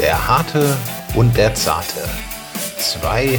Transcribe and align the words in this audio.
Der 0.00 0.16
Harte 0.26 0.64
und 1.14 1.36
der 1.36 1.54
Zarte. 1.54 2.08
Zwei, 2.78 3.38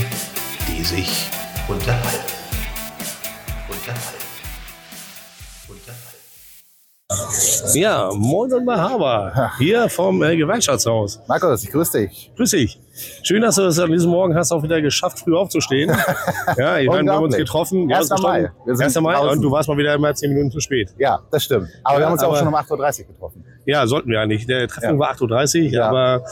die 0.68 0.84
sich 0.84 1.28
unterhalten. 1.68 2.36
Unterhalten. 3.68 4.28
Unterhalten. 7.10 7.80
Ja, 7.80 8.12
moin 8.14 8.54
und 8.54 8.66
Mahaba. 8.66 9.58
Hier 9.58 9.90
vom 9.90 10.22
äh, 10.22 10.38
Gewerkschaftshaus. 10.38 11.20
Markus, 11.28 11.64
ich 11.64 11.72
grüße 11.72 11.98
dich. 11.98 12.32
Grüß 12.36 12.52
dich. 12.52 12.80
Schön, 13.24 13.42
dass 13.42 13.56
du 13.56 13.62
es 13.64 13.80
an 13.80 13.90
diesem 13.92 14.12
Morgen 14.12 14.36
hast, 14.36 14.52
auch 14.52 14.64
wieder 14.64 14.82
geschafft, 14.82 15.20
früh 15.20 15.36
aufzustehen. 15.36 15.90
ja, 16.58 16.78
ich 16.78 16.88
meine, 16.90 17.06
wir 17.06 17.14
haben 17.14 17.24
uns 17.24 17.38
getroffen. 17.38 17.92
1. 17.92 18.10
Mai. 18.22 18.52
Wir 18.66 18.76
sind 18.76 18.86
1. 18.86 19.00
Mai 19.02 19.18
und 19.18 19.42
du 19.42 19.50
warst 19.50 19.70
mal 19.70 19.78
wieder 19.78 19.94
immer 19.94 20.14
10 20.14 20.30
Minuten 20.34 20.52
zu 20.52 20.60
spät. 20.60 20.90
Ja, 20.98 21.20
das 21.32 21.46
stimmt. 21.46 21.70
Aber 21.84 21.94
Ja, 21.96 22.00
wir 22.00 22.06
haben 22.08 22.14
uns 22.14 22.22
ja 22.22 22.28
auch 22.28 22.32
aber- 22.32 22.40
schon 22.40 22.48
um 22.50 22.56
8.30 22.56 23.02
Uhr 23.08 23.14
getroffen. 23.14 23.46
Ja, 23.66 23.86
sollten 23.88 24.10
wir 24.10 24.20
ja 24.20 24.26
nicht. 24.26 24.50
Der 24.50 24.68
Treffpunkt 24.68 24.96
Ja. 24.96 25.00
war 25.00 25.12
8.30 25.12 25.68
Uhr, 25.68 25.72
Ja. 25.72 25.88
aber 25.90 26.24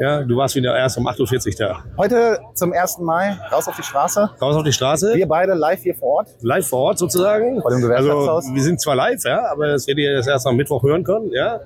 ja, 0.00 0.22
du 0.24 0.36
warst 0.36 0.54
wieder 0.54 0.76
erst 0.76 0.98
um 0.98 1.06
8.40 1.06 1.60
Uhr 1.60 1.66
da. 1.68 1.84
Heute 1.96 2.40
zum 2.54 2.72
1. 2.72 2.98
Mai 3.04 3.38
raus 3.50 3.66
auf 3.68 3.76
die 3.76 3.82
Straße. 3.82 4.30
Raus 4.40 4.56
auf 4.56 4.64
die 4.64 4.72
Straße, 4.72 5.14
Wir 5.14 5.26
beide 5.28 5.54
live 5.54 5.80
hier 5.82 5.94
vor 5.94 6.16
Ort. 6.18 6.28
live 6.42 6.66
vor 6.66 6.80
Ort 6.80 6.98
sozusagen. 6.98 7.62
Vor 7.62 7.70
dem 7.70 7.80
Gewerkschaftshaus. 7.80 8.44
Also, 8.44 8.54
wir 8.54 8.62
sind 8.62 8.80
zwar 8.80 8.96
live, 8.96 9.22
ja, 9.24 9.46
aber 9.50 9.68
das 9.68 9.86
werdet 9.86 10.02
ihr 10.04 10.16
das 10.16 10.26
erst 10.26 10.46
am 10.46 10.56
Mittwoch 10.56 10.82
hören 10.82 11.04
können. 11.04 11.30
Ja, 11.32 11.60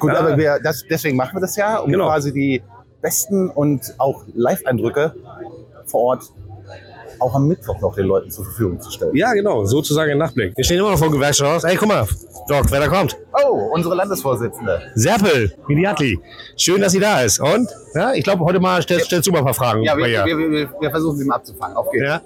Gut, 0.00 0.10
aber 0.10 0.36
wir, 0.36 0.58
das, 0.62 0.82
deswegen 0.90 1.16
machen 1.16 1.36
wir 1.36 1.40
das 1.40 1.54
ja, 1.56 1.78
um 1.78 1.90
Genau. 1.92 2.06
quasi 2.06 2.32
die 2.32 2.62
besten 3.04 3.50
und 3.50 3.94
auch 3.98 4.24
Live-Eindrücke 4.34 5.14
vor 5.86 6.00
Ort 6.00 6.22
auch 7.20 7.34
am 7.34 7.46
Mittwoch 7.46 7.80
noch 7.80 7.94
den 7.94 8.06
Leuten 8.06 8.30
zur 8.30 8.44
Verfügung 8.44 8.80
zu 8.80 8.90
stellen. 8.90 9.14
ja 9.14 9.32
genau, 9.34 9.64
sozusagen 9.64 10.10
ein 10.10 10.18
Nachtblick. 10.18 10.56
Wir 10.56 10.64
stehen 10.64 10.78
immer 10.78 10.90
noch 10.90 10.98
vor 10.98 11.08
dem 11.08 11.12
Gewerkschaftshaus. 11.12 11.64
Ey, 11.64 11.76
guck 11.76 11.88
mal, 11.88 12.06
Doc, 12.48 12.64
wer 12.70 12.80
da 12.80 12.88
kommt. 12.88 13.16
Oh, 13.44 13.70
unsere 13.72 13.94
Landesvorsitzende. 13.94 14.80
Serpel, 14.94 15.52
Miniatli. 15.68 16.18
Schön, 16.56 16.80
dass 16.80 16.92
sie 16.92 17.00
da 17.00 17.22
ist. 17.22 17.40
Und? 17.40 17.68
Ja, 17.94 18.14
ich 18.14 18.24
glaube, 18.24 18.44
heute 18.44 18.58
mal 18.58 18.82
stellst, 18.82 19.06
stellst 19.06 19.28
du 19.28 19.32
mal 19.32 19.38
ein 19.38 19.44
paar 19.44 19.54
Fragen. 19.54 19.82
Ja, 19.82 19.96
wir, 19.96 20.06
wir, 20.06 20.26
wir, 20.26 20.70
wir 20.80 20.90
versuchen 20.90 21.16
sie 21.18 21.24
mal 21.24 21.36
abzufangen. 21.36 21.76
Auf 21.76 21.90
geht's. 21.90 22.04
ja. 22.04 22.20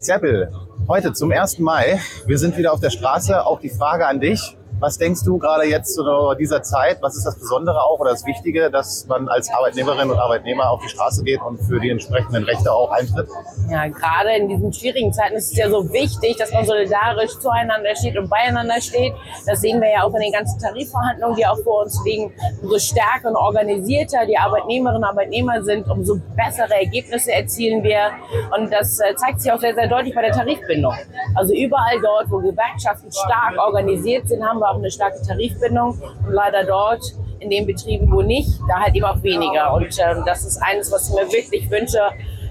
Seppel, 0.00 0.52
heute 0.86 1.12
zum 1.12 1.32
1. 1.32 1.58
Mai. 1.58 1.98
Wir 2.26 2.38
sind 2.38 2.56
wieder 2.56 2.72
auf 2.72 2.80
der 2.80 2.90
Straße. 2.90 3.44
Auch 3.44 3.60
die 3.60 3.70
Frage 3.70 4.06
an 4.06 4.20
dich. 4.20 4.56
Was 4.80 4.98
denkst 4.98 5.22
du 5.24 5.38
gerade 5.38 5.64
jetzt 5.64 5.94
zu 5.94 6.02
dieser 6.38 6.62
Zeit? 6.62 6.98
Was 7.00 7.16
ist 7.16 7.24
das 7.24 7.38
Besondere 7.38 7.82
auch 7.82 8.00
oder 8.00 8.10
das 8.10 8.26
Wichtige, 8.26 8.70
dass 8.70 9.06
man 9.06 9.28
als 9.28 9.50
Arbeitnehmerin 9.50 10.10
und 10.10 10.18
Arbeitnehmer 10.18 10.70
auf 10.70 10.82
die 10.82 10.88
Straße 10.88 11.22
geht 11.24 11.40
und 11.42 11.58
für 11.58 11.80
die 11.80 11.90
entsprechenden 11.90 12.44
Rechte 12.44 12.72
auch 12.72 12.90
eintritt? 12.90 13.28
Ja, 13.70 13.86
gerade 13.88 14.36
in 14.36 14.48
diesen 14.48 14.72
schwierigen 14.72 15.12
Zeiten 15.12 15.36
ist 15.36 15.52
es 15.52 15.56
ja 15.56 15.70
so 15.70 15.90
wichtig, 15.92 16.36
dass 16.36 16.52
man 16.52 16.64
solidarisch 16.64 17.38
zueinander 17.38 17.94
steht 17.96 18.18
und 18.18 18.28
beieinander 18.28 18.80
steht. 18.80 19.14
Das 19.46 19.60
sehen 19.60 19.80
wir 19.80 19.90
ja 19.90 20.02
auch 20.02 20.14
in 20.14 20.20
den 20.20 20.32
ganzen 20.32 20.58
Tarifverhandlungen, 20.58 21.36
die 21.36 21.46
auch 21.46 21.58
vor 21.62 21.84
uns 21.84 22.00
liegen. 22.04 22.32
Umso 22.62 22.78
stärker 22.78 23.28
und 23.28 23.36
organisierter 23.36 24.26
die 24.26 24.36
Arbeitnehmerinnen 24.36 25.02
und 25.02 25.08
Arbeitnehmer 25.08 25.62
sind, 25.62 25.88
umso 25.88 26.20
bessere 26.36 26.74
Ergebnisse 26.74 27.32
erzielen 27.32 27.82
wir. 27.82 28.10
Und 28.56 28.72
das 28.72 28.98
äh, 29.00 29.14
zeigt 29.16 29.40
sich 29.40 29.50
auch 29.52 29.60
sehr, 29.60 29.74
sehr 29.74 29.88
deutlich 29.88 30.14
bei 30.14 30.22
der 30.22 30.32
Tarifbindung. 30.32 30.94
Also 31.34 31.54
überall 31.54 32.00
dort, 32.02 32.30
wo 32.30 32.38
Gewerkschaften 32.38 33.10
stark 33.10 33.56
organisiert 33.58 34.28
sind, 34.28 34.44
haben 34.44 34.58
wir 34.58 34.63
auch 34.70 34.76
eine 34.76 34.90
starke 34.90 35.20
Tarifbindung. 35.22 36.00
Und 36.26 36.32
leider 36.32 36.64
dort, 36.64 37.02
in 37.40 37.50
den 37.50 37.66
Betrieben, 37.66 38.10
wo 38.10 38.22
nicht, 38.22 38.58
da 38.68 38.80
halt 38.80 38.94
eben 38.94 39.04
auch 39.04 39.22
weniger. 39.22 39.74
Und 39.74 39.96
ähm, 39.98 40.22
das 40.26 40.44
ist 40.44 40.60
eines, 40.62 40.90
was 40.90 41.08
ich 41.08 41.14
mir 41.14 41.30
wirklich 41.30 41.70
wünsche. 41.70 42.00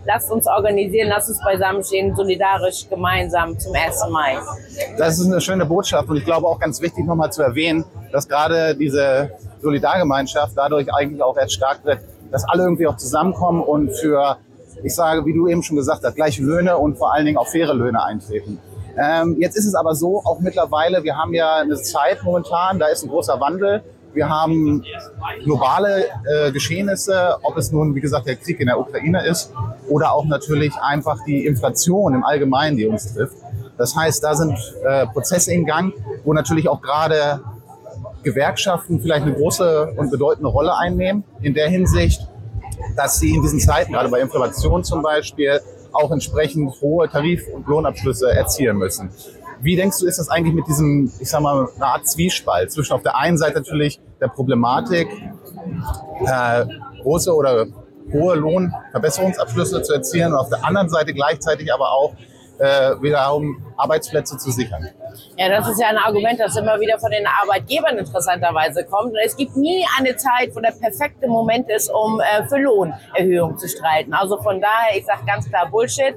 Lasst 0.05 0.29
uns 0.31 0.47
organisieren, 0.47 1.07
lasst 1.07 1.29
uns 1.29 1.39
beisammenstehen, 1.43 2.13
solidarisch, 2.15 2.89
gemeinsam 2.89 3.57
zum 3.57 3.73
1. 3.73 4.03
Mai. 4.11 4.37
Das 4.97 5.17
ist 5.17 5.27
eine 5.27 5.39
schöne 5.39 5.65
Botschaft 5.65 6.09
und 6.09 6.17
ich 6.17 6.25
glaube 6.25 6.45
auch 6.45 6.59
ganz 6.59 6.81
wichtig 6.81 7.05
nochmal 7.05 7.31
zu 7.31 7.41
erwähnen, 7.41 7.85
dass 8.11 8.27
gerade 8.27 8.75
diese 8.75 9.31
Solidargemeinschaft 9.61 10.57
dadurch 10.57 10.93
eigentlich 10.93 11.23
auch 11.23 11.37
erst 11.37 11.53
stark 11.53 11.85
wird, 11.85 11.99
dass 12.31 12.43
alle 12.49 12.63
irgendwie 12.63 12.85
auch 12.85 12.97
zusammenkommen 12.97 13.63
und 13.63 13.91
für, 13.95 14.37
ich 14.83 14.93
sage, 14.93 15.25
wie 15.25 15.33
du 15.33 15.47
eben 15.47 15.63
schon 15.63 15.77
gesagt 15.77 16.03
hast, 16.03 16.15
gleiche 16.15 16.43
Löhne 16.43 16.77
und 16.77 16.97
vor 16.97 17.13
allen 17.13 17.25
Dingen 17.25 17.37
auch 17.37 17.47
faire 17.47 17.73
Löhne 17.73 18.03
eintreten. 18.03 18.59
Ähm, 18.97 19.37
jetzt 19.39 19.57
ist 19.57 19.65
es 19.65 19.75
aber 19.75 19.95
so, 19.95 20.19
auch 20.19 20.39
mittlerweile, 20.39 21.03
wir 21.03 21.17
haben 21.17 21.33
ja 21.33 21.57
eine 21.57 21.75
Zeit 21.75 22.23
momentan, 22.23 22.79
da 22.79 22.87
ist 22.87 23.03
ein 23.03 23.09
großer 23.09 23.39
Wandel. 23.39 23.83
Wir 24.13 24.29
haben 24.29 24.83
globale 25.43 26.05
äh, 26.25 26.51
Geschehnisse, 26.51 27.37
ob 27.41 27.57
es 27.57 27.71
nun, 27.71 27.95
wie 27.95 27.99
gesagt, 27.99 28.27
der 28.27 28.35
Krieg 28.35 28.59
in 28.59 28.67
der 28.67 28.79
Ukraine 28.79 29.25
ist 29.25 29.51
oder 29.89 30.13
auch 30.13 30.25
natürlich 30.25 30.75
einfach 30.75 31.17
die 31.25 31.47
Inflation 31.47 32.13
im 32.13 32.23
Allgemeinen, 32.23 32.77
die 32.77 32.85
uns 32.85 33.11
trifft. 33.11 33.37
Das 33.77 33.95
heißt, 33.95 34.23
da 34.23 34.35
sind 34.35 34.55
äh, 34.85 35.07
Prozesse 35.07 35.51
in 35.51 35.65
Gang, 35.65 35.93
wo 36.23 36.33
natürlich 36.33 36.69
auch 36.69 36.79
gerade 36.81 37.41
Gewerkschaften 38.21 39.01
vielleicht 39.01 39.25
eine 39.25 39.33
große 39.33 39.93
und 39.97 40.11
bedeutende 40.11 40.49
Rolle 40.49 40.77
einnehmen. 40.77 41.23
In 41.41 41.55
der 41.55 41.69
Hinsicht, 41.69 42.27
dass 42.95 43.19
sie 43.19 43.33
in 43.33 43.41
diesen 43.41 43.59
Zeiten, 43.59 43.93
gerade 43.93 44.09
bei 44.09 44.21
Inflation 44.21 44.83
zum 44.83 45.01
Beispiel, 45.01 45.59
auch 45.93 46.11
entsprechend 46.11 46.81
hohe 46.81 47.07
Tarif- 47.07 47.47
und 47.47 47.67
Lohnabschlüsse 47.67 48.31
erzielen 48.31 48.77
müssen. 48.77 49.11
Wie 49.61 49.75
denkst 49.75 49.99
du, 49.99 50.07
ist 50.07 50.19
das 50.19 50.29
eigentlich 50.29 50.53
mit 50.53 50.67
diesem, 50.67 51.11
ich 51.19 51.29
sag 51.29 51.41
mal, 51.41 51.69
eine 51.75 51.85
Art 51.85 52.07
Zwiespalt 52.07 52.71
zwischen 52.71 52.93
auf 52.93 53.01
der 53.01 53.15
einen 53.15 53.37
Seite 53.37 53.59
natürlich 53.59 54.01
der 54.19 54.27
Problematik, 54.27 55.07
äh, 56.25 56.65
große 57.01 57.33
oder 57.33 57.67
hohe 58.11 58.35
Lohnverbesserungsabschlüsse 58.35 59.81
zu 59.81 59.93
erzielen 59.93 60.33
und 60.33 60.39
auf 60.39 60.49
der 60.49 60.65
anderen 60.65 60.89
Seite 60.89 61.13
gleichzeitig 61.13 61.73
aber 61.73 61.91
auch 61.91 62.13
äh, 62.63 63.01
wiederum 63.01 63.61
Arbeitsplätze 63.75 64.37
zu 64.37 64.51
sichern? 64.51 64.87
Ja, 65.37 65.49
das 65.49 65.67
ist 65.67 65.79
ja 65.81 65.87
ein 65.89 65.97
Argument, 65.97 66.39
das 66.39 66.55
immer 66.55 66.79
wieder 66.79 66.97
von 66.97 67.11
den 67.11 67.25
Arbeitgebern 67.27 67.97
interessanterweise 67.97 68.85
kommt. 68.85 69.13
Es 69.23 69.35
gibt 69.35 69.55
nie 69.57 69.85
eine 69.99 70.15
Zeit, 70.15 70.55
wo 70.55 70.59
der 70.59 70.71
perfekte 70.71 71.27
Moment 71.27 71.69
ist, 71.69 71.89
um 71.89 72.21
äh, 72.21 72.47
für 72.47 72.57
Lohnerhöhung 72.57 73.57
zu 73.57 73.67
streiten. 73.67 74.13
Also 74.13 74.41
von 74.41 74.61
daher, 74.61 74.97
ich 74.97 75.05
sage 75.05 75.21
ganz 75.25 75.49
klar 75.49 75.69
Bullshit. 75.69 76.15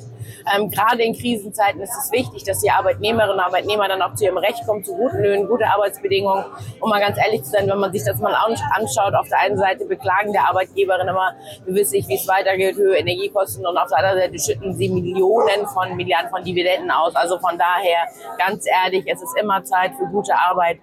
Ähm, 0.55 0.71
Gerade 0.71 1.03
in 1.03 1.15
Krisenzeiten 1.15 1.81
ist 1.81 1.95
es 1.97 2.11
wichtig, 2.13 2.45
dass 2.45 2.61
die 2.61 2.71
Arbeitnehmerinnen 2.71 3.35
und 3.37 3.41
Arbeitnehmer 3.41 3.89
dann 3.89 4.03
auch 4.03 4.15
zu 4.15 4.25
ihrem 4.25 4.39
Recht 4.39 4.65
kommen, 4.67 4.85
zu 4.85 4.95
guten 4.95 5.19
Löhnen, 5.23 5.49
gute 5.49 5.67
Arbeitsbedingungen. 5.67 6.45
Um 6.81 6.91
mal 6.91 7.01
ganz 7.01 7.19
ehrlich 7.19 7.43
zu 7.43 7.51
sein, 7.51 7.69
wenn 7.69 7.79
man 7.79 7.93
sich 7.93 8.05
das 8.05 8.19
mal 8.19 8.35
an- 8.35 8.57
anschaut, 8.75 9.15
auf 9.15 9.29
der 9.29 9.41
einen 9.41 9.59
Seite 9.59 9.85
beklagen 9.87 10.33
der 10.33 10.49
Arbeitgeberin 10.49 11.09
immer 11.09 11.35
gewisslich, 11.65 12.07
wie 12.09 12.17
es 12.17 12.29
weitergeht, 12.29 12.77
höhere 12.77 12.99
Energiekosten 12.99 13.67
und 13.67 13.77
auf 13.77 13.89
der 13.89 13.99
anderen 13.99 14.19
Seite 14.21 14.39
schütten 14.39 14.75
sie 14.75 14.89
Millionen 14.89 15.67
von 15.67 15.97
Milliarden 15.97 16.31
von 16.31 16.43
Dividenden 16.45 16.91
aus. 16.91 17.15
Also 17.15 17.39
von 17.39 17.59
daher, 17.59 18.07
ganz 18.39 18.65
ehrlich, 18.67 19.05
es 19.07 19.23
ist 19.23 19.37
immer 19.41 19.65
Zeit 19.65 19.93
für 19.97 20.07
gute 20.07 20.35
Arbeit, 20.35 20.79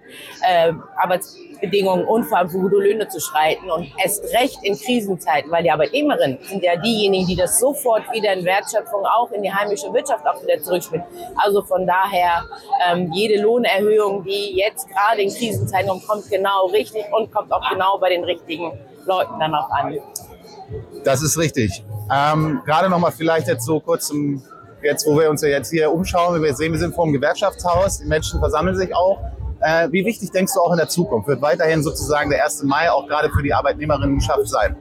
äh, 0.48 0.72
Arbeitsbedingungen 1.64 2.06
und 2.06 2.24
vor 2.24 2.38
allem 2.38 2.48
für 2.48 2.58
gute 2.58 2.76
Löhne 2.76 3.08
zu 3.08 3.20
streiten 3.20 3.70
und 3.70 3.90
erst 4.02 4.24
recht 4.34 4.58
in 4.62 4.78
Krisenzeiten, 4.78 5.50
weil 5.50 5.62
die 5.62 5.70
Arbeitnehmerinnen 5.70 6.38
sind 6.42 6.62
ja 6.62 6.76
diejenigen, 6.76 7.26
die 7.26 7.36
das 7.36 7.58
sofort 7.58 8.02
wieder 8.12 8.32
in 8.32 8.44
Wertschöpfung 8.44 9.04
auch 9.04 9.30
in 9.32 9.42
die 9.42 9.52
heimische 9.52 9.92
Wirtschaft 9.92 10.26
auch 10.26 10.42
wieder 10.42 10.60
zurückspielen. 10.62 11.04
Also 11.36 11.62
von 11.62 11.86
daher, 11.86 12.44
ähm, 12.88 13.10
jede 13.12 13.42
Lohnerhöhung, 13.42 14.24
die 14.24 14.56
jetzt 14.56 14.88
gerade 14.88 15.22
in 15.22 15.30
Krisenzeiten 15.30 15.88
kommt, 15.88 16.06
kommt 16.06 16.30
genau 16.30 16.66
richtig 16.66 17.04
und 17.12 17.32
kommt 17.32 17.52
auch 17.52 17.68
genau 17.70 17.98
bei 17.98 18.10
den 18.10 18.24
richtigen 18.24 18.72
Leuten 19.06 19.38
dann 19.38 19.54
auch 19.54 19.70
an. 19.70 19.98
Das 21.04 21.22
ist 21.22 21.38
richtig. 21.38 21.84
Ähm, 22.12 22.62
Gerade 22.64 22.88
nochmal 22.88 23.12
vielleicht 23.12 23.48
jetzt 23.48 23.64
so 23.64 23.80
kurz 23.80 24.08
zum, 24.08 24.42
jetzt, 24.82 25.06
wo 25.06 25.18
wir 25.18 25.30
uns 25.30 25.42
ja 25.42 25.48
jetzt 25.48 25.70
hier 25.70 25.90
umschauen, 25.90 26.42
wir 26.42 26.54
sehen, 26.54 26.72
wir 26.72 26.78
sind 26.78 26.94
vor 26.94 27.04
dem 27.06 27.12
Gewerkschaftshaus, 27.12 27.98
die 27.98 28.06
Menschen 28.06 28.40
versammeln 28.40 28.76
sich 28.76 28.94
auch. 28.94 29.18
Äh, 29.64 29.90
wie 29.92 30.04
wichtig 30.04 30.30
denkst 30.30 30.52
du 30.52 30.60
auch 30.60 30.72
in 30.72 30.76
der 30.76 30.88
Zukunft? 30.88 31.26
Wird 31.26 31.40
weiterhin 31.40 31.82
sozusagen 31.82 32.28
der 32.28 32.44
1. 32.44 32.64
Mai 32.64 32.90
auch 32.90 33.08
gerade 33.08 33.30
für 33.30 33.42
die 33.42 33.54
Arbeitnehmerinnenschaft 33.54 34.46
sein? 34.46 34.76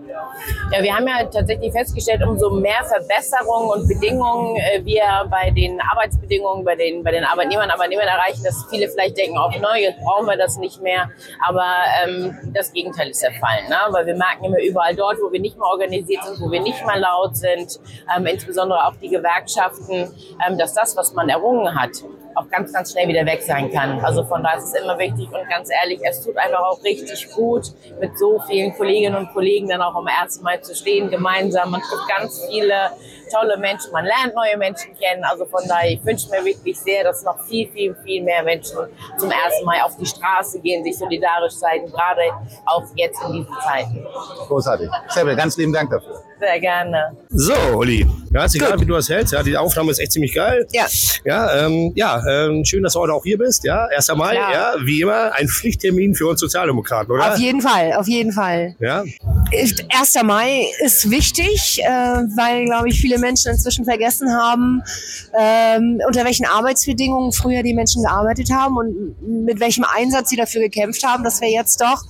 Ja, 0.71 0.83
wir 0.83 0.95
haben 0.95 1.07
ja 1.07 1.23
tatsächlich 1.25 1.71
festgestellt, 1.71 2.23
umso 2.23 2.49
mehr 2.49 2.83
Verbesserungen 2.83 3.69
und 3.69 3.87
Bedingungen 3.87 4.55
äh, 4.57 4.83
wir 4.83 5.03
bei 5.29 5.51
den 5.51 5.79
Arbeitsbedingungen, 5.81 6.63
bei 6.63 6.75
den, 6.75 7.03
bei 7.03 7.11
den 7.11 7.23
Arbeitnehmern 7.23 7.69
Arbeitnehmern 7.69 8.07
erreichen, 8.07 8.43
dass 8.43 8.65
viele 8.69 8.87
vielleicht 8.89 9.17
denken, 9.17 9.37
auch 9.37 9.51
neu, 9.59 9.79
jetzt 9.79 9.99
brauchen 9.99 10.25
wir 10.25 10.37
das 10.37 10.57
nicht 10.57 10.81
mehr. 10.81 11.09
Aber 11.45 11.65
ähm, 12.03 12.37
das 12.53 12.71
Gegenteil 12.71 13.09
ist 13.09 13.21
der 13.21 13.33
Fall. 13.33 13.67
Ne? 13.69 13.77
Weil 13.89 14.05
wir 14.05 14.15
merken 14.15 14.45
immer 14.45 14.61
überall 14.61 14.95
dort, 14.95 15.17
wo 15.21 15.31
wir 15.31 15.39
nicht 15.39 15.57
mehr 15.57 15.67
organisiert 15.67 16.23
sind, 16.23 16.39
wo 16.39 16.51
wir 16.51 16.61
nicht 16.61 16.85
mehr 16.85 16.97
laut 16.97 17.35
sind, 17.35 17.79
ähm, 18.15 18.25
insbesondere 18.25 18.85
auch 18.85 18.95
die 19.01 19.09
Gewerkschaften, 19.09 20.13
ähm, 20.47 20.57
dass 20.57 20.73
das, 20.73 20.95
was 20.95 21.13
man 21.13 21.29
errungen 21.29 21.79
hat, 21.79 21.91
auch 22.35 22.49
ganz, 22.49 22.73
ganz 22.73 22.91
schnell 22.91 23.07
wieder 23.07 23.25
weg 23.25 23.41
sein 23.41 23.71
kann. 23.71 23.99
Also 23.99 24.23
von 24.23 24.43
daher 24.43 24.57
ist 24.57 24.73
es 24.73 24.81
immer 24.81 24.97
wichtig 24.97 25.27
und 25.27 25.47
ganz 25.49 25.69
ehrlich, 25.81 25.99
es 26.03 26.21
tut 26.23 26.37
einfach 26.37 26.61
auch 26.61 26.83
richtig 26.83 27.29
gut, 27.31 27.67
mit 27.99 28.17
so 28.17 28.39
vielen 28.47 28.73
Kolleginnen 28.75 29.15
und 29.15 29.33
Kollegen 29.33 29.67
dann 29.67 29.81
auch 29.81 29.95
1. 30.07 30.41
Mai 30.41 30.57
zu 30.57 30.75
stehen, 30.75 31.09
gemeinsam. 31.09 31.71
Man 31.71 31.81
trifft 31.81 32.07
ganz 32.07 32.41
viele 32.49 32.91
tolle 33.33 33.57
Menschen, 33.57 33.91
man 33.91 34.05
lernt 34.05 34.35
neue 34.35 34.57
Menschen 34.57 34.93
kennen. 34.97 35.23
Also 35.23 35.45
von 35.45 35.61
daher, 35.67 35.91
ich 35.91 36.05
wünsche 36.05 36.29
mir 36.29 36.43
wirklich 36.45 36.79
sehr, 36.79 37.03
dass 37.03 37.23
noch 37.23 37.39
viel, 37.45 37.69
viel, 37.71 37.95
viel 38.03 38.23
mehr 38.23 38.43
Menschen 38.43 38.77
zum 39.17 39.29
1. 39.29 39.65
Mai 39.65 39.81
auf 39.83 39.97
die 39.97 40.05
Straße 40.05 40.59
gehen, 40.59 40.83
sich 40.83 40.97
solidarisch 40.97 41.55
zeigen, 41.55 41.87
gerade 41.87 42.21
auch 42.65 42.83
jetzt 42.95 43.21
in 43.25 43.33
diesen 43.33 43.55
Zeiten. 43.63 44.05
Großartig. 44.47 44.89
Sebel, 45.09 45.35
ganz 45.35 45.57
lieben 45.57 45.73
Dank 45.73 45.89
dafür. 45.89 46.21
Sehr 46.39 46.59
gerne. 46.59 47.15
So, 47.29 47.53
Olli. 47.73 48.05
Ja, 48.33 48.43
ist 48.43 48.55
egal, 48.55 48.77
wie 48.79 48.85
du 48.85 48.93
das 48.93 49.07
hältst. 49.07 49.31
Ja, 49.31 49.41
die 49.43 49.55
Aufnahme 49.55 49.91
ist 49.91 49.99
echt 49.99 50.11
ziemlich 50.11 50.33
geil. 50.33 50.67
Ja. 50.71 50.87
Ja, 51.23 51.65
ähm, 51.65 51.93
ja 51.95 52.21
ähm, 52.27 52.65
schön, 52.65 52.83
dass 52.83 52.93
du 52.93 52.99
heute 52.99 53.13
auch 53.13 53.23
hier 53.23 53.37
bist. 53.37 53.63
Ja, 53.63 53.85
1. 53.95 54.13
Mai, 54.15 54.35
Klar. 54.35 54.51
ja, 54.51 54.73
wie 54.83 55.01
immer, 55.01 55.33
ein 55.35 55.47
Pflichttermin 55.47 56.15
für 56.15 56.27
uns 56.27 56.41
Sozialdemokraten, 56.41 57.13
oder? 57.13 57.31
Auf 57.31 57.39
jeden 57.39 57.61
Fall, 57.61 57.93
auf 57.93 58.07
jeden 58.07 58.33
Fall. 58.33 58.75
ja. 58.79 59.03
1. 59.53 60.23
Mai 60.23 60.65
ist 60.83 61.09
wichtig, 61.09 61.81
äh, 61.81 61.87
weil, 61.87 62.65
glaube 62.65 62.89
ich, 62.89 62.99
viele 62.99 63.19
Menschen 63.23 63.51
inzwischen 63.51 63.85
vergessen 63.85 64.31
haben, 64.31 64.83
ähm, 65.37 65.99
unter 66.07 66.23
welchen 66.25 66.45
Arbeitsbedingungen 66.45 67.31
früher 67.31 67.63
die 67.63 67.73
Menschen 67.73 68.03
gearbeitet 68.03 68.51
haben 68.51 68.77
und 68.77 69.45
mit 69.45 69.59
welchem 69.59 69.85
Einsatz 69.85 70.29
sie 70.29 70.35
dafür 70.35 70.61
gekämpft 70.61 71.03
haben, 71.03 71.23
dass 71.23 71.41
wir 71.41 71.49
jetzt 71.49 71.81
doch 71.81 72.03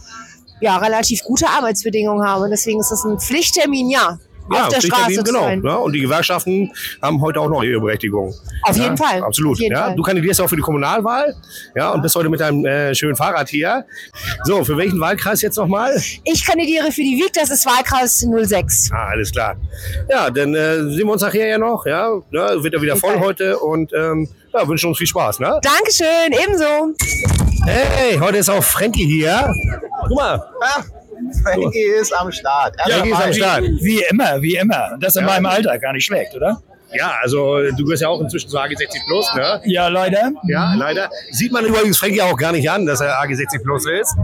ja, 0.59 0.77
relativ 0.77 1.23
gute 1.23 1.47
Arbeitsbedingungen 1.47 2.27
haben. 2.27 2.43
Und 2.43 2.49
deswegen 2.49 2.79
ist 2.79 2.91
das 2.91 3.03
ein 3.05 3.19
Pflichttermin, 3.19 3.89
ja 3.89 4.17
ja, 4.51 4.63
auf 4.63 4.69
der 4.69 4.79
Pflichttermin, 4.79 5.13
Straße 5.13 5.23
zu 5.23 5.23
genau. 5.23 5.43
sein. 5.43 5.63
Ja, 5.63 5.75
und 5.75 5.93
die 5.93 6.01
Gewerkschaften 6.01 6.71
haben 7.01 7.21
heute 7.21 7.39
auch 7.39 7.49
noch 7.49 7.63
ihre 7.63 7.79
Berechtigung. 7.79 8.33
Auf 8.63 8.77
ja, 8.77 8.83
jeden 8.83 8.97
Fall. 8.97 9.23
Absolut. 9.23 9.59
Jeden 9.59 9.73
ja. 9.73 9.85
Fall. 9.85 9.95
Du 9.95 10.03
kandidierst 10.03 10.41
auch 10.41 10.49
für 10.49 10.55
die 10.55 10.61
Kommunalwahl 10.61 11.35
ja, 11.75 11.91
und 11.91 12.01
bist 12.01 12.15
heute 12.15 12.29
mit 12.29 12.39
deinem 12.39 12.65
äh, 12.65 12.93
schönen 12.95 13.15
Fahrrad 13.15 13.49
hier. 13.49 13.85
So, 14.43 14.63
für 14.63 14.77
welchen 14.77 14.99
Wahlkreis 14.99 15.41
jetzt 15.41 15.57
nochmal? 15.57 15.95
Ich 16.23 16.45
kandidiere 16.45 16.91
für 16.91 17.01
die 17.01 17.17
WIG, 17.17 17.33
das 17.33 17.49
ist 17.49 17.65
Wahlkreis 17.65 18.19
06. 18.19 18.91
Ah, 18.91 19.09
alles 19.11 19.31
klar. 19.31 19.55
Ja, 20.09 20.29
dann 20.29 20.53
äh, 20.53 20.83
sehen 20.89 21.05
wir 21.05 21.13
uns 21.13 21.21
nachher 21.21 21.47
ja 21.47 21.57
noch. 21.57 21.85
Ja, 21.85 22.09
ja 22.31 22.63
wird 22.63 22.73
ja 22.73 22.81
wieder 22.81 22.95
voll 22.95 23.19
heute 23.19 23.59
und 23.59 23.91
ähm, 23.93 24.27
ja, 24.53 24.67
wünschen 24.67 24.89
uns 24.89 24.97
viel 24.97 25.07
Spaß. 25.07 25.39
Ne? 25.39 25.59
Dankeschön, 25.61 26.31
ebenso. 26.31 26.93
Hey, 27.65 28.17
heute 28.19 28.37
ist 28.37 28.49
auch 28.49 28.63
Frankie 28.63 29.05
hier. 29.05 29.49
Guck 30.07 30.17
mal. 30.17 30.43
Ja, 30.61 30.83
Frankie 31.41 31.79
ist 31.99 32.13
am 32.13 32.31
Start. 32.31 32.75
Er 32.77 32.91
Frankie 32.93 33.11
ist 33.11 33.21
am. 33.21 33.33
Start. 33.33 33.63
Wie 33.81 34.03
immer, 34.09 34.41
wie 34.41 34.55
immer. 34.55 34.97
Das 34.99 35.15
in 35.15 35.25
meinem 35.25 35.45
Alter 35.45 35.77
gar 35.79 35.93
nicht 35.93 36.05
schlecht, 36.05 36.35
oder? 36.35 36.61
Ja, 36.95 37.15
also 37.23 37.57
du 37.71 37.83
gehörst 37.85 38.03
ja 38.03 38.07
auch 38.09 38.21
inzwischen 38.21 38.49
zu 38.49 38.57
AG 38.59 38.69
60 38.77 39.01
Plus, 39.07 39.33
ne? 39.33 39.61
Ja, 39.65 39.87
leider. 39.87 40.31
Ja, 40.47 40.75
leider. 40.75 41.09
Sieht 41.31 41.51
man 41.51 41.65
übrigens 41.65 41.97
Frankie 41.97 42.21
auch 42.21 42.37
gar 42.37 42.51
nicht 42.51 42.69
an, 42.69 42.85
dass 42.85 43.01
er 43.01 43.19
AG 43.19 43.33
60 43.33 43.63
Plus 43.63 43.87
ist. 43.87 44.15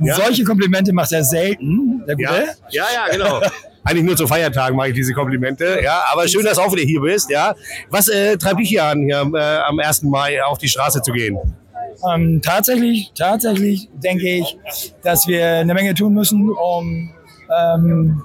Ja. 0.00 0.16
Solche 0.16 0.42
Komplimente 0.42 0.92
macht 0.92 1.12
er 1.12 1.22
selten, 1.22 2.02
der 2.06 2.16
Ja, 2.18 2.30
Gute. 2.30 2.48
ja, 2.70 2.84
ja, 2.92 3.12
genau. 3.12 3.40
Eigentlich 3.84 4.04
nur 4.04 4.16
zu 4.16 4.26
Feiertagen 4.26 4.76
mache 4.76 4.88
ich 4.88 4.94
diese 4.94 5.12
Komplimente. 5.12 5.78
Ja, 5.84 6.04
aber 6.10 6.26
schön, 6.26 6.44
dass 6.44 6.56
du 6.56 6.62
auch 6.62 6.72
wieder 6.72 6.82
hier 6.82 7.00
bist. 7.00 7.30
Ja, 7.30 7.54
was 7.90 8.08
äh, 8.08 8.36
treibt 8.36 8.58
dich 8.58 8.70
hier 8.70 8.82
an, 8.82 9.02
hier 9.02 9.18
äh, 9.32 9.58
am 9.60 9.78
1. 9.78 10.02
Mai 10.02 10.42
auf 10.42 10.58
die 10.58 10.68
Straße 10.68 11.02
zu 11.02 11.12
gehen? 11.12 11.38
Ähm, 12.08 12.40
tatsächlich, 12.42 13.12
tatsächlich 13.14 13.88
denke 13.94 14.28
ich, 14.28 14.58
dass 15.02 15.26
wir 15.26 15.46
eine 15.58 15.74
Menge 15.74 15.94
tun 15.94 16.14
müssen, 16.14 16.50
um 16.50 17.12
ähm, 17.56 18.22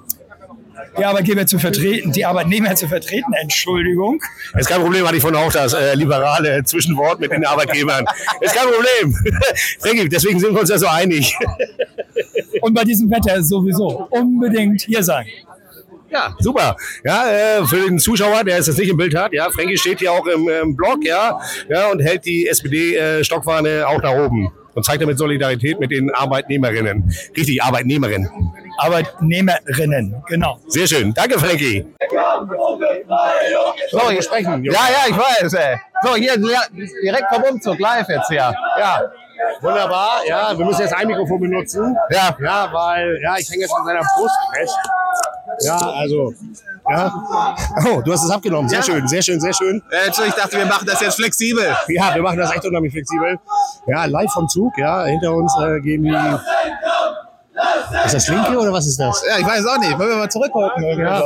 die 0.98 1.06
Arbeitgeber 1.06 1.46
zu 1.46 1.60
vertreten, 1.60 2.12
die 2.12 2.26
Arbeitnehmer 2.26 2.76
zu 2.76 2.88
vertreten. 2.88 3.32
Entschuldigung. 3.42 4.22
Ist 4.58 4.70
kein 4.70 4.82
Problem, 4.82 5.06
hatte 5.06 5.18
ich 5.18 5.22
von 5.22 5.36
auch 5.36 5.52
das 5.52 5.74
äh, 5.74 5.96
liberale 5.96 6.64
Zwischenwort 6.64 7.20
mit 7.20 7.32
den 7.32 7.46
Arbeitgebern. 7.46 8.06
Ist 8.42 8.56
kein 8.56 8.68
Problem. 8.68 10.10
Deswegen 10.10 10.40
sind 10.40 10.54
wir 10.54 10.62
uns 10.62 10.70
ja 10.70 10.78
so 10.78 10.88
einig. 10.88 11.36
Und 12.62 12.74
bei 12.74 12.84
diesem 12.84 13.10
Wetter 13.10 13.42
sowieso 13.44 14.08
unbedingt 14.10 14.82
hier 14.82 15.04
sein. 15.04 15.26
Ja, 16.12 16.36
super. 16.40 16.76
Ja, 17.06 17.30
äh, 17.30 17.66
für 17.66 17.88
den 17.88 17.98
Zuschauer, 17.98 18.44
der 18.44 18.58
es 18.58 18.68
jetzt 18.68 18.78
nicht 18.78 18.90
im 18.90 18.98
Bild 18.98 19.16
hat, 19.16 19.32
ja, 19.32 19.50
Frankie 19.50 19.78
steht 19.78 20.00
hier 20.00 20.12
auch 20.12 20.26
im, 20.28 20.50
im 20.50 20.76
Blog, 20.76 21.00
ja, 21.04 21.40
ja, 21.70 21.90
und 21.90 22.02
hält 22.02 22.26
die 22.26 22.48
SPD-Stockfahne 22.48 23.88
auch 23.88 24.02
nach 24.02 24.14
oben 24.14 24.52
und 24.74 24.86
zeigt 24.86 25.02
damit 25.02 25.18
Solidarität 25.18 25.80
mit 25.80 25.92
den 25.92 26.14
Arbeitnehmerinnen. 26.14 27.14
Richtig, 27.36 27.64
Arbeitnehmerinnen. 27.64 28.30
Arbeitnehmerinnen, 28.78 30.24
genau. 30.28 30.60
Sehr 30.68 30.88
schön. 30.88 31.14
Danke, 31.14 31.40
Frankie. 31.40 31.86
So, 33.90 34.10
hier 34.10 34.22
sprechen. 34.22 34.64
Ja, 34.66 34.72
ja, 34.72 35.10
ich 35.10 35.18
weiß. 35.18 35.54
Ey. 35.54 35.78
So, 36.04 36.16
hier 36.16 36.36
direkt 36.38 37.34
vom 37.34 37.44
Umzug, 37.44 37.80
live 37.80 38.08
jetzt 38.10 38.28
hier. 38.28 38.54
Ja. 38.80 39.02
Wunderbar. 39.62 40.22
Ja, 40.26 40.58
wir 40.58 40.66
müssen 40.66 40.82
jetzt 40.82 40.94
ein 40.94 41.08
Mikrofon 41.08 41.40
benutzen. 41.42 41.96
Ja, 42.12 42.36
ja, 42.42 42.70
weil, 42.72 43.20
ja, 43.22 43.36
ich 43.38 43.50
hänge 43.50 43.62
jetzt 43.64 43.74
an 43.74 43.86
seiner 43.86 44.02
Brust 44.16 44.36
fest. 44.54 44.78
Ja, 45.64 45.78
also, 45.78 46.34
ja. 46.90 47.56
Oh, 47.92 48.02
du 48.02 48.12
hast 48.14 48.24
es 48.24 48.30
abgenommen. 48.32 48.68
Sehr 48.70 48.80
Ja. 48.80 48.84
schön, 48.84 49.08
sehr 49.08 49.22
schön, 49.22 49.40
sehr 49.40 49.54
schön. 49.54 49.82
Äh, 49.92 50.08
Entschuldigung, 50.08 50.38
ich 50.38 50.44
dachte, 50.44 50.58
wir 50.58 50.66
machen 50.66 50.88
das 50.88 51.02
jetzt 51.02 51.16
flexibel. 51.16 51.76
Ja, 51.90 52.14
wir 52.16 52.22
machen 52.22 52.38
das 52.38 52.52
echt 52.54 52.66
unheimlich 52.66 52.92
flexibel. 52.94 53.40
Ja, 53.88 54.06
live 54.06 54.32
vom 54.32 54.48
Zug, 54.50 54.78
ja, 54.78 55.06
hinter 55.06 55.34
uns 55.34 55.54
äh, 55.62 55.80
gehen 55.82 56.04
die. 56.04 56.16
Ist 58.06 58.14
das 58.16 58.28
linke 58.30 58.58
oder 58.58 58.72
was 58.74 58.88
ist 58.88 59.00
das? 59.00 59.24
Ja, 59.28 59.38
ich 59.38 59.46
weiß 59.46 59.66
auch 59.68 59.78
nicht. 59.78 59.98
Wollen 60.00 60.10
wir 60.10 60.18
mal 60.18 60.30
zurückgucken? 60.30 60.84
Ja. 61.00 61.20
so? 61.20 61.26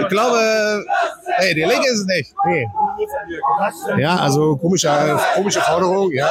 Ich 0.00 0.08
glaube, 0.08 0.84
nee, 1.40 1.54
die 1.54 1.64
linke 1.64 1.86
ist 1.88 2.00
es 2.00 2.06
nicht. 2.06 2.34
Nee. 2.46 2.68
Ja, 3.98 4.16
also 4.16 4.56
komische, 4.56 4.88
komische 5.34 5.60
Forderung, 5.60 6.10
ja. 6.12 6.28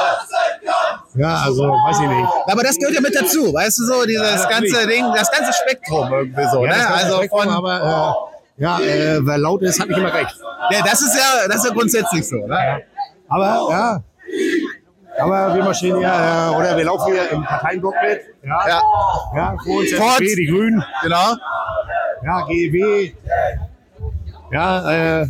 Ja, 1.16 1.42
also 1.44 1.62
weiß 1.62 2.00
ich 2.00 2.08
nicht. 2.08 2.28
Aber 2.46 2.62
das 2.62 2.76
gehört 2.76 2.94
ja 2.94 3.00
mit 3.00 3.14
dazu, 3.14 3.52
weißt 3.52 3.78
du 3.78 3.84
so, 3.84 4.04
dieses 4.06 4.48
ganze 4.48 4.86
Ding, 4.86 5.04
das 5.14 5.30
ganze 5.30 5.52
Spektrum 5.52 6.12
irgendwie 6.12 6.44
so, 6.52 6.64
Ja, 6.64 6.76
ne? 6.76 6.88
Also 6.88 7.16
Spektrum, 7.16 7.42
von, 7.42 7.48
aber 7.50 8.28
äh, 8.58 8.62
ja, 8.62 8.78
äh, 8.80 9.18
wer 9.26 9.38
laut 9.38 9.62
ist, 9.62 9.80
hat 9.80 9.88
nicht 9.88 9.98
immer 9.98 10.12
recht. 10.12 10.36
ja, 10.70 10.82
das 10.84 11.00
ist 11.02 11.16
ja, 11.16 11.46
das 11.48 11.56
ist 11.56 11.66
ja 11.66 11.72
grundsätzlich 11.72 12.26
so, 12.28 12.36
ne? 12.46 12.82
Aber 13.28 13.68
ja. 13.70 14.02
Aber 15.18 15.54
wir 15.54 15.64
marschieren 15.64 16.00
ja, 16.00 16.52
äh, 16.52 16.56
oder 16.56 16.76
wir 16.76 16.84
laufen 16.84 17.12
hier 17.12 17.30
im 17.30 17.42
Parteienblock 17.42 17.94
mit. 18.02 18.20
Ja, 18.42 18.68
Ja, 18.68 18.82
ja 19.34 19.56
vor 19.64 19.78
uns 19.78 19.92
FDP, 19.92 20.34
die 20.36 20.46
Grünen, 20.46 20.84
genau. 21.02 21.34
ja, 22.22 22.40
GEW. 22.46 23.12
Ja, 24.52 25.20
äh, 25.22 25.26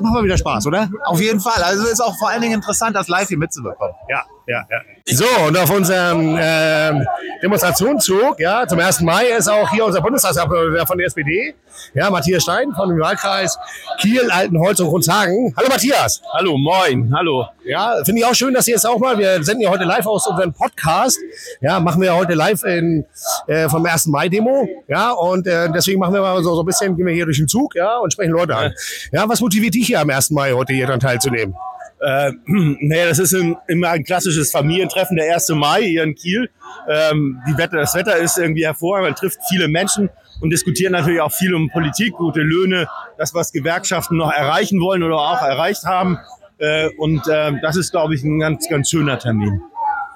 machen 0.00 0.14
wir 0.14 0.24
wieder 0.24 0.38
Spaß, 0.38 0.66
oder? 0.66 0.88
Auf 1.04 1.20
jeden 1.20 1.40
Fall. 1.40 1.62
Also 1.62 1.84
es 1.84 1.92
ist 1.92 2.00
auch 2.00 2.16
vor 2.18 2.30
allen 2.30 2.40
Dingen 2.40 2.54
interessant, 2.54 2.96
das 2.96 3.08
live 3.08 3.28
hier 3.28 3.38
mitzubekommen. 3.38 3.94
Ja, 4.08 4.24
ja, 4.48 4.66
ja. 4.70 4.80
So, 5.04 5.26
und 5.46 5.56
auf 5.56 5.70
unserem 5.70 6.38
ähm, 6.40 7.06
Demonstrationszug, 7.42 8.40
ja, 8.40 8.66
zum 8.66 8.78
1. 8.78 9.02
Mai 9.02 9.26
ist 9.26 9.48
auch 9.48 9.70
hier 9.70 9.84
unser 9.84 10.00
Bundestagsabgeordneter 10.00 10.86
von 10.86 10.96
der 10.96 11.06
SPD, 11.06 11.54
ja, 11.94 12.10
Matthias 12.10 12.42
Stein 12.44 12.72
von 12.72 12.88
dem 12.88 12.98
Wahlkreis 12.98 13.58
Kiel, 14.00 14.30
Altenholz 14.30 14.80
und 14.80 14.88
Grundhagen. 14.88 15.54
Hallo 15.56 15.68
Matthias. 15.68 16.22
Hallo, 16.32 16.56
moin, 16.56 17.12
hallo. 17.14 17.46
Ja, 17.64 17.96
finde 18.04 18.20
ich 18.20 18.26
auch 18.26 18.34
schön, 18.34 18.54
dass 18.54 18.66
ihr 18.66 18.74
jetzt 18.74 18.86
auch 18.86 18.98
mal, 18.98 19.18
wir 19.18 19.42
senden 19.44 19.62
ja 19.62 19.70
heute 19.70 19.84
live 19.84 20.06
aus 20.06 20.26
unserem 20.26 20.54
Podcast, 20.54 21.18
ja, 21.60 21.78
machen 21.78 22.00
wir 22.00 22.08
ja 22.08 22.14
heute 22.14 22.32
live 22.32 22.62
in, 22.64 23.04
äh, 23.46 23.68
vom 23.68 23.84
1. 23.84 24.06
Mai-Demo, 24.06 24.66
ja, 24.88 25.12
und 25.12 25.46
äh, 25.46 25.70
deswegen 25.70 26.00
machen 26.00 26.14
wir 26.14 26.22
mal 26.22 26.42
so, 26.42 26.54
so 26.54 26.62
ein 26.62 26.66
bisschen, 26.66 26.96
gehen 26.96 27.06
wir 27.06 27.14
hier 27.14 27.26
durch 27.26 27.38
den 27.38 27.48
Zug, 27.48 27.74
ja, 27.74 27.98
und 27.98 28.12
sprechen 28.14 28.32
Leute 28.32 28.56
an. 28.56 28.72
Ja, 29.12 29.28
was 29.28 29.42
motiviert 29.42 29.74
dich 29.74 29.86
hier 29.86 30.00
am 30.00 30.08
1. 30.08 30.30
Mai 30.30 30.52
heute 30.52 30.72
hier 30.72 30.86
dran 30.86 31.00
teilzunehmen? 31.00 31.54
Äh, 32.00 32.32
naja, 32.46 33.08
das 33.08 33.18
ist 33.18 33.34
ein, 33.34 33.56
immer 33.66 33.90
ein 33.90 34.04
klassisches 34.04 34.50
Familientreffen, 34.50 35.16
der 35.16 35.34
1. 35.34 35.48
Mai 35.50 35.82
hier 35.82 36.02
in 36.02 36.14
Kiel. 36.14 36.50
Ähm, 36.88 37.40
die 37.48 37.56
Wetter, 37.56 37.78
das 37.78 37.94
Wetter 37.94 38.16
ist 38.16 38.38
irgendwie 38.38 38.64
hervorragend, 38.64 39.08
man 39.08 39.14
trifft 39.16 39.38
viele 39.48 39.68
Menschen 39.68 40.10
und 40.40 40.50
diskutiert 40.50 40.92
natürlich 40.92 41.20
auch 41.20 41.32
viel 41.32 41.54
um 41.54 41.68
Politik, 41.70 42.14
gute 42.14 42.40
Löhne, 42.40 42.88
das, 43.16 43.34
was 43.34 43.52
Gewerkschaften 43.52 44.16
noch 44.16 44.32
erreichen 44.32 44.80
wollen 44.80 45.02
oder 45.02 45.16
auch 45.16 45.42
erreicht 45.42 45.84
haben. 45.84 46.18
Äh, 46.58 46.88
und 46.98 47.22
ähm, 47.30 47.60
das 47.62 47.76
ist, 47.76 47.90
glaube 47.90 48.14
ich, 48.14 48.22
ein 48.22 48.38
ganz, 48.38 48.68
ganz 48.68 48.90
schöner 48.90 49.18
Termin. 49.18 49.60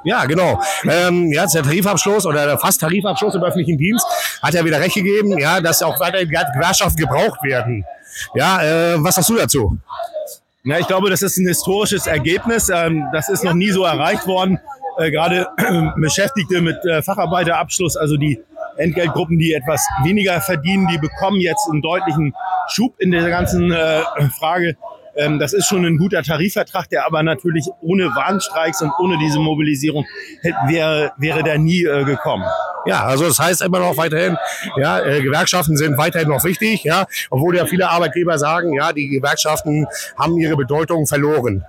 Ja, 0.04 0.25
genau. 0.25 0.61
Ähm, 0.85 1.30
ja, 1.33 1.47
der 1.47 1.62
Tarifabschluss 1.62 2.26
oder 2.26 2.47
der 2.47 2.59
fast 2.59 2.80
Tarifabschluss 2.80 3.35
im 3.37 3.42
öffentlichen 3.42 3.78
Dienst 3.78 4.04
hat 4.42 4.54
ja 4.54 4.64
wieder 4.64 4.80
recht 4.80 4.95
gegeben, 4.95 5.38
ja, 5.38 5.61
dass 5.61 5.83
auch 5.83 5.99
weiterhin 6.00 6.28
Gewerkschaften 6.28 6.97
gebraucht 6.97 7.42
werden. 7.45 7.85
Ja, 8.35 8.62
äh, 8.62 9.02
was 9.02 9.14
sagst 9.14 9.30
du 9.30 9.37
dazu? 9.37 9.78
Ja, 10.64 10.78
ich 10.78 10.87
glaube, 10.87 11.11
das 11.11 11.23
ist 11.23 11.38
ein 11.38 11.47
historisches 11.47 12.07
Ergebnis. 12.07 12.69
Ähm, 12.69 13.04
das 13.12 13.28
ist 13.28 13.42
noch 13.42 13.54
nie 13.54 13.71
so 13.71 13.83
erreicht 13.83 14.26
worden. 14.28 14.61
Äh, 14.97 15.11
gerade 15.11 15.49
Beschäftigte 15.97 16.61
mit 16.61 16.76
äh, 16.85 17.02
Facharbeiterabschluss, 17.02 17.97
also 17.97 18.16
die 18.16 18.40
Entgeltgruppen, 18.76 19.38
die 19.38 19.54
etwas 19.54 19.85
weniger 20.04 20.40
verdienen, 20.40 20.87
die 20.87 20.99
bekommen 20.99 21.40
jetzt 21.40 21.69
einen 21.69 21.83
deutlichen 21.83 22.33
Schub 22.69 22.95
in 23.00 23.11
der 23.11 23.28
ganzen 23.28 23.73
äh, 23.73 24.02
Frage. 24.38 24.76
Ähm, 25.16 25.38
das 25.38 25.52
ist 25.52 25.66
schon 25.66 25.85
ein 25.85 25.99
guter 25.99 26.23
Tarifvertrag, 26.23 26.88
der 26.88 27.07
aber 27.07 27.23
natürlich 27.23 27.69
ohne 27.81 28.14
Warnstreiks 28.14 28.83
und 28.83 28.92
ohne 28.99 29.19
diese 29.19 29.38
Mobilisierung 29.38 30.07
wäre, 30.66 31.12
wäre 31.19 31.42
der 31.42 31.59
nie 31.59 31.85
äh, 31.85 32.04
gekommen. 32.04 32.45
Ja, 32.87 33.04
also 33.04 33.26
das 33.26 33.38
heißt 33.38 33.62
immer 33.62 33.78
noch 33.78 33.97
weiterhin, 33.97 34.37
ja, 34.76 35.00
äh, 35.00 35.23
Gewerkschaften 35.23 35.76
sind 35.76 35.97
weiterhin 35.99 36.28
noch 36.28 36.45
wichtig, 36.45 36.83
ja, 36.85 37.07
obwohl 37.31 37.57
ja 37.57 37.66
viele 37.66 37.88
Arbeitgeber 37.88 38.38
sagen, 38.38 38.73
ja, 38.75 38.92
die 38.92 39.09
Gewerkschaften 39.09 39.87
haben 40.19 40.37
ihre 40.38 40.57
Bedeutung 40.57 41.07
verloren. 41.07 41.64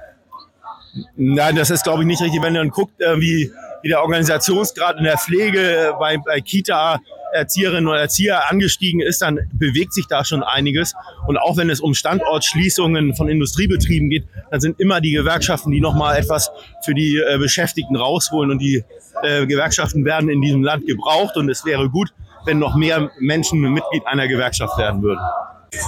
Nein, 1.16 1.56
das 1.56 1.70
ist, 1.70 1.84
glaube 1.84 2.02
ich, 2.02 2.08
nicht 2.08 2.22
richtig. 2.22 2.42
Wenn 2.42 2.54
man 2.54 2.70
guckt, 2.70 3.02
äh, 3.02 3.20
wie, 3.20 3.52
wie 3.82 3.90
der 3.90 4.02
Organisationsgrad 4.02 4.98
in 4.98 5.04
der 5.04 5.18
Pflege 5.18 5.60
äh, 5.60 5.92
bei, 6.00 6.18
bei 6.18 6.40
Kita 6.40 7.00
Erzieherinnen 7.34 7.88
und 7.88 7.96
Erzieher 7.96 8.50
angestiegen 8.50 9.02
ist, 9.02 9.22
dann 9.22 9.40
bewegt 9.54 9.94
sich 9.94 10.08
da 10.08 10.24
schon 10.24 10.44
einiges. 10.44 10.94
Und 11.28 11.38
auch 11.38 11.58
wenn 11.58 11.70
es 11.70 11.80
um 11.80 11.94
Standortschließungen 11.94 13.16
von 13.16 13.28
Industriebetrieben 13.28 14.10
geht, 14.10 14.25
dann 14.52 14.62
sind 14.62 14.80
immer 14.80 15.02
die 15.02 15.12
Gewerkschaften, 15.12 15.72
die 15.72 15.82
nochmal 15.82 16.18
etwas 16.18 16.52
für 16.84 16.94
die 16.94 17.18
äh, 17.18 17.38
Beschäftigten 17.38 17.96
rausholen. 17.96 18.52
Und 18.52 18.60
die 18.60 18.84
äh, 19.24 19.46
Gewerkschaften 19.46 20.06
werden 20.06 20.30
in 20.30 20.42
diesem 20.42 20.63
Land 20.63 20.86
gebraucht. 20.86 21.38
Und 21.38 21.50
es 21.50 21.66
wäre 21.66 21.90
gut, 21.90 22.13
wenn 22.46 22.60
noch 22.60 22.75
mehr 22.75 23.12
Menschen 23.20 23.62
Mitglied 23.62 24.06
einer 24.06 24.28
Gewerkschaft 24.28 24.78
werden 24.78 25.02
würden. 25.02 25.22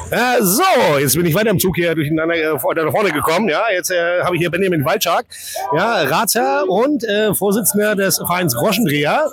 Äh, 0.09 0.41
so, 0.41 0.63
jetzt 0.99 1.15
bin 1.15 1.25
ich 1.25 1.35
weiter 1.35 1.49
im 1.51 1.59
Zug 1.59 1.75
hier 1.75 1.93
durcheinander 1.93 2.35
äh, 2.35 2.75
da 2.75 2.91
vorne 2.91 3.11
gekommen. 3.11 3.49
Ja, 3.49 3.63
jetzt 3.71 3.91
äh, 3.91 4.21
habe 4.23 4.35
ich 4.35 4.41
hier 4.41 4.49
Benjamin 4.49 4.83
Walczak, 4.83 5.25
ja, 5.75 6.01
Ratsherr 6.03 6.65
und 6.67 7.03
äh, 7.03 7.33
Vorsitzender 7.33 7.95
des 7.95 8.17
Vereins 8.17 8.55
Groschendreher. 8.55 9.29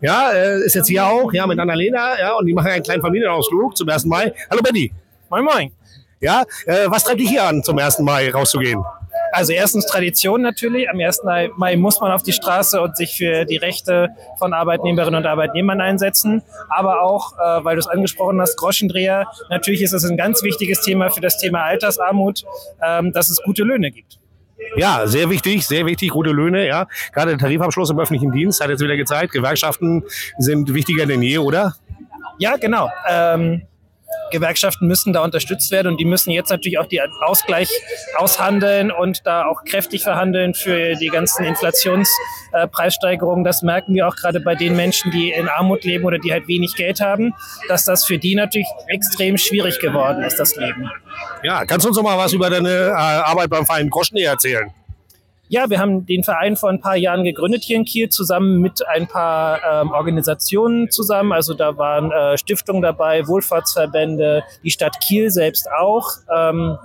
Ja, 0.00 0.32
äh, 0.32 0.64
ist 0.64 0.74
jetzt 0.74 0.88
hier 0.88 1.06
auch, 1.06 1.32
ja, 1.32 1.46
mit 1.46 1.58
Annalena, 1.58 2.18
ja, 2.18 2.32
und 2.34 2.46
die 2.46 2.52
machen 2.52 2.68
einen 2.68 2.82
kleinen 2.82 3.02
Familienausflug 3.02 3.76
zum 3.76 3.88
1. 3.88 4.06
Mai. 4.06 4.32
Hallo 4.50 4.62
Benny. 4.62 4.92
Moin 5.30 5.44
Moin. 5.44 5.72
Ja, 6.20 6.42
äh, 6.66 6.86
was 6.86 7.04
treibt 7.04 7.20
dich 7.20 7.28
hier 7.28 7.44
an, 7.44 7.62
zum 7.62 7.78
1. 7.78 8.00
Mai 8.00 8.30
rauszugehen? 8.30 8.84
Also 9.32 9.52
erstens 9.52 9.86
Tradition 9.86 10.42
natürlich. 10.42 10.88
Am 10.88 11.00
1. 11.00 11.22
Mai 11.56 11.76
muss 11.76 12.00
man 12.00 12.12
auf 12.12 12.22
die 12.22 12.32
Straße 12.32 12.80
und 12.80 12.96
sich 12.96 13.16
für 13.16 13.44
die 13.44 13.56
Rechte 13.56 14.10
von 14.38 14.52
Arbeitnehmerinnen 14.52 15.20
und 15.20 15.26
Arbeitnehmern 15.26 15.80
einsetzen. 15.80 16.42
Aber 16.68 17.02
auch, 17.02 17.32
äh, 17.32 17.64
weil 17.64 17.76
du 17.76 17.80
es 17.80 17.88
angesprochen 17.88 18.40
hast, 18.40 18.56
Groschendreher. 18.56 19.26
Natürlich 19.48 19.82
ist 19.82 19.94
es 19.94 20.04
ein 20.04 20.16
ganz 20.16 20.42
wichtiges 20.42 20.82
Thema 20.82 21.10
für 21.10 21.22
das 21.22 21.38
Thema 21.38 21.64
Altersarmut, 21.64 22.44
ähm, 22.82 23.12
dass 23.12 23.30
es 23.30 23.42
gute 23.42 23.64
Löhne 23.64 23.90
gibt. 23.90 24.18
Ja, 24.76 25.06
sehr 25.06 25.28
wichtig, 25.30 25.66
sehr 25.66 25.86
wichtig, 25.86 26.10
gute 26.10 26.30
Löhne, 26.30 26.66
ja. 26.66 26.86
Gerade 27.12 27.30
der 27.30 27.38
Tarifabschluss 27.38 27.90
im 27.90 27.98
öffentlichen 27.98 28.32
Dienst 28.32 28.60
hat 28.60 28.70
jetzt 28.70 28.80
wieder 28.80 28.96
gezeigt, 28.96 29.32
Gewerkschaften 29.32 30.04
sind 30.38 30.72
wichtiger 30.72 31.06
denn 31.06 31.22
je, 31.22 31.38
oder? 31.38 31.74
Ja, 32.38 32.56
genau. 32.56 32.88
Ähm, 33.08 33.62
Gewerkschaften 34.32 34.88
müssen 34.88 35.12
da 35.12 35.22
unterstützt 35.22 35.70
werden 35.70 35.92
und 35.92 35.98
die 35.98 36.04
müssen 36.04 36.30
jetzt 36.30 36.50
natürlich 36.50 36.78
auch 36.78 36.86
die 36.86 37.00
Ausgleich 37.00 37.70
aushandeln 38.16 38.90
und 38.90 39.24
da 39.24 39.46
auch 39.46 39.62
kräftig 39.64 40.02
verhandeln 40.02 40.54
für 40.54 40.96
die 40.96 41.08
ganzen 41.08 41.44
Inflationspreissteigerungen. 41.44 43.44
das 43.44 43.62
merken 43.62 43.94
wir 43.94 44.08
auch 44.08 44.16
gerade 44.16 44.40
bei 44.40 44.56
den 44.56 44.74
Menschen, 44.74 45.12
die 45.12 45.30
in 45.30 45.48
Armut 45.48 45.84
leben 45.84 46.04
oder 46.04 46.18
die 46.18 46.32
halt 46.32 46.48
wenig 46.48 46.74
Geld 46.74 47.00
haben, 47.00 47.34
dass 47.68 47.84
das 47.84 48.04
für 48.04 48.18
die 48.18 48.34
natürlich 48.34 48.68
extrem 48.88 49.38
schwierig 49.38 49.78
geworden 49.78 50.24
ist, 50.24 50.40
das 50.40 50.56
Leben. 50.56 50.90
Ja, 51.42 51.64
kannst 51.64 51.84
du 51.84 51.88
uns 51.88 51.96
noch 51.96 52.04
mal 52.04 52.18
was 52.18 52.32
über 52.32 52.50
deine 52.50 52.68
äh, 52.68 52.92
Arbeit 52.92 53.50
beim 53.50 53.66
Verein 53.66 53.90
Groschendreher 53.90 54.30
erzählen? 54.30 54.70
Ja, 55.52 55.68
wir 55.68 55.80
haben 55.80 56.06
den 56.06 56.24
Verein 56.24 56.56
vor 56.56 56.70
ein 56.70 56.80
paar 56.80 56.96
Jahren 56.96 57.24
gegründet 57.24 57.62
hier 57.62 57.76
in 57.76 57.84
Kiel, 57.84 58.08
zusammen 58.08 58.62
mit 58.62 58.88
ein 58.88 59.06
paar 59.06 59.60
ähm, 59.62 59.90
Organisationen 59.90 60.90
zusammen. 60.90 61.30
Also 61.30 61.52
da 61.52 61.76
waren 61.76 62.10
äh, 62.10 62.38
Stiftungen 62.38 62.80
dabei, 62.80 63.28
Wohlfahrtsverbände, 63.28 64.44
die 64.64 64.70
Stadt 64.70 64.96
Kiel 65.06 65.30
selbst 65.30 65.68
auch. 65.70 66.08
Ähm, 66.34 66.78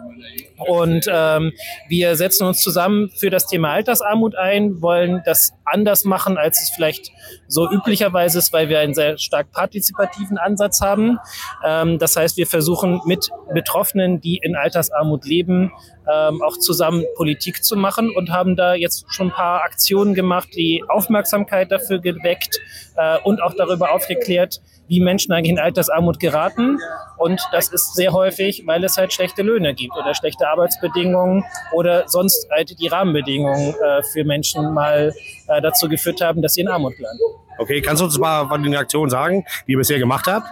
und 0.67 1.05
ähm, 1.09 1.53
wir 1.88 2.17
setzen 2.17 2.45
uns 2.45 2.62
zusammen 2.62 3.09
für 3.15 3.29
das 3.29 3.47
Thema 3.47 3.71
Altersarmut 3.71 4.36
ein, 4.36 4.81
wollen 4.81 5.21
das 5.24 5.53
anders 5.71 6.03
machen, 6.03 6.38
als 6.38 6.62
es 6.62 6.69
vielleicht 6.69 7.12
so 7.47 7.69
üblicherweise 7.69 8.39
ist, 8.39 8.53
weil 8.53 8.69
wir 8.69 8.79
einen 8.79 8.93
sehr 8.93 9.17
stark 9.17 9.51
partizipativen 9.51 10.38
Ansatz 10.38 10.81
haben. 10.81 11.19
Ähm, 11.63 12.00
das 12.00 12.15
heißt, 12.15 12.38
wir 12.38 12.47
versuchen 12.47 13.01
mit 13.05 13.29
Betroffenen, 13.53 14.21
die 14.21 14.38
in 14.38 14.55
Altersarmut 14.55 15.25
leben, 15.25 15.71
ähm, 16.12 16.41
auch 16.41 16.57
zusammen 16.57 17.03
Politik 17.15 17.63
zu 17.63 17.75
machen 17.75 18.12
und 18.15 18.31
haben 18.31 18.55
da 18.55 18.74
jetzt 18.74 19.05
schon 19.09 19.27
ein 19.27 19.33
paar 19.33 19.63
Aktionen 19.63 20.13
gemacht, 20.13 20.50
die 20.55 20.83
Aufmerksamkeit 20.88 21.71
dafür 21.71 22.00
geweckt 22.00 22.59
äh, 22.95 23.17
und 23.24 23.41
auch 23.41 23.53
darüber 23.53 23.91
aufgeklärt, 23.91 24.62
wie 24.88 25.01
Menschen 25.01 25.33
eigentlich 25.33 25.51
in 25.51 25.59
Altersarmut 25.59 26.19
geraten. 26.19 26.79
Und 27.17 27.41
das 27.51 27.69
ist 27.69 27.95
sehr 27.95 28.13
häufig, 28.13 28.63
weil 28.65 28.83
es 28.83 28.97
halt 28.97 29.12
schlechte 29.12 29.41
Löhne 29.41 29.74
gibt 29.74 29.95
oder 29.97 30.13
schlechte 30.13 30.47
Arbeitsbedingungen 30.47 31.43
oder 31.74 32.07
sonst 32.07 32.47
halt 32.50 32.79
die 32.79 32.88
Rahmenbedingungen 32.88 33.74
äh, 33.74 34.03
für 34.13 34.24
Menschen 34.24 34.74
mal 34.74 35.13
äh, 35.47 35.56
dazu 35.61 35.89
geführt 35.89 36.21
haben, 36.21 36.41
dass 36.41 36.53
sie 36.53 36.61
in 36.61 36.67
Armut 36.67 36.97
landen. 36.99 37.23
Okay, 37.59 37.81
kannst 37.81 38.01
du 38.01 38.05
uns 38.05 38.17
mal 38.17 38.47
von 38.47 38.61
den 38.63 38.75
Aktionen 38.75 39.09
sagen, 39.09 39.45
die 39.67 39.73
ihr 39.73 39.77
bisher 39.77 39.99
gemacht 39.99 40.27
habt? 40.27 40.47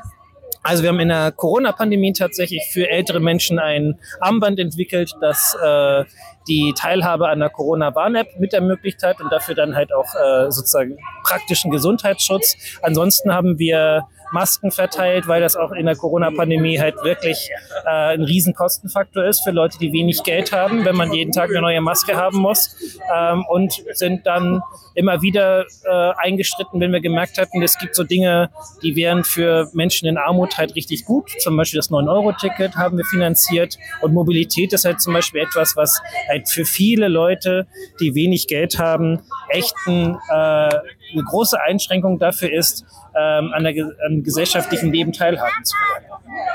Also 0.65 0.81
wir 0.81 0.89
haben 0.89 1.00
in 1.00 1.09
der 1.09 1.31
Corona-Pandemie 1.31 2.13
tatsächlich 2.13 2.63
für 2.71 2.89
ältere 2.89 3.19
Menschen 3.19 3.59
ein 3.59 4.00
Armband 4.19 4.57
entwickelt, 4.57 5.13
das 5.21 5.55
äh, 5.63 6.05
die 6.47 6.74
Teilhabe 6.75 7.29
an 7.29 7.39
der 7.39 7.50
Corona-Warn-App 7.51 8.39
mit 8.39 8.51
ermöglicht 8.51 9.03
hat 9.03 9.21
und 9.21 9.31
dafür 9.31 9.53
dann 9.53 9.75
halt 9.75 9.93
auch 9.93 10.07
äh, 10.15 10.50
sozusagen 10.50 10.97
praktischen 11.24 11.69
Gesundheitsschutz. 11.69 12.79
Ansonsten 12.81 13.31
haben 13.31 13.59
wir 13.59 14.07
Masken 14.36 14.70
verteilt, 14.70 15.30
weil 15.30 15.42
das 15.42 15.56
auch 15.56 15.72
in 15.72 15.86
der 15.86 15.96
Corona-Pandemie 15.96 16.77
halt 16.77 16.96
wirklich 17.04 17.50
äh, 17.86 18.15
ein 18.15 18.24
Riesenkostenfaktor 18.24 19.24
ist 19.24 19.46
für 19.46 19.51
Leute, 19.51 19.77
die 19.80 19.94
wenig 19.94 20.24
Geld 20.24 20.51
haben, 20.51 20.84
wenn 20.84 20.96
man 20.96 21.13
jeden 21.13 21.32
Tag 21.32 21.50
eine 21.50 21.62
neue 21.62 21.80
Maske 21.80 22.18
haben 22.18 22.39
muss. 22.39 22.75
Ähm, 23.15 23.46
und 23.48 23.72
sind 23.94 24.27
dann 24.27 24.62
immer 24.94 25.22
wieder 25.22 25.65
äh, 25.86 26.12
eingestritten, 26.18 26.82
wenn 26.82 26.92
wir 26.92 27.00
gemerkt 27.00 27.38
hatten, 27.38 27.63
es 27.63 27.77
gibt 27.77 27.96
so 27.96 28.04
Dinge, 28.04 28.50
die 28.84 28.98
wären 28.98 29.24
für 29.24 29.70
Menschen 29.74 30.08
in 30.08 30.18
Armut 30.18 30.58
halt 30.58 30.75
richtig 30.75 31.06
gut. 31.06 31.32
Zum 31.39 31.56
Beispiel 31.56 31.77
das 31.77 31.89
9-Euro-Ticket 31.89 32.75
haben 32.75 32.98
wir 32.98 33.06
finanziert. 33.06 33.77
Und 34.01 34.13
Mobilität 34.13 34.74
ist 34.74 34.84
halt 34.84 35.01
zum 35.01 35.13
Beispiel 35.13 35.42
etwas, 35.42 35.77
was 35.77 36.01
halt 36.27 36.50
für 36.50 36.65
viele 36.65 37.08
Leute, 37.08 37.68
die 38.01 38.15
wenig 38.15 38.48
Geld 38.48 38.80
haben, 38.80 39.22
echt 39.50 39.75
ein, 39.88 40.18
äh, 40.30 40.70
eine 41.13 41.24
große 41.24 41.59
Einschränkung 41.62 42.19
dafür 42.19 42.51
ist, 42.51 42.85
ähm, 43.15 43.51
an, 43.53 43.63
der, 43.63 43.74
am 44.05 44.24
gesellschaftlichen 44.24 44.91
Leben 44.91 45.13
teilhaben 45.13 45.63
zu 45.63 45.75
können. 45.75 46.05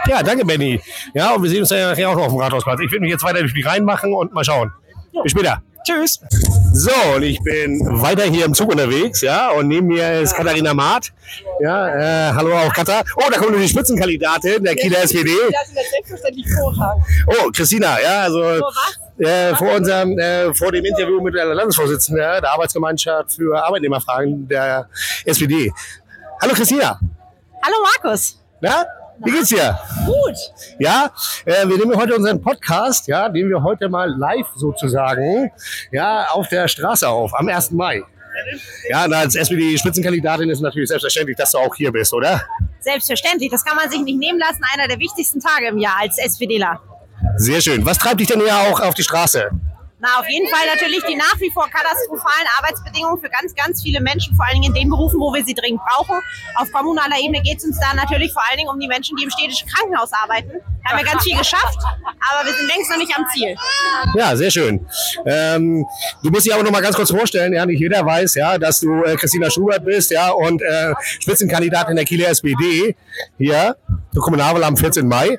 Ja, 0.09 0.23
danke, 0.23 0.45
Benny. 0.45 0.81
Ja, 1.15 1.35
und 1.35 1.43
wir 1.43 1.51
sehen 1.51 1.61
uns 1.61 1.71
ja 1.71 1.91
nachher 1.91 2.11
auch 2.11 2.17
noch 2.17 2.25
auf 2.25 2.33
dem 2.33 2.41
Rathausplatz. 2.41 2.81
Ich 2.81 2.91
will 2.91 3.01
mich 3.01 3.11
jetzt 3.11 3.25
weiter 3.25 3.41
durch 3.41 3.55
die 3.55 3.63
Reihen 3.63 3.85
machen 3.85 4.13
und 4.13 4.33
mal 4.33 4.45
schauen. 4.45 4.73
Bis 5.23 5.33
später. 5.33 5.63
Tschüss. 5.85 6.21
So, 6.73 6.91
und 7.17 7.23
ich 7.23 7.41
bin 7.43 7.81
weiter 8.01 8.25
hier 8.25 8.45
im 8.45 8.55
Zug 8.55 8.71
unterwegs, 8.71 9.23
ja, 9.23 9.51
und 9.51 9.69
neben 9.69 9.87
mir 9.87 10.21
ist 10.21 10.35
Katharina 10.35 10.75
Maat. 10.75 11.11
Ja, 11.61 12.29
äh, 12.29 12.33
hallo 12.33 12.55
auch 12.55 12.73
Katha. 12.73 13.03
Oh, 13.17 13.29
da 13.31 13.39
kommt 13.39 13.59
die 13.59 13.69
Spitzenkandidatin 13.69 14.63
der 14.63 14.77
Kieler 14.77 15.03
SPD. 15.03 15.31
selbstverständlich 15.91 16.47
vorrang. 16.53 17.03
Oh, 17.27 17.51
Christina, 17.53 18.01
ja, 18.01 18.21
also 18.21 18.61
äh, 19.21 19.55
vor 19.55 19.75
unserem, 19.75 20.19
äh, 20.19 20.53
vor 20.55 20.73
dem 20.73 20.85
Interview 20.85 21.21
mit 21.21 21.35
der 21.35 21.47
Landesvorsitzenden 21.47 22.23
der 22.23 22.53
Arbeitsgemeinschaft 22.53 23.33
für 23.33 23.63
Arbeitnehmerfragen 23.63 24.49
der 24.49 24.89
SPD. 25.25 25.73
Hallo 26.41 26.55
Christina. 26.55 26.99
Hallo 27.63 27.77
Markus. 27.83 28.43
Na, 28.61 28.87
wie 29.23 29.31
geht's 29.31 29.49
dir? 29.49 29.79
Gut. 30.07 30.37
Ja, 30.79 31.11
äh, 31.45 31.69
wir 31.69 31.77
nehmen 31.77 31.95
heute 31.97 32.17
unseren 32.17 32.41
Podcast, 32.41 33.07
ja, 33.09 33.29
den 33.29 33.51
wir 33.51 33.63
heute 33.63 33.89
mal 33.89 34.11
live 34.11 34.47
sozusagen, 34.57 35.51
ja, 35.93 36.27
auf 36.31 36.49
der 36.49 36.67
Straße 36.69 37.07
auf, 37.07 37.33
am 37.39 37.49
1. 37.49 37.73
Mai. 37.73 38.03
Ja, 38.89 39.05
und 39.05 39.13
als 39.13 39.35
SPD-Spitzenkandidatin 39.35 40.49
ist 40.49 40.61
natürlich 40.61 40.89
selbstverständlich, 40.89 41.37
dass 41.37 41.53
du 41.53 41.59
auch 41.59 41.75
hier 41.75 41.93
bist, 41.93 42.15
oder? 42.15 42.43
Selbstverständlich. 42.79 43.51
Das 43.51 43.65
kann 43.65 43.77
man 43.77 43.91
sich 43.91 44.01
nicht 44.01 44.19
nehmen 44.19 44.39
lassen. 44.39 44.63
Einer 44.73 44.89
der 44.89 44.99
wichtigsten 44.99 45.41
Tage 45.41 45.67
im 45.67 45.79
Jahr 45.79 45.97
als 46.01 46.17
SPDler. 46.17 46.81
Sehr 47.37 47.61
schön. 47.61 47.85
Was 47.85 47.99
treibt 47.99 48.21
dich 48.21 48.29
denn 48.29 48.41
hier 48.41 48.57
auch 48.57 48.81
auf 48.81 48.95
die 48.95 49.03
Straße? 49.03 49.51
Na, 50.03 50.19
auf 50.19 50.29
jeden 50.31 50.49
Fall 50.49 50.67
natürlich 50.75 51.05
die 51.05 51.15
nach 51.15 51.39
wie 51.41 51.51
vor 51.51 51.69
katastrophalen 51.69 52.49
Arbeitsbedingungen 52.59 53.21
für 53.21 53.29
ganz, 53.29 53.55
ganz 53.55 53.83
viele 53.83 54.01
Menschen, 54.01 54.35
vor 54.35 54.47
allen 54.47 54.55
Dingen 54.55 54.75
in 54.75 54.81
den 54.81 54.89
Berufen, 54.89 55.21
wo 55.21 55.33
wir 55.35 55.45
sie 55.45 55.53
dringend 55.53 55.83
brauchen. 55.85 56.17
Auf 56.55 56.73
kommunaler 56.73 57.17
Ebene 57.23 57.43
geht 57.43 57.59
es 57.59 57.65
uns 57.65 57.79
da 57.79 57.93
natürlich 57.95 58.33
vor 58.33 58.43
allen 58.49 58.57
Dingen 58.57 58.71
um 58.71 58.81
die 58.81 58.89
Menschen, 58.89 59.15
die 59.19 59.25
im 59.25 59.31
städtischen 59.31 59.69
Krankenhaus 59.69 60.11
arbeiten. 60.15 60.53
Da 60.83 60.91
haben 60.91 60.99
wir 60.99 61.05
ganz 61.05 61.23
viel 61.23 61.37
geschafft, 61.37 61.79
aber 61.85 62.47
wir 62.47 62.55
sind 62.55 62.67
längst 62.75 62.91
noch 62.91 62.97
nicht 62.97 63.15
am 63.15 63.27
Ziel. 63.31 63.55
Ja, 64.15 64.35
sehr 64.35 64.51
schön. 64.51 64.87
Ähm, 65.27 65.85
du 66.23 66.31
musst 66.31 66.47
dich 66.47 66.55
aber 66.55 66.63
noch 66.63 66.71
mal 66.71 66.81
ganz 66.81 66.97
kurz 66.97 67.11
vorstellen, 67.11 67.53
ja, 67.53 67.67
nicht 67.67 67.81
jeder 67.81 68.05
weiß, 68.05 68.37
ja, 68.37 68.57
dass 68.57 68.81
du 68.81 69.03
äh, 69.05 69.17
Christina 69.17 69.51
Schubert 69.51 69.85
bist, 69.85 70.11
ja, 70.11 70.31
und 70.31 70.63
äh, 70.63 70.95
Spitzenkandidatin 71.21 71.95
der 71.95 72.07
Kieler 72.07 72.31
SPD 72.31 72.97
hier 73.37 73.77
zur 74.15 74.23
Kommunalwahl 74.23 74.65
am 74.65 74.79
14. 74.79 75.07
Mai. 75.07 75.39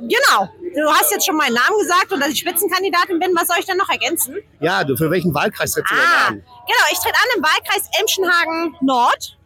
Genau. 0.00 0.50
Du 0.74 0.88
hast 0.90 1.10
jetzt 1.12 1.24
schon 1.26 1.36
meinen 1.36 1.54
Namen 1.54 1.78
gesagt 1.78 2.12
und 2.12 2.20
dass 2.20 2.30
ich 2.30 2.38
Spitzenkandidatin 2.40 3.18
bin. 3.18 3.30
Was 3.36 3.48
soll 3.48 3.56
ich 3.60 3.66
denn 3.66 3.76
noch 3.76 3.88
ergänzen? 3.88 4.36
Ja, 4.60 4.82
du 4.84 4.96
für 4.96 5.10
welchen 5.10 5.32
Wahlkreis 5.34 5.72
trittst 5.72 5.90
du 5.90 5.94
Ah, 5.94 5.98
denn 6.30 6.38
an? 6.38 6.44
genau. 6.66 6.84
Ich 6.90 6.98
trete 6.98 7.14
an 7.16 7.28
im 7.36 7.42
Wahlkreis 7.42 7.88
Emschenhagen 8.00 8.76
Nord 8.80 9.38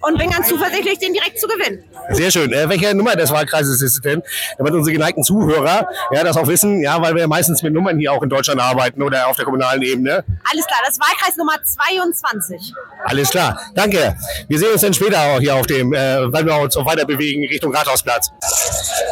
und 0.00 0.18
bin 0.18 0.30
ganz 0.30 0.48
zuversichtlich, 0.48 0.98
den 0.98 1.12
direkt 1.12 1.38
zu 1.40 1.46
gewinnen. 1.46 1.84
Sehr 2.10 2.30
schön. 2.30 2.52
Äh, 2.52 2.68
welche 2.68 2.94
Nummer 2.94 3.16
des 3.16 3.30
Wahlkreises 3.30 3.80
ist 3.82 3.94
es 3.96 4.00
denn? 4.00 4.22
Damit 4.58 4.72
unsere 4.72 4.92
geneigten 4.92 5.22
Zuhörer 5.22 5.86
ja 6.12 6.24
das 6.24 6.36
auch 6.36 6.46
wissen, 6.46 6.80
ja, 6.82 7.00
weil 7.00 7.14
wir 7.14 7.22
ja 7.22 7.26
meistens 7.28 7.62
mit 7.62 7.72
Nummern 7.72 7.98
hier 7.98 8.12
auch 8.12 8.22
in 8.22 8.28
Deutschland 8.28 8.60
arbeiten 8.60 9.02
oder 9.02 9.28
auf 9.28 9.36
der 9.36 9.44
kommunalen 9.44 9.82
Ebene. 9.82 10.24
Alles 10.50 10.66
klar, 10.66 10.80
das 10.84 10.94
ist 10.96 11.00
Wahlkreis 11.00 11.36
Nummer 11.36 11.52
22. 11.62 12.74
Alles 13.04 13.30
klar. 13.30 13.60
Danke. 13.74 14.16
Wir 14.48 14.58
sehen 14.58 14.72
uns 14.72 14.80
dann 14.80 14.94
später 14.94 15.20
auch 15.20 15.40
hier 15.40 15.54
auf 15.54 15.66
dem, 15.66 15.92
äh, 15.92 16.32
weil 16.32 16.44
wir 16.46 16.56
uns 16.58 16.76
auch 16.76 16.86
weiter 16.86 17.04
bewegen 17.04 17.44
Richtung 17.46 17.74
Rathausplatz. 17.74 18.30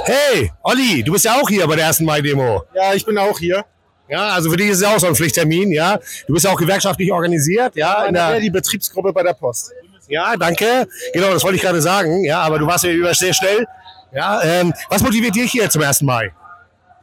Hey, 0.05 0.51
Olli, 0.63 1.03
du 1.03 1.13
bist 1.13 1.25
ja 1.25 1.35
auch 1.35 1.49
hier 1.49 1.67
bei 1.67 1.77
der 1.77 1.87
ersten 1.87 2.05
Mai-Demo. 2.05 2.65
Ja, 2.75 2.95
ich 2.95 3.05
bin 3.05 3.19
auch 3.19 3.39
hier. 3.39 3.65
Ja, 4.09 4.31
also 4.31 4.51
für 4.51 4.57
dich 4.57 4.69
ist 4.71 4.79
es 4.79 4.83
ja 4.83 4.95
auch 4.95 4.99
so 4.99 5.07
ein 5.07 5.15
Pflichttermin, 5.15 5.71
ja. 5.71 5.99
Du 6.27 6.33
bist 6.33 6.47
ja 6.47 6.51
auch 6.51 6.59
gewerkschaftlich 6.59 7.13
organisiert, 7.13 7.77
ja. 7.77 8.05
In 8.05 8.15
Ja, 8.15 8.31
der, 8.31 8.41
die 8.41 8.49
Betriebsgruppe 8.51 9.13
bei 9.13 9.23
der 9.23 9.35
Post. 9.35 9.73
Ja, 10.09 10.37
danke. 10.37 10.87
Genau, 11.13 11.33
das 11.33 11.43
wollte 11.43 11.57
ich 11.57 11.63
gerade 11.63 11.81
sagen, 11.81 12.25
ja, 12.25 12.41
aber 12.41 12.59
du 12.59 12.67
warst 12.67 12.85
ja 12.85 12.91
über 12.91 13.15
sehr 13.15 13.35
schnell. 13.35 13.67
Ja, 14.13 14.43
ähm, 14.43 14.73
was 14.89 15.03
motiviert 15.03 15.35
dich 15.35 15.53
hier 15.53 15.69
zum 15.69 15.83
1. 15.83 16.03
Mai? 16.03 16.33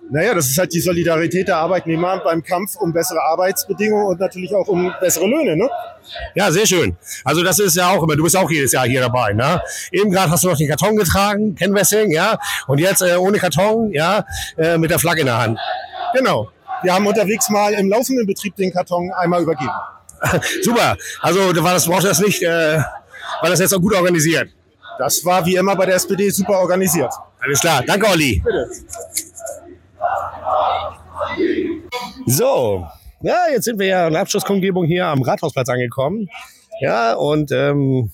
Naja, 0.09 0.35
das 0.35 0.47
ist 0.47 0.57
halt 0.57 0.71
die 0.71 0.79
Solidarität 0.79 1.47
der 1.47 1.57
Arbeitnehmer 1.57 2.19
beim 2.24 2.43
Kampf 2.43 2.75
um 2.75 2.93
bessere 2.93 3.19
Arbeitsbedingungen 3.21 4.05
und 4.05 4.19
natürlich 4.19 4.53
auch 4.53 4.67
um 4.67 4.93
bessere 5.01 5.25
Löhne. 5.25 5.57
Ne? 5.57 5.67
Ja, 6.35 6.51
sehr 6.51 6.67
schön. 6.67 6.95
Also 7.24 7.43
das 7.43 7.57
ist 7.57 7.75
ja 7.75 7.89
auch 7.89 8.03
immer, 8.03 8.15
du 8.15 8.24
bist 8.24 8.38
auch 8.38 8.50
jedes 8.50 8.71
Jahr 8.71 8.85
hier 8.85 9.01
dabei. 9.01 9.33
Ne? 9.33 9.62
Eben 9.91 10.12
gerade 10.12 10.29
hast 10.29 10.43
du 10.43 10.50
noch 10.50 10.57
den 10.57 10.67
Karton 10.67 10.95
getragen, 10.95 11.55
Canvassing, 11.55 12.12
ja, 12.12 12.38
und 12.67 12.79
jetzt 12.79 13.01
äh, 13.01 13.15
ohne 13.15 13.39
Karton, 13.39 13.91
ja, 13.93 14.25
äh, 14.57 14.77
mit 14.77 14.91
der 14.91 15.00
Flagge 15.00 15.21
in 15.21 15.27
der 15.27 15.39
Hand. 15.39 15.59
Genau. 16.13 16.50
Wir 16.83 16.93
haben 16.93 17.07
unterwegs 17.07 17.50
mal 17.50 17.74
im 17.74 17.89
laufenden 17.89 18.27
Betrieb 18.27 18.55
den 18.57 18.71
Karton 18.71 19.12
einmal 19.12 19.41
übergeben. 19.41 19.71
Super. 20.62 20.98
Also 21.22 21.39
war 21.63 21.74
das 21.74 21.86
braucht 21.86 22.03
das 22.03 22.20
nicht, 22.20 22.41
äh, 22.44 22.77
war 22.77 23.50
das 23.50 23.60
jetzt 23.60 23.74
auch 23.74 23.82
gut 23.82 23.94
organisiert. 23.94 24.50
Das 24.98 25.24
war 25.25 25.46
wie 25.46 25.55
immer 25.55 25.75
bei 25.75 25.86
der 25.86 25.96
SPD 25.96 26.29
super 26.29 26.60
organisiert. 26.60 27.12
Alles 27.39 27.60
klar. 27.60 27.84
Danke, 27.86 28.08
Olli. 28.08 28.41
Bitte. 28.44 28.70
So, 32.27 32.88
ja, 33.22 33.38
jetzt 33.51 33.65
sind 33.65 33.79
wir 33.79 33.88
ja 33.88 34.08
in 34.08 34.13
der 34.13 34.22
Abschlusskundgebung 34.22 34.86
hier 34.86 35.08
am 35.08 35.22
Rathausplatz 35.22 35.67
angekommen. 35.70 36.29
Ja, 36.79 37.13
und 37.13 37.51
ähm, 37.51 38.12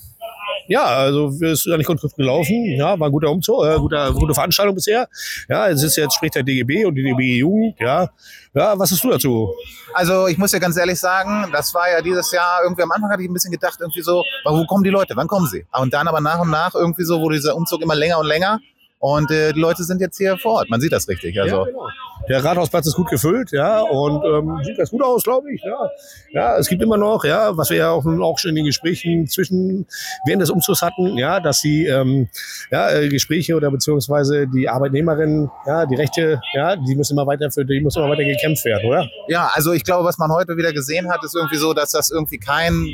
ja, 0.67 0.83
also 0.83 1.29
ist 1.39 1.67
eigentlich 1.67 1.87
gut 1.87 2.01
gelaufen. 2.15 2.65
Ja, 2.77 2.99
war 2.99 3.09
ein 3.09 3.11
guter 3.11 3.29
Umzug, 3.29 3.65
äh, 3.65 3.77
guter, 3.77 4.11
gute 4.13 4.33
Veranstaltung 4.33 4.75
bisher. 4.75 5.07
Ja, 5.49 5.67
es 5.69 5.83
ist 5.83 5.95
jetzt 5.95 6.15
spricht 6.15 6.35
der 6.35 6.43
DGB 6.43 6.85
und 6.85 6.95
die 6.95 7.03
DGB 7.03 7.37
Jugend. 7.37 7.75
Ja, 7.79 8.09
ja, 8.53 8.77
was 8.77 8.91
hast 8.91 9.03
du 9.03 9.09
dazu? 9.09 9.53
Also 9.93 10.27
ich 10.27 10.37
muss 10.37 10.51
ja 10.51 10.59
ganz 10.59 10.77
ehrlich 10.77 10.99
sagen, 10.99 11.49
das 11.51 11.73
war 11.73 11.89
ja 11.89 12.01
dieses 12.01 12.31
Jahr 12.31 12.61
irgendwie 12.63 12.83
am 12.83 12.91
Anfang 12.91 13.09
hatte 13.09 13.23
ich 13.23 13.29
ein 13.29 13.33
bisschen 13.33 13.51
gedacht, 13.51 13.77
irgendwie 13.79 14.01
so, 14.01 14.23
wo 14.45 14.65
kommen 14.65 14.83
die 14.83 14.89
Leute, 14.89 15.15
wann 15.15 15.27
kommen 15.27 15.47
sie? 15.47 15.65
Und 15.71 15.93
dann 15.93 16.07
aber 16.07 16.21
nach 16.21 16.39
und 16.39 16.49
nach 16.49 16.73
irgendwie 16.73 17.03
so 17.03 17.19
wurde 17.21 17.35
dieser 17.35 17.55
Umzug 17.55 17.81
immer 17.81 17.95
länger 17.95 18.19
und 18.19 18.27
länger. 18.27 18.59
Und 19.01 19.31
äh, 19.31 19.51
die 19.51 19.59
Leute 19.59 19.83
sind 19.83 19.99
jetzt 19.99 20.17
hier 20.17 20.37
vor 20.37 20.53
Ort. 20.53 20.69
Man 20.69 20.79
sieht 20.79 20.91
das 20.91 21.07
richtig. 21.07 21.39
Also 21.41 21.57
Ja, 21.57 21.63
genau. 21.65 21.87
Der 22.29 22.43
Rathausplatz 22.43 22.85
ist 22.85 22.95
gut 22.95 23.09
gefüllt, 23.09 23.51
ja, 23.51 23.81
und 23.81 24.23
ähm, 24.23 24.59
sieht 24.63 24.77
ganz 24.77 24.91
gut 24.91 25.01
aus, 25.01 25.23
glaube 25.23 25.51
ich. 25.51 25.63
Ja. 25.63 25.89
ja, 26.29 26.57
es 26.57 26.67
gibt 26.69 26.83
immer 26.83 26.97
noch, 26.97 27.25
ja, 27.25 27.57
was 27.57 27.71
wir 27.71 27.77
ja 27.77 27.89
auch, 27.89 28.05
auch 28.05 28.37
schon 28.37 28.49
in 28.49 28.57
den 28.57 28.65
Gesprächen 28.65 29.27
zwischen 29.27 29.87
während 30.25 30.43
des 30.43 30.51
Umzugs 30.51 30.83
hatten, 30.83 31.17
ja, 31.17 31.39
dass 31.39 31.61
die 31.61 31.87
ähm, 31.87 32.29
ja, 32.69 32.91
äh, 32.91 33.09
Gespräche 33.09 33.55
oder 33.55 33.71
beziehungsweise 33.71 34.47
die 34.47 34.69
Arbeitnehmerinnen, 34.69 35.49
ja, 35.65 35.87
die 35.87 35.95
Rechte, 35.95 36.39
ja, 36.53 36.75
die 36.75 36.95
müssen 36.95 37.13
immer 37.13 37.25
weiter 37.25 37.49
für 37.49 37.65
die 37.65 37.81
muss 37.81 37.95
immer 37.95 38.09
weiter 38.09 38.23
gekämpft 38.23 38.65
werden, 38.65 38.87
oder? 38.87 39.09
Ja, 39.27 39.49
also 39.53 39.71
ich 39.73 39.83
glaube, 39.83 40.05
was 40.05 40.19
man 40.19 40.31
heute 40.31 40.55
wieder 40.57 40.73
gesehen 40.73 41.11
hat, 41.11 41.23
ist 41.23 41.35
irgendwie 41.35 41.57
so, 41.57 41.73
dass 41.73 41.89
das 41.89 42.11
irgendwie 42.11 42.37
kein 42.37 42.87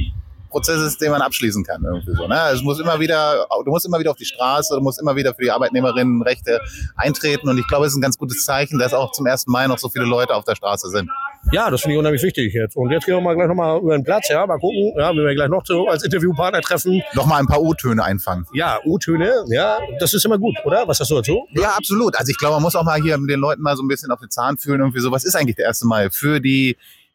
Prozess 0.49 0.81
ist, 0.81 1.01
den 1.01 1.11
man 1.11 1.21
abschließen 1.21 1.63
kann. 1.63 1.83
Irgendwie 1.83 2.15
so, 2.15 2.27
ne? 2.27 2.39
Es 2.53 2.61
muss 2.61 2.79
immer 2.79 2.99
wieder, 2.99 3.47
du 3.63 3.71
musst 3.71 3.85
immer 3.85 3.99
wieder 3.99 4.11
auf 4.11 4.17
die 4.17 4.25
Straße, 4.25 4.75
du 4.75 4.81
musst 4.81 4.99
immer 5.01 5.15
wieder 5.15 5.33
für 5.33 5.43
die 5.43 5.51
Arbeitnehmerinnenrechte 5.51 6.59
eintreten. 6.95 7.49
Und 7.49 7.57
ich 7.57 7.67
glaube, 7.67 7.85
es 7.85 7.93
ist 7.93 7.97
ein 7.97 8.01
ganz 8.01 8.17
gutes 8.17 8.45
Zeichen, 8.45 8.79
dass 8.79 8.93
auch 8.93 9.11
zum 9.11 9.27
1. 9.27 9.47
Mai 9.47 9.67
noch 9.67 9.77
so 9.77 9.89
viele 9.89 10.05
Leute 10.05 10.35
auf 10.35 10.43
der 10.43 10.55
Straße 10.55 10.89
sind. 10.89 11.09
Ja, 11.51 11.69
das 11.69 11.81
finde 11.81 11.95
ich 11.95 11.99
unheimlich 11.99 12.23
wichtig 12.23 12.53
jetzt. 12.53 12.75
Und 12.75 12.91
jetzt 12.91 13.05
gehen 13.05 13.15
wir 13.15 13.21
mal 13.21 13.35
gleich 13.35 13.47
nochmal 13.47 13.79
über 13.79 13.97
den 13.97 14.03
Platz, 14.03 14.27
ja, 14.29 14.45
mal 14.45 14.59
gucken, 14.59 14.93
ja, 14.97 15.09
wenn 15.09 15.17
wir 15.17 15.35
gleich 15.35 15.49
noch 15.49 15.65
so 15.65 15.87
als 15.87 16.03
Interviewpartner 16.03 16.61
treffen. 16.61 17.01
Nochmal 17.13 17.39
ein 17.39 17.47
paar 17.47 17.61
O-Töne 17.61 18.03
einfangen. 18.03 18.45
Ja, 18.53 18.79
U-Töne, 18.85 19.45
ja, 19.47 19.79
das 19.99 20.13
ist 20.13 20.25
immer 20.25 20.37
gut, 20.37 20.55
oder? 20.65 20.87
Was 20.87 20.99
hast 20.99 21.11
du 21.11 21.15
dazu? 21.15 21.47
Ja, 21.51 21.69
absolut. 21.77 22.17
Also 22.17 22.31
ich 22.31 22.37
glaube, 22.37 22.55
man 22.55 22.63
muss 22.63 22.75
auch 22.75 22.83
mal 22.83 23.01
hier 23.01 23.17
den 23.17 23.39
Leuten 23.39 23.61
mal 23.61 23.77
so 23.77 23.83
ein 23.83 23.87
bisschen 23.87 24.11
auf 24.11 24.19
den 24.19 24.29
Zahn 24.29 24.57
fühlen. 24.57 24.79
Irgendwie 24.79 24.99
so, 24.99 25.11
was 25.11 25.23
ist 25.23 25.35
eigentlich 25.35 25.55
der 25.55 25.67
1. 25.69 25.83
Mai 25.83 26.09
für 26.09 26.41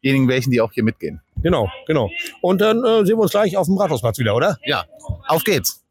diejenigen, 0.02 0.28
welchen, 0.28 0.50
die 0.50 0.60
auch 0.60 0.72
hier 0.72 0.84
mitgehen? 0.84 1.20
Genau, 1.42 1.68
genau. 1.86 2.10
Und 2.40 2.60
dann 2.60 2.84
äh, 2.84 3.04
sehen 3.04 3.16
wir 3.16 3.22
uns 3.22 3.32
gleich 3.32 3.56
auf 3.56 3.66
dem 3.66 3.78
Rathausplatz 3.78 4.18
wieder, 4.18 4.34
oder? 4.34 4.58
Ja, 4.64 4.84
auf 5.26 5.44
geht's. 5.44 5.81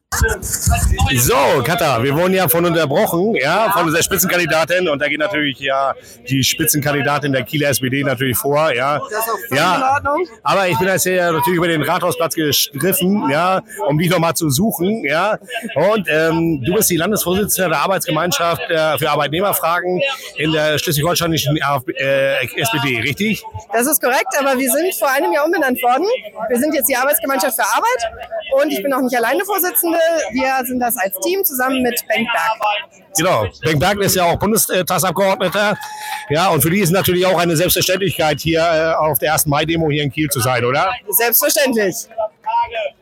So, 1.16 1.64
Katha, 1.64 2.04
wir 2.04 2.14
wurden 2.14 2.34
ja 2.34 2.48
von 2.50 2.66
unterbrochen, 2.66 3.34
ja, 3.36 3.72
von 3.72 3.86
unserer 3.86 4.04
Spitzenkandidatin 4.04 4.90
und 4.90 5.00
da 5.00 5.08
geht 5.08 5.20
natürlich 5.20 5.58
ja 5.60 5.94
die 6.30 6.44
Spitzenkandidatin 6.44 7.32
der 7.32 7.44
Kieler 7.44 7.70
SPD 7.70 8.04
natürlich 8.04 8.38
vor, 8.38 8.74
ja. 8.74 9.02
Ja, 9.52 10.02
aber 10.44 10.68
ich 10.68 10.78
bin 10.78 10.90
jetzt 10.90 11.04
hier 11.04 11.32
natürlich 11.32 11.58
über 11.58 11.68
den 11.70 11.82
Rathausplatz 11.82 12.36
gegriffen, 12.36 13.30
ja, 13.30 13.62
um 13.88 13.98
dich 13.98 14.10
nochmal 14.10 14.34
zu 14.36 14.50
suchen, 14.50 15.06
ja. 15.06 15.38
Und 15.76 16.08
ähm, 16.10 16.62
du 16.62 16.74
bist 16.74 16.90
die 16.90 16.98
Landesvorsitzende 16.98 17.70
der 17.70 17.80
Arbeitsgemeinschaft 17.80 18.70
äh, 18.70 18.98
für 18.98 19.10
Arbeitnehmerfragen 19.10 20.02
in 20.36 20.52
der 20.52 20.78
schleswig-holsteinischen 20.78 21.58
äh, 21.58 22.46
SPD, 22.58 23.00
richtig? 23.00 23.44
Das 23.72 23.88
ist 23.88 24.02
korrekt, 24.02 24.36
aber 24.38 24.58
wir 24.60 24.70
sind 24.70 24.94
vor 24.96 25.10
einem 25.10 25.32
Jahr 25.32 25.46
umbenannt 25.46 25.82
worden. 25.82 26.06
Wir 26.50 26.60
sind 26.60 26.76
jetzt 26.76 26.90
die 26.90 26.96
Arbeitsgemeinschaft 26.96 27.56
für 27.56 27.66
Arbeit 27.66 28.62
und 28.62 28.72
ich 28.72 28.84
bin 28.84 28.94
auch 28.94 29.02
nicht 29.02 29.16
alleine 29.16 29.44
Vorsitzende. 29.46 30.01
Wir 30.32 30.66
sind 30.66 30.80
das 30.80 30.96
als 30.98 31.14
Team 31.20 31.44
zusammen 31.44 31.82
mit 31.82 32.00
Benk 32.08 32.28
Berg. 32.32 33.02
Genau. 33.18 33.48
Benk 33.64 33.80
Berg 33.80 34.00
ist 34.00 34.16
ja 34.16 34.26
auch 34.26 34.40
Bundestagsabgeordneter. 34.40 35.78
Ja, 36.30 36.50
und 36.50 36.62
für 36.62 36.70
die 36.70 36.80
ist 36.80 36.92
natürlich 36.92 37.26
auch 37.26 37.40
eine 37.40 37.56
Selbstverständlichkeit, 37.56 38.40
hier 38.40 38.62
äh, 38.62 38.94
auf 38.94 39.20
der 39.20 39.34
1. 39.34 39.48
Mai-Demo 39.48 39.90
hier 39.90 40.04
in 40.04 40.12
Kiel 40.12 40.30
zu 40.30 40.40
sein, 40.40 40.64
oder? 40.64 40.92
Selbstverständlich. 41.10 42.08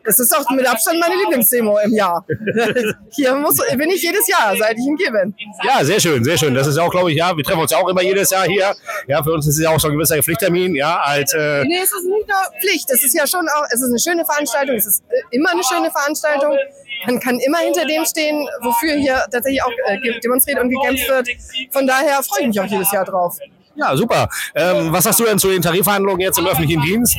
Das 0.03 0.19
ist 0.19 0.35
auch 0.35 0.49
mit 0.49 0.67
Abstand 0.67 0.99
meine 0.99 1.15
Lieblingsdemo 1.15 1.77
im 1.79 1.93
Jahr. 1.93 2.25
Hier 3.11 3.35
muss, 3.35 3.57
bin 3.75 3.89
ich 3.89 4.01
jedes 4.01 4.27
Jahr, 4.27 4.55
seit 4.57 4.77
ich 4.77 4.87
in 4.87 4.97
Kiel 4.97 5.11
bin. 5.11 5.35
Ja, 5.63 5.83
sehr 5.83 5.99
schön, 5.99 6.23
sehr 6.23 6.37
schön. 6.37 6.53
Das 6.53 6.65
ist 6.65 6.77
auch, 6.77 6.89
glaube 6.89 7.11
ich, 7.11 7.17
ja, 7.17 7.35
wir 7.35 7.43
treffen 7.43 7.59
uns 7.59 7.71
ja 7.71 7.77
auch 7.77 7.87
immer 7.87 8.01
jedes 8.01 8.31
Jahr 8.31 8.45
hier. 8.45 8.73
Ja, 9.07 9.21
für 9.21 9.33
uns 9.33 9.45
ist 9.47 9.57
es 9.57 9.63
ja 9.63 9.69
auch 9.69 9.79
so 9.79 9.87
ein 9.87 9.93
gewisser 9.93 10.21
Pflichttermin, 10.23 10.75
ja, 10.75 10.99
als 10.99 11.33
äh, 11.33 11.63
Nee, 11.63 11.79
es 11.83 11.93
ist 11.93 12.05
nicht 12.05 12.27
nur 12.27 12.59
Pflicht. 12.59 12.89
Es 12.89 13.03
ist 13.03 13.13
ja 13.13 13.27
schon 13.27 13.47
auch, 13.49 13.65
es 13.69 13.81
ist 13.81 13.89
eine 13.89 13.99
schöne 13.99 14.25
Veranstaltung. 14.25 14.75
Es 14.75 14.87
ist 14.87 15.03
äh, 15.09 15.35
immer 15.35 15.51
eine 15.51 15.63
schöne 15.63 15.91
Veranstaltung. 15.91 16.57
Man 17.05 17.19
kann 17.19 17.39
immer 17.39 17.59
hinter 17.59 17.85
dem 17.85 18.05
stehen, 18.05 18.47
wofür 18.61 18.93
hier 18.93 19.23
tatsächlich 19.31 19.63
auch 19.63 19.71
äh, 19.87 20.19
demonstriert 20.19 20.59
und 20.59 20.69
gekämpft 20.69 21.07
wird. 21.07 21.27
Von 21.71 21.87
daher 21.87 22.21
freue 22.23 22.41
ich 22.41 22.47
mich 22.47 22.59
auch 22.59 22.65
jedes 22.65 22.91
Jahr 22.91 23.05
drauf. 23.05 23.37
ja, 23.75 23.95
super. 23.95 24.29
Ähm, 24.55 24.91
was 24.91 25.05
hast 25.05 25.19
du 25.19 25.25
denn 25.25 25.39
zu 25.39 25.49
den 25.49 25.61
Tarifverhandlungen 25.61 26.21
jetzt 26.21 26.37
im 26.37 26.47
öffentlichen 26.47 26.81
Dienst? 26.81 27.17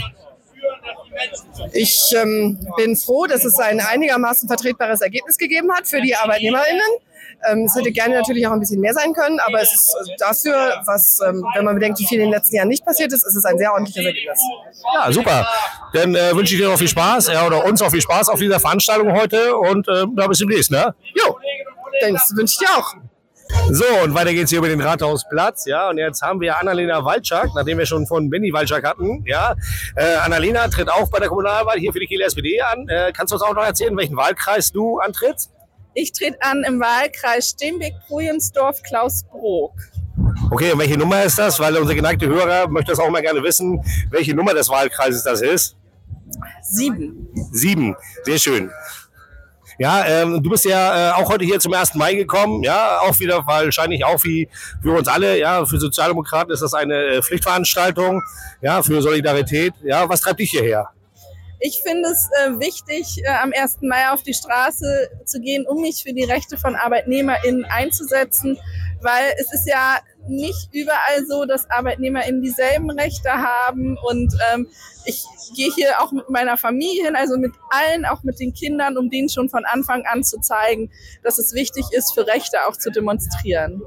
Ich 1.72 2.12
ähm, 2.16 2.58
bin 2.76 2.96
froh, 2.96 3.26
dass 3.26 3.44
es 3.44 3.58
ein 3.58 3.80
einigermaßen 3.80 4.48
vertretbares 4.48 5.00
Ergebnis 5.00 5.36
gegeben 5.36 5.70
hat 5.72 5.86
für 5.86 6.00
die 6.00 6.14
ArbeitnehmerInnen. 6.14 6.80
Ähm, 7.48 7.64
es 7.64 7.74
hätte 7.74 7.90
gerne 7.92 8.16
natürlich 8.16 8.46
auch 8.46 8.52
ein 8.52 8.60
bisschen 8.60 8.80
mehr 8.80 8.92
sein 8.92 9.12
können, 9.12 9.38
aber 9.40 9.60
es 9.60 9.72
ist 9.72 9.96
dafür, 10.18 10.82
was, 10.84 11.20
ähm, 11.26 11.44
wenn 11.54 11.64
man 11.64 11.74
bedenkt, 11.74 11.98
wie 11.98 12.06
viel 12.06 12.18
in 12.18 12.26
den 12.26 12.32
letzten 12.32 12.56
Jahren 12.56 12.68
nicht 12.68 12.84
passiert 12.84 13.12
ist, 13.12 13.26
ist 13.26 13.34
es 13.34 13.44
ein 13.44 13.58
sehr 13.58 13.72
ordentliches 13.72 14.04
Ergebnis. 14.04 14.38
Ja, 14.94 15.12
super. 15.12 15.48
Dann 15.94 16.14
äh, 16.14 16.34
wünsche 16.34 16.54
ich 16.54 16.60
dir 16.60 16.68
noch 16.68 16.78
viel 16.78 16.88
Spaß, 16.88 17.28
ja, 17.28 17.46
oder 17.46 17.64
uns 17.64 17.80
auch 17.82 17.90
viel 17.90 18.02
Spaß 18.02 18.28
auf 18.28 18.38
dieser 18.38 18.60
Veranstaltung 18.60 19.12
heute 19.12 19.56
und 19.56 19.88
äh, 19.88 20.04
da 20.14 20.26
bis 20.26 20.38
demnächst, 20.38 20.70
ne? 20.70 20.94
Jo, 21.14 21.38
das 22.00 22.32
wünsche 22.36 22.58
ich 22.60 22.66
dir 22.66 22.76
auch. 22.76 22.94
So, 23.70 23.84
und 24.04 24.14
weiter 24.14 24.32
geht's 24.32 24.50
hier 24.50 24.58
über 24.58 24.68
den 24.68 24.80
Rathausplatz, 24.80 25.66
ja. 25.66 25.90
Und 25.90 25.98
jetzt 25.98 26.22
haben 26.22 26.40
wir 26.40 26.58
Annalena 26.58 27.04
Walczak, 27.04 27.50
nachdem 27.54 27.78
wir 27.78 27.86
schon 27.86 28.06
von 28.06 28.30
Benny 28.30 28.52
Walczak 28.52 28.84
hatten, 28.84 29.24
ja. 29.26 29.54
Äh, 29.96 30.16
Annalena 30.16 30.68
tritt 30.68 30.88
auch 30.88 31.10
bei 31.10 31.18
der 31.18 31.28
Kommunalwahl 31.28 31.78
hier 31.78 31.92
für 31.92 32.00
die 32.00 32.06
Kieler 32.06 32.26
SPD 32.26 32.60
an. 32.60 32.88
Äh, 32.88 33.12
kannst 33.12 33.32
du 33.32 33.36
uns 33.36 33.42
auch 33.42 33.54
noch 33.54 33.64
erzählen, 33.64 33.96
welchen 33.96 34.16
Wahlkreis 34.16 34.72
du 34.72 34.98
antrittst? 34.98 35.50
Ich 35.94 36.12
trete 36.12 36.36
an 36.40 36.62
im 36.66 36.80
Wahlkreis 36.80 37.50
Steenbeck-Prujensdorf-Klausbrook. 37.50 39.74
Okay, 40.50 40.72
und 40.72 40.78
welche 40.78 40.96
Nummer 40.96 41.22
ist 41.24 41.38
das? 41.38 41.58
Weil 41.58 41.76
unsere 41.76 41.96
geneigte 41.96 42.26
Hörer 42.26 42.68
möchte 42.68 42.92
das 42.92 43.00
auch 43.00 43.10
mal 43.10 43.22
gerne 43.22 43.42
wissen, 43.42 43.82
welche 44.10 44.34
Nummer 44.34 44.54
des 44.54 44.68
Wahlkreises 44.68 45.24
das 45.24 45.42
ist. 45.42 45.76
Sieben. 46.62 47.28
Sieben, 47.52 47.96
sehr 48.24 48.38
schön. 48.38 48.70
Ja, 49.78 50.06
ähm, 50.06 50.42
du 50.42 50.50
bist 50.50 50.64
ja 50.66 51.08
äh, 51.08 51.12
auch 51.14 51.30
heute 51.30 51.44
hier 51.44 51.58
zum 51.58 51.72
1. 51.72 51.94
Mai 51.94 52.14
gekommen, 52.14 52.62
ja, 52.62 53.00
auch 53.00 53.18
wieder 53.18 53.46
wahrscheinlich 53.46 54.04
auch 54.04 54.22
wie 54.24 54.46
für 54.82 54.92
uns 54.92 55.08
alle, 55.08 55.38
ja, 55.38 55.64
für 55.64 55.80
Sozialdemokraten 55.80 56.52
ist 56.52 56.60
das 56.60 56.74
eine 56.74 56.94
äh, 56.94 57.22
Pflichtveranstaltung, 57.22 58.20
ja, 58.60 58.82
für 58.82 59.00
Solidarität. 59.00 59.72
Ja, 59.82 60.06
was 60.06 60.20
treibt 60.20 60.40
dich 60.40 60.50
hierher? 60.50 60.90
Ich 61.62 61.82
finde 61.82 62.08
es 62.08 62.28
äh, 62.42 62.58
wichtig, 62.58 63.22
äh, 63.22 63.28
am 63.28 63.52
1. 63.54 63.78
Mai 63.82 64.10
auf 64.10 64.22
die 64.22 64.32
Straße 64.32 65.10
zu 65.26 65.40
gehen, 65.40 65.66
um 65.66 65.82
mich 65.82 66.02
für 66.02 66.14
die 66.14 66.24
Rechte 66.24 66.56
von 66.56 66.74
ArbeitnehmerInnen 66.74 67.66
einzusetzen, 67.66 68.58
weil 69.02 69.34
es 69.38 69.52
ist 69.52 69.68
ja 69.68 69.98
nicht 70.26 70.70
überall 70.72 71.26
so, 71.28 71.44
dass 71.44 71.68
ArbeitnehmerInnen 71.70 72.40
dieselben 72.40 72.90
Rechte 72.90 73.30
haben 73.30 73.98
und 73.98 74.34
ähm, 74.52 74.68
ich 75.04 75.24
gehe 75.54 75.70
hier 75.74 76.00
auch 76.00 76.12
mit 76.12 76.30
meiner 76.30 76.56
Familie 76.56 77.04
hin, 77.04 77.16
also 77.16 77.36
mit 77.36 77.52
allen, 77.70 78.06
auch 78.06 78.22
mit 78.22 78.38
den 78.40 78.54
Kindern, 78.54 78.96
um 78.96 79.10
denen 79.10 79.28
schon 79.28 79.48
von 79.48 79.64
Anfang 79.66 80.04
an 80.10 80.24
zu 80.24 80.38
zeigen, 80.40 80.90
dass 81.22 81.38
es 81.38 81.54
wichtig 81.54 81.84
ist, 81.92 82.12
für 82.14 82.26
Rechte 82.26 82.58
auch 82.66 82.76
zu 82.76 82.90
demonstrieren. 82.90 83.82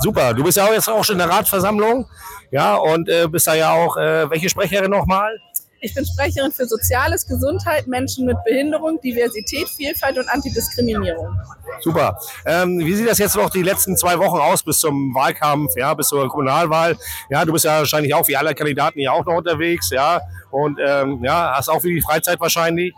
Super, 0.00 0.32
du 0.32 0.42
bist 0.42 0.56
ja 0.56 0.66
auch 0.66 0.72
jetzt 0.72 0.88
auch 0.88 1.04
schon 1.04 1.14
in 1.14 1.26
der 1.26 1.30
Ratsversammlung, 1.30 2.06
ja, 2.50 2.76
und 2.76 3.08
äh, 3.08 3.26
bist 3.28 3.46
da 3.46 3.54
ja 3.54 3.72
auch, 3.72 3.96
äh, 3.96 4.28
welche 4.30 4.48
Sprecherin 4.48 4.90
nochmal? 4.90 5.38
Ich 5.84 5.94
bin 5.94 6.06
Sprecherin 6.06 6.50
für 6.50 6.64
Soziales, 6.64 7.26
Gesundheit, 7.26 7.86
Menschen 7.86 8.24
mit 8.24 8.42
Behinderung, 8.42 8.98
Diversität, 9.02 9.68
Vielfalt 9.68 10.16
und 10.16 10.26
Antidiskriminierung. 10.30 11.38
Super. 11.80 12.18
Ähm, 12.46 12.78
wie 12.78 12.94
sieht 12.94 13.06
das 13.06 13.18
jetzt 13.18 13.36
noch 13.36 13.50
die 13.50 13.60
letzten 13.60 13.94
zwei 13.94 14.18
Wochen 14.18 14.38
aus 14.38 14.62
bis 14.62 14.78
zum 14.78 15.14
Wahlkampf, 15.14 15.72
ja, 15.76 15.92
bis 15.92 16.08
zur 16.08 16.26
Kommunalwahl? 16.30 16.96
Ja, 17.28 17.44
du 17.44 17.52
bist 17.52 17.66
ja 17.66 17.80
wahrscheinlich 17.80 18.14
auch 18.14 18.26
wie 18.28 18.34
alle 18.34 18.54
Kandidaten 18.54 18.98
hier 18.98 19.12
auch 19.12 19.26
noch 19.26 19.36
unterwegs, 19.36 19.90
ja, 19.90 20.22
und 20.50 20.78
ähm, 20.82 21.22
ja, 21.22 21.52
hast 21.54 21.68
auch 21.68 21.82
viel 21.82 22.00
Freizeit 22.00 22.40
wahrscheinlich. 22.40 22.94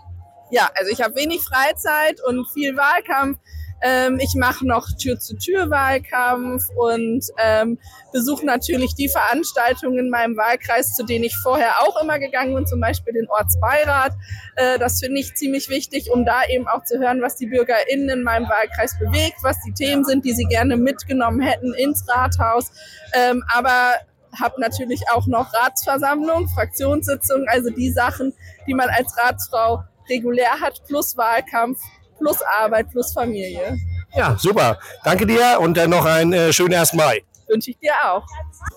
Ja, 0.52 0.70
also 0.76 0.92
ich 0.92 1.02
habe 1.02 1.16
wenig 1.16 1.40
Freizeit 1.42 2.20
und 2.24 2.48
viel 2.54 2.76
Wahlkampf. 2.76 3.40
Ähm, 3.82 4.18
ich 4.20 4.34
mache 4.34 4.66
noch 4.66 4.86
Tür-zu-Tür-Wahlkampf 4.98 6.68
und 6.76 7.24
ähm, 7.38 7.78
besuche 8.12 8.46
natürlich 8.46 8.94
die 8.94 9.08
Veranstaltungen 9.08 9.98
in 9.98 10.10
meinem 10.10 10.36
Wahlkreis, 10.36 10.94
zu 10.94 11.04
denen 11.04 11.24
ich 11.24 11.36
vorher 11.36 11.82
auch 11.82 12.00
immer 12.00 12.18
gegangen 12.18 12.54
bin, 12.54 12.66
zum 12.66 12.80
Beispiel 12.80 13.12
den 13.12 13.28
Ortsbeirat. 13.28 14.12
Äh, 14.56 14.78
das 14.78 15.00
finde 15.00 15.20
ich 15.20 15.34
ziemlich 15.34 15.68
wichtig, 15.68 16.10
um 16.10 16.24
da 16.24 16.44
eben 16.48 16.66
auch 16.68 16.84
zu 16.84 16.98
hören, 16.98 17.20
was 17.20 17.36
die 17.36 17.46
BürgerInnen 17.46 18.08
in 18.08 18.22
meinem 18.22 18.48
Wahlkreis 18.48 18.98
bewegt, 18.98 19.36
was 19.42 19.56
die 19.66 19.72
Themen 19.72 20.04
sind, 20.04 20.24
die 20.24 20.32
sie 20.32 20.44
gerne 20.44 20.76
mitgenommen 20.76 21.40
hätten 21.40 21.74
ins 21.74 22.04
Rathaus. 22.08 22.70
Ähm, 23.12 23.44
aber 23.52 23.94
habe 24.40 24.60
natürlich 24.60 25.02
auch 25.12 25.26
noch 25.26 25.52
Ratsversammlung, 25.52 26.48
Fraktionssitzung, 26.48 27.46
also 27.48 27.70
die 27.70 27.90
Sachen, 27.90 28.34
die 28.66 28.74
man 28.74 28.88
als 28.88 29.16
Ratsfrau 29.18 29.84
regulär 30.08 30.60
hat, 30.60 30.82
plus 30.86 31.16
Wahlkampf, 31.16 31.80
plus 32.18 32.38
Arbeit, 32.60 32.90
plus 32.90 33.12
Familie. 33.12 33.78
Ja, 34.14 34.36
super. 34.38 34.78
Danke 35.04 35.26
dir 35.26 35.58
und 35.60 35.76
dann 35.76 35.90
noch 35.90 36.04
einen 36.04 36.32
äh, 36.32 36.52
schönen 36.52 36.74
1. 36.74 36.94
Mai. 36.94 37.22
Wünsche 37.48 37.70
ich 37.70 37.78
dir 37.78 37.92
auch. 38.04 38.26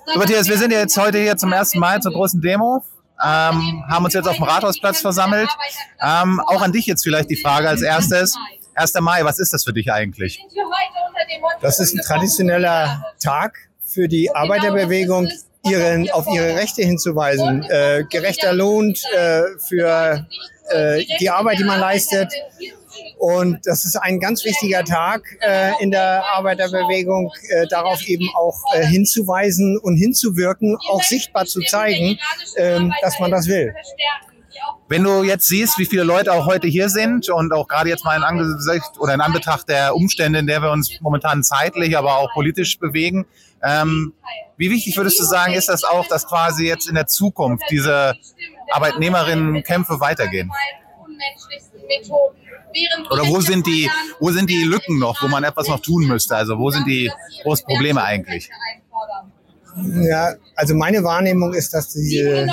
So, 0.05 0.19
Matthias, 0.19 0.47
wir 0.47 0.57
sind 0.57 0.71
jetzt 0.71 0.97
heute 0.97 1.17
hier 1.19 1.37
zum 1.37 1.51
1. 1.51 1.75
Mai 1.75 1.99
zur 1.99 2.11
großen 2.11 2.41
Demo. 2.41 2.83
Ähm, 3.21 3.83
haben 3.89 4.05
uns 4.05 4.13
jetzt 4.13 4.27
auf 4.27 4.35
dem 4.35 4.43
Rathausplatz 4.43 5.01
versammelt. 5.01 5.49
Ähm, 6.01 6.39
auch 6.39 6.61
an 6.61 6.71
dich 6.71 6.85
jetzt 6.85 7.03
vielleicht 7.03 7.29
die 7.29 7.35
Frage 7.35 7.67
als 7.67 7.81
erstes. 7.81 8.35
1. 8.75 8.93
Mai, 9.01 9.23
was 9.25 9.39
ist 9.39 9.53
das 9.53 9.63
für 9.63 9.73
dich 9.73 9.91
eigentlich? 9.91 10.39
Das 11.61 11.79
ist 11.79 11.93
ein 11.93 12.01
traditioneller 12.01 13.03
Tag 13.21 13.57
für 13.83 14.07
die 14.07 14.33
Arbeiterbewegung, 14.33 15.29
ihren, 15.63 16.09
auf 16.11 16.27
ihre 16.27 16.55
Rechte 16.55 16.83
hinzuweisen. 16.83 17.63
Äh, 17.63 18.05
gerechter 18.09 18.53
Lohn 18.53 18.93
äh, 19.15 19.41
für 19.67 20.25
äh, 20.69 21.03
die 21.19 21.29
Arbeit, 21.29 21.59
die 21.59 21.63
man 21.65 21.79
leistet. 21.79 22.31
Und 23.17 23.59
das 23.65 23.85
ist 23.85 23.95
ein 23.95 24.19
ganz 24.19 24.45
wichtiger 24.45 24.83
Tag 24.83 25.23
äh, 25.41 25.71
in 25.81 25.91
der 25.91 26.23
Arbeiterbewegung, 26.35 27.31
äh, 27.49 27.67
darauf 27.67 28.01
eben 28.07 28.29
auch 28.35 28.57
äh, 28.73 28.85
hinzuweisen 28.85 29.77
und 29.77 29.97
hinzuwirken, 29.97 30.77
auch 30.89 31.03
sichtbar 31.03 31.45
zu 31.45 31.61
zeigen, 31.61 32.17
äh, 32.55 32.79
dass 33.01 33.19
man 33.19 33.31
das 33.31 33.47
will. 33.47 33.73
Wenn 34.87 35.03
du 35.03 35.23
jetzt 35.23 35.47
siehst, 35.47 35.77
wie 35.77 35.85
viele 35.85 36.03
Leute 36.03 36.33
auch 36.33 36.47
heute 36.47 36.67
hier 36.67 36.89
sind 36.89 37.29
und 37.29 37.53
auch 37.53 37.67
gerade 37.67 37.89
jetzt 37.89 38.03
mal 38.05 38.17
in 38.17 38.23
Angesicht 38.23 38.97
oder 38.99 39.13
in 39.13 39.21
Anbetracht 39.21 39.69
der 39.69 39.95
Umstände, 39.95 40.39
in 40.39 40.47
der 40.47 40.61
wir 40.63 40.71
uns 40.71 40.99
momentan 41.01 41.43
zeitlich, 41.43 41.95
aber 41.95 42.17
auch 42.17 42.33
politisch 42.33 42.79
bewegen, 42.79 43.25
ähm, 43.61 44.13
wie 44.57 44.69
wichtig 44.69 44.97
würdest 44.97 45.19
du 45.19 45.23
sagen, 45.23 45.53
ist 45.53 45.69
das 45.69 45.83
auch, 45.83 46.07
dass 46.07 46.27
quasi 46.27 46.65
jetzt 46.65 46.87
in 46.87 46.95
der 46.95 47.07
Zukunft 47.07 47.65
diese 47.69 48.15
Arbeitnehmerinnenkämpfe 48.71 49.99
weitergehen? 49.99 50.51
Oder 53.09 53.27
wo 53.27 53.41
sind 53.41 53.65
die, 53.65 53.89
wo 54.19 54.31
sind 54.31 54.49
die 54.49 54.63
Lücken 54.63 54.99
noch, 54.99 55.21
wo 55.21 55.27
man 55.27 55.43
etwas 55.43 55.67
noch 55.67 55.79
tun 55.79 56.07
müsste? 56.07 56.35
Also 56.35 56.57
wo 56.57 56.69
sind 56.69 56.85
die 56.87 57.11
großen 57.43 57.65
Probleme 57.65 58.03
eigentlich? 58.03 58.49
Ja, 59.75 60.33
also 60.55 60.75
meine 60.75 61.03
Wahrnehmung 61.03 61.53
ist, 61.53 61.73
dass 61.73 61.93
diese 61.93 62.47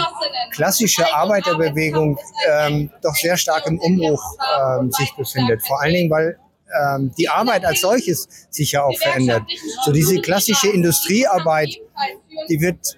klassische 0.53 1.13
Arbeiterbewegung 1.13 2.19
ähm, 2.49 2.91
doch 3.03 3.15
sehr 3.15 3.37
stark 3.37 3.67
im 3.67 3.79
Umbruch 3.79 4.23
ähm, 4.61 4.91
sich 4.93 5.13
befindet. 5.17 5.67
Vor 5.67 5.81
allen 5.81 5.95
Dingen, 5.95 6.11
weil 6.11 6.39
ähm, 6.81 7.13
die 7.17 7.29
Arbeit 7.29 7.65
als 7.65 7.81
solches 7.81 8.29
sich 8.51 8.73
ja 8.73 8.83
auch 8.85 8.97
verändert. 8.99 9.43
So 9.85 9.93
diese 9.93 10.21
klassische 10.21 10.69
Industriearbeit, 10.69 11.71
die 12.49 12.61
wird 12.61 12.97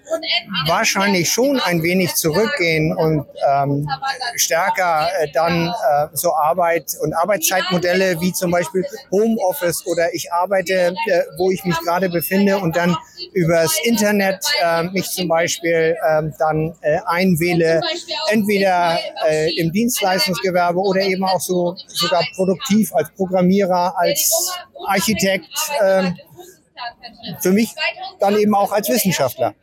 wahrscheinlich 0.67 1.29
schon 1.29 1.59
ein 1.59 1.83
wenig 1.83 2.15
zurückgehen 2.15 2.95
und 2.95 3.25
ähm, 3.47 3.87
stärker 4.35 5.07
äh, 5.19 5.27
dann 5.33 5.67
äh, 5.67 6.07
so 6.13 6.33
Arbeit 6.33 6.91
und 7.01 7.13
Arbeitszeitmodelle 7.13 8.19
wie 8.21 8.33
zum 8.33 8.51
Beispiel 8.51 8.85
Homeoffice 9.11 9.85
oder 9.85 10.13
ich 10.13 10.31
arbeite, 10.31 10.93
äh, 11.07 11.21
wo 11.37 11.51
ich 11.51 11.63
mich 11.65 11.77
gerade 11.79 12.09
befinde 12.09 12.57
und 12.57 12.75
dann 12.75 12.95
übers 13.33 13.77
Internet 13.83 14.45
äh, 14.63 14.83
mich 14.83 15.09
zum 15.09 15.27
Beispiel 15.27 15.95
äh, 16.01 16.21
dann 16.37 16.75
äh, 16.81 16.99
einwähle, 17.05 17.81
entweder 18.31 18.99
äh, 19.27 19.53
im 19.55 19.71
Dienstleistungsgewerbe 19.71 20.79
oder 20.79 21.01
eben 21.01 21.23
auch 21.23 21.41
so 21.41 21.75
sogar 21.87 22.23
produktiv 22.35 22.93
als 22.93 23.09
Programmierer, 23.15 23.93
als 23.97 24.57
Architekt. 24.87 25.49
Äh, 25.81 26.11
für 27.39 27.51
mich 27.51 27.73
dann 28.19 28.37
eben 28.37 28.53
auch 28.55 28.71
als 28.71 28.89
Wissenschaftler. 28.89 29.53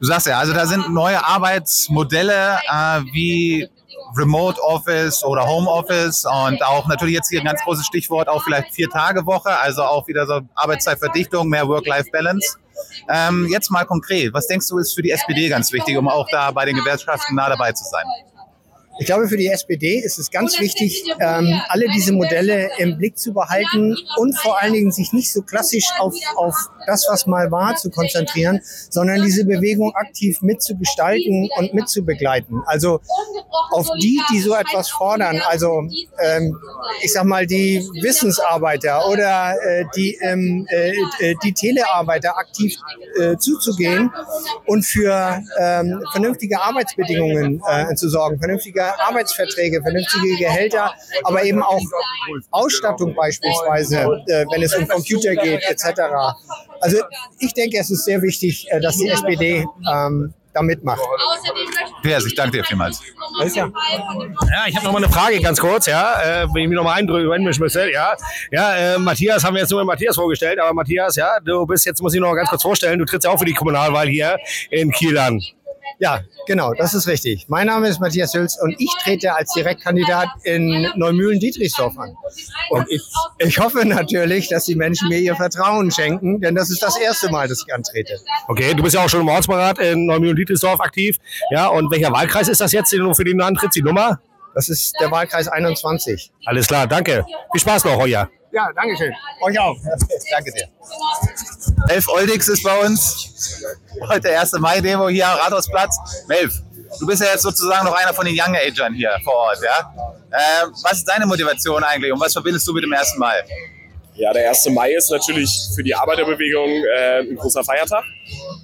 Du 0.00 0.06
sagst 0.06 0.26
ja, 0.26 0.38
also 0.38 0.52
da 0.52 0.66
sind 0.66 0.92
neue 0.92 1.24
Arbeitsmodelle 1.24 2.58
äh, 2.68 3.00
wie 3.12 3.68
Remote 4.16 4.60
Office 4.62 5.24
oder 5.24 5.46
Home 5.46 5.68
Office 5.68 6.24
und 6.24 6.62
auch 6.62 6.86
natürlich 6.86 7.14
jetzt 7.14 7.28
hier 7.28 7.40
ein 7.40 7.46
ganz 7.46 7.62
großes 7.62 7.86
Stichwort 7.86 8.28
auch 8.28 8.42
vielleicht 8.42 8.74
vier 8.74 8.88
Tage 8.90 9.24
Woche, 9.26 9.56
also 9.58 9.82
auch 9.82 10.06
wieder 10.06 10.26
so 10.26 10.40
Arbeitszeitverdichtung, 10.54 11.48
mehr 11.48 11.66
Work-Life-Balance. 11.68 12.58
Ähm, 13.08 13.48
jetzt 13.50 13.70
mal 13.70 13.84
konkret, 13.84 14.32
was 14.34 14.46
denkst 14.46 14.68
du 14.68 14.78
ist 14.78 14.94
für 14.94 15.02
die 15.02 15.10
SPD 15.10 15.48
ganz 15.48 15.72
wichtig, 15.72 15.96
um 15.96 16.08
auch 16.08 16.26
da 16.30 16.50
bei 16.50 16.64
den 16.64 16.76
Gewerkschaften 16.76 17.34
nah 17.34 17.48
dabei 17.48 17.72
zu 17.72 17.84
sein? 17.84 18.04
Ich 18.98 19.06
glaube, 19.06 19.26
für 19.28 19.36
die 19.36 19.48
SPD 19.48 19.98
ist 19.98 20.18
es 20.18 20.30
ganz 20.30 20.60
wichtig, 20.60 21.04
ähm, 21.18 21.60
alle 21.68 21.86
diese 21.94 22.12
Modelle 22.12 22.70
im 22.78 22.98
Blick 22.98 23.18
zu 23.18 23.32
behalten 23.32 23.96
und 24.18 24.38
vor 24.38 24.60
allen 24.60 24.74
Dingen 24.74 24.92
sich 24.92 25.12
nicht 25.12 25.32
so 25.32 25.42
klassisch 25.42 25.86
auf, 25.98 26.14
auf 26.36 26.54
das, 26.86 27.06
was 27.10 27.26
mal 27.26 27.50
war, 27.50 27.74
zu 27.76 27.90
konzentrieren, 27.90 28.60
sondern 28.90 29.22
diese 29.22 29.44
Bewegung 29.44 29.94
aktiv 29.94 30.42
mitzugestalten 30.42 31.48
und 31.56 31.74
mitzubegleiten. 31.74 32.62
Also 32.66 33.00
auf 33.70 33.88
die, 34.00 34.20
die 34.30 34.40
so 34.40 34.54
etwas 34.54 34.90
fordern, 34.90 35.40
also 35.48 35.82
ähm, 36.18 36.58
ich 37.02 37.12
sag 37.12 37.24
mal 37.24 37.46
die 37.46 37.78
Wissensarbeiter 38.02 39.08
oder 39.08 39.54
äh, 39.62 39.84
die, 39.96 40.18
ähm, 40.20 40.66
äh, 40.70 40.92
äh 41.20 41.34
die 41.42 41.52
Telearbeiter 41.52 42.36
aktiv 42.36 42.76
äh, 43.18 43.36
zuzugehen 43.36 44.10
und 44.66 44.84
für 44.84 45.42
ähm, 45.58 46.02
vernünftige 46.12 46.60
Arbeitsbedingungen 46.60 47.62
äh, 47.66 47.94
zu 47.94 48.08
sorgen, 48.08 48.38
vernünftige 48.38 48.81
Arbeitsverträge, 48.82 49.82
vernünftige 49.82 50.36
Gehälter, 50.36 50.94
aber 51.24 51.42
eben 51.44 51.62
auch 51.62 51.80
Ausstattung 52.50 53.14
beispielsweise, 53.14 53.98
äh, 54.26 54.44
wenn 54.52 54.62
es 54.62 54.74
um 54.74 54.86
Computer 54.88 55.34
geht, 55.36 55.62
etc. 55.68 56.00
Also 56.80 56.98
ich 57.38 57.52
denke, 57.54 57.78
es 57.78 57.90
ist 57.90 58.04
sehr 58.04 58.22
wichtig, 58.22 58.66
äh, 58.70 58.80
dass 58.80 58.96
die 58.96 59.08
SPD 59.08 59.66
ähm, 59.92 60.34
da 60.52 60.62
mitmacht. 60.62 61.00
Ja, 62.04 62.18
ich 62.18 62.34
danke 62.34 62.58
dir 62.58 62.64
vielmals. 62.64 63.00
Ja, 63.54 63.70
ich 64.66 64.76
habe 64.76 64.84
noch 64.84 64.92
mal 64.92 65.02
eine 65.02 65.12
Frage 65.12 65.40
ganz 65.40 65.60
kurz, 65.60 65.86
ja, 65.86 66.42
äh, 66.42 66.46
wenn 66.52 66.62
ich 66.62 66.68
mich 66.68 66.76
noch 66.76 66.84
mal 66.84 66.94
einmischen 66.94 67.62
müsste, 67.62 67.90
ja. 67.90 68.14
Ja, 68.50 68.74
äh, 68.74 68.98
Matthias 68.98 69.44
haben 69.44 69.54
wir 69.54 69.60
jetzt 69.60 69.70
nur 69.70 69.80
mit 69.80 69.86
Matthias 69.86 70.16
vorgestellt, 70.16 70.58
aber 70.58 70.74
Matthias, 70.74 71.16
ja, 71.16 71.38
du 71.40 71.64
bist 71.66 71.86
jetzt, 71.86 72.02
muss 72.02 72.14
ich 72.14 72.20
noch 72.20 72.34
ganz 72.34 72.48
kurz 72.50 72.62
vorstellen, 72.62 72.98
du 72.98 73.04
trittst 73.04 73.24
ja 73.24 73.30
auch 73.30 73.38
für 73.38 73.44
die 73.44 73.54
Kommunalwahl 73.54 74.08
hier 74.08 74.36
in 74.70 74.90
Kiel 74.90 75.16
an. 75.16 75.40
Ja, 76.02 76.20
genau, 76.48 76.74
das 76.74 76.94
ist 76.94 77.06
richtig. 77.06 77.46
Mein 77.46 77.68
Name 77.68 77.86
ist 77.86 78.00
Matthias 78.00 78.34
Hülz 78.34 78.58
und 78.60 78.74
ich 78.76 78.90
trete 79.04 79.36
als 79.36 79.52
Direktkandidat 79.52 80.26
in 80.42 80.88
Neumühlen-Dietrichsdorf 80.96 81.96
an. 81.96 82.16
Und 82.70 82.90
ich, 82.90 83.00
ich 83.38 83.60
hoffe 83.60 83.86
natürlich, 83.86 84.48
dass 84.48 84.64
die 84.64 84.74
Menschen 84.74 85.08
mir 85.10 85.20
ihr 85.20 85.36
Vertrauen 85.36 85.92
schenken, 85.92 86.40
denn 86.40 86.56
das 86.56 86.70
ist 86.70 86.82
das 86.82 86.98
erste 86.98 87.30
Mal, 87.30 87.46
dass 87.46 87.62
ich 87.64 87.72
antrete. 87.72 88.18
Okay, 88.48 88.74
du 88.74 88.82
bist 88.82 88.96
ja 88.96 89.04
auch 89.04 89.08
schon 89.08 89.20
im 89.20 89.28
Ortsberat 89.28 89.78
in 89.78 90.06
Neumühlen-Dietrichsdorf 90.06 90.80
aktiv. 90.80 91.18
Ja, 91.52 91.68
und 91.68 91.88
welcher 91.92 92.10
Wahlkreis 92.10 92.48
ist 92.48 92.60
das 92.60 92.72
jetzt, 92.72 92.90
für 92.90 93.24
den 93.24 93.38
du 93.38 93.44
antrittst, 93.44 93.76
die 93.76 93.82
Nummer? 93.82 94.18
Das 94.56 94.68
ist 94.68 94.94
der 95.00 95.08
Wahlkreis 95.12 95.46
21. 95.46 96.32
Alles 96.46 96.66
klar, 96.66 96.88
danke. 96.88 97.24
Viel 97.52 97.60
Spaß 97.60 97.84
noch, 97.84 97.96
Heuer. 97.96 98.28
Ja, 98.52 98.70
danke 98.74 98.94
schön. 98.98 99.12
Euch 99.40 99.58
auch. 99.58 99.76
danke 100.30 100.52
dir. 100.52 100.68
Melf 101.88 102.06
Oldix 102.08 102.48
ist 102.48 102.62
bei 102.62 102.80
uns. 102.80 103.64
Heute 104.08 104.28
erste 104.28 104.58
Mai-Demo 104.58 105.08
hier 105.08 105.26
am 105.26 105.38
Rathausplatz. 105.38 105.96
Melf, 106.28 106.52
du 107.00 107.06
bist 107.06 107.22
ja 107.22 107.28
jetzt 107.28 107.42
sozusagen 107.42 107.86
noch 107.86 107.94
einer 107.94 108.12
von 108.12 108.26
den 108.26 108.34
Young 108.38 108.54
Agern 108.54 108.92
hier 108.92 109.16
vor 109.24 109.34
Ort, 109.34 109.58
ja? 109.64 109.94
Äh, 110.30 110.66
was 110.82 110.98
ist 110.98 111.08
deine 111.08 111.24
Motivation 111.24 111.82
eigentlich 111.82 112.12
und 112.12 112.20
was 112.20 112.34
verbindest 112.34 112.68
du 112.68 112.74
mit 112.74 112.84
dem 112.84 112.92
ersten 112.92 113.18
Mai? 113.18 113.42
Ja, 114.14 114.34
der 114.34 114.50
1. 114.50 114.66
Mai 114.66 114.92
ist 114.92 115.10
natürlich 115.10 115.50
für 115.74 115.82
die 115.82 115.94
Arbeiterbewegung 115.94 116.68
äh, 116.68 117.20
ein 117.20 117.36
großer 117.36 117.64
Feiertag, 117.64 118.04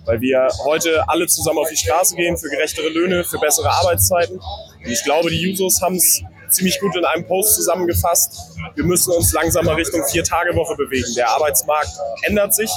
weil 0.05 0.21
wir 0.21 0.47
heute 0.65 1.03
alle 1.09 1.27
zusammen 1.27 1.61
auf 1.61 1.69
die 1.71 1.77
Straße 1.77 2.15
gehen 2.15 2.37
für 2.37 2.51
gerechtere 2.51 2.91
Löhne, 2.91 3.25
für 3.25 3.39
bessere 3.39 3.71
Arbeitszeiten. 3.71 4.37
Und 4.37 4.87
ich 4.87 5.03
glaube, 5.05 5.31
die 5.31 5.41
Jusos 5.41 5.81
haben 5.81 5.97
es 5.97 6.23
ziemlich 6.53 6.79
gut 6.81 6.97
in 6.97 7.05
einem 7.05 7.27
Post 7.27 7.57
zusammengefasst. 7.57 8.37
Wir 8.75 8.85
müssen 8.85 9.13
uns 9.13 9.33
langsam 9.33 9.65
mal 9.65 9.75
Richtung 9.75 10.03
Vier-Tage-Woche 10.05 10.77
bewegen. 10.77 11.15
Der 11.17 11.31
Arbeitsmarkt 11.31 11.91
ändert 12.23 12.55
sich 12.55 12.71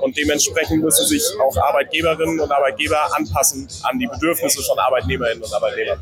und 0.00 0.16
dementsprechend 0.16 0.82
müssen 0.82 1.06
sich 1.06 1.22
auch 1.40 1.56
Arbeitgeberinnen 1.56 2.40
und 2.40 2.50
Arbeitgeber 2.50 3.14
anpassen 3.16 3.68
an 3.84 3.98
die 3.98 4.06
Bedürfnisse 4.06 4.62
von 4.62 4.78
Arbeitnehmerinnen 4.78 5.42
und 5.42 5.52
Arbeitnehmern. 5.52 5.98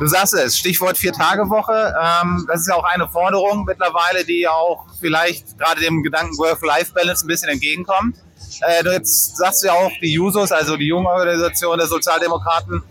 Du 0.00 0.06
sagst 0.06 0.34
es, 0.34 0.58
Stichwort 0.58 0.98
Vier-Tage-Woche. 0.98 1.94
Ähm, 2.00 2.46
das 2.48 2.60
ist 2.60 2.68
ja 2.68 2.74
auch 2.74 2.84
eine 2.84 3.08
Forderung 3.08 3.64
mittlerweile, 3.64 4.24
die 4.24 4.46
auch 4.46 4.84
vielleicht 5.00 5.58
gerade 5.58 5.80
dem 5.80 6.02
Gedanken 6.02 6.36
Work-Life-Balance 6.38 7.24
ein 7.24 7.28
bisschen 7.28 7.48
entgegenkommt. 7.48 8.16
Äh, 8.60 8.84
jetzt 8.90 9.36
sagst 9.36 9.62
du 9.62 9.68
ja 9.68 9.74
auch 9.74 9.90
die 10.00 10.12
Jusos, 10.12 10.52
also 10.52 10.76
die 10.76 10.86
junge 10.86 11.08
Organisation 11.08 11.78
der 11.78 11.86
Sozialdemokraten, 11.86 12.82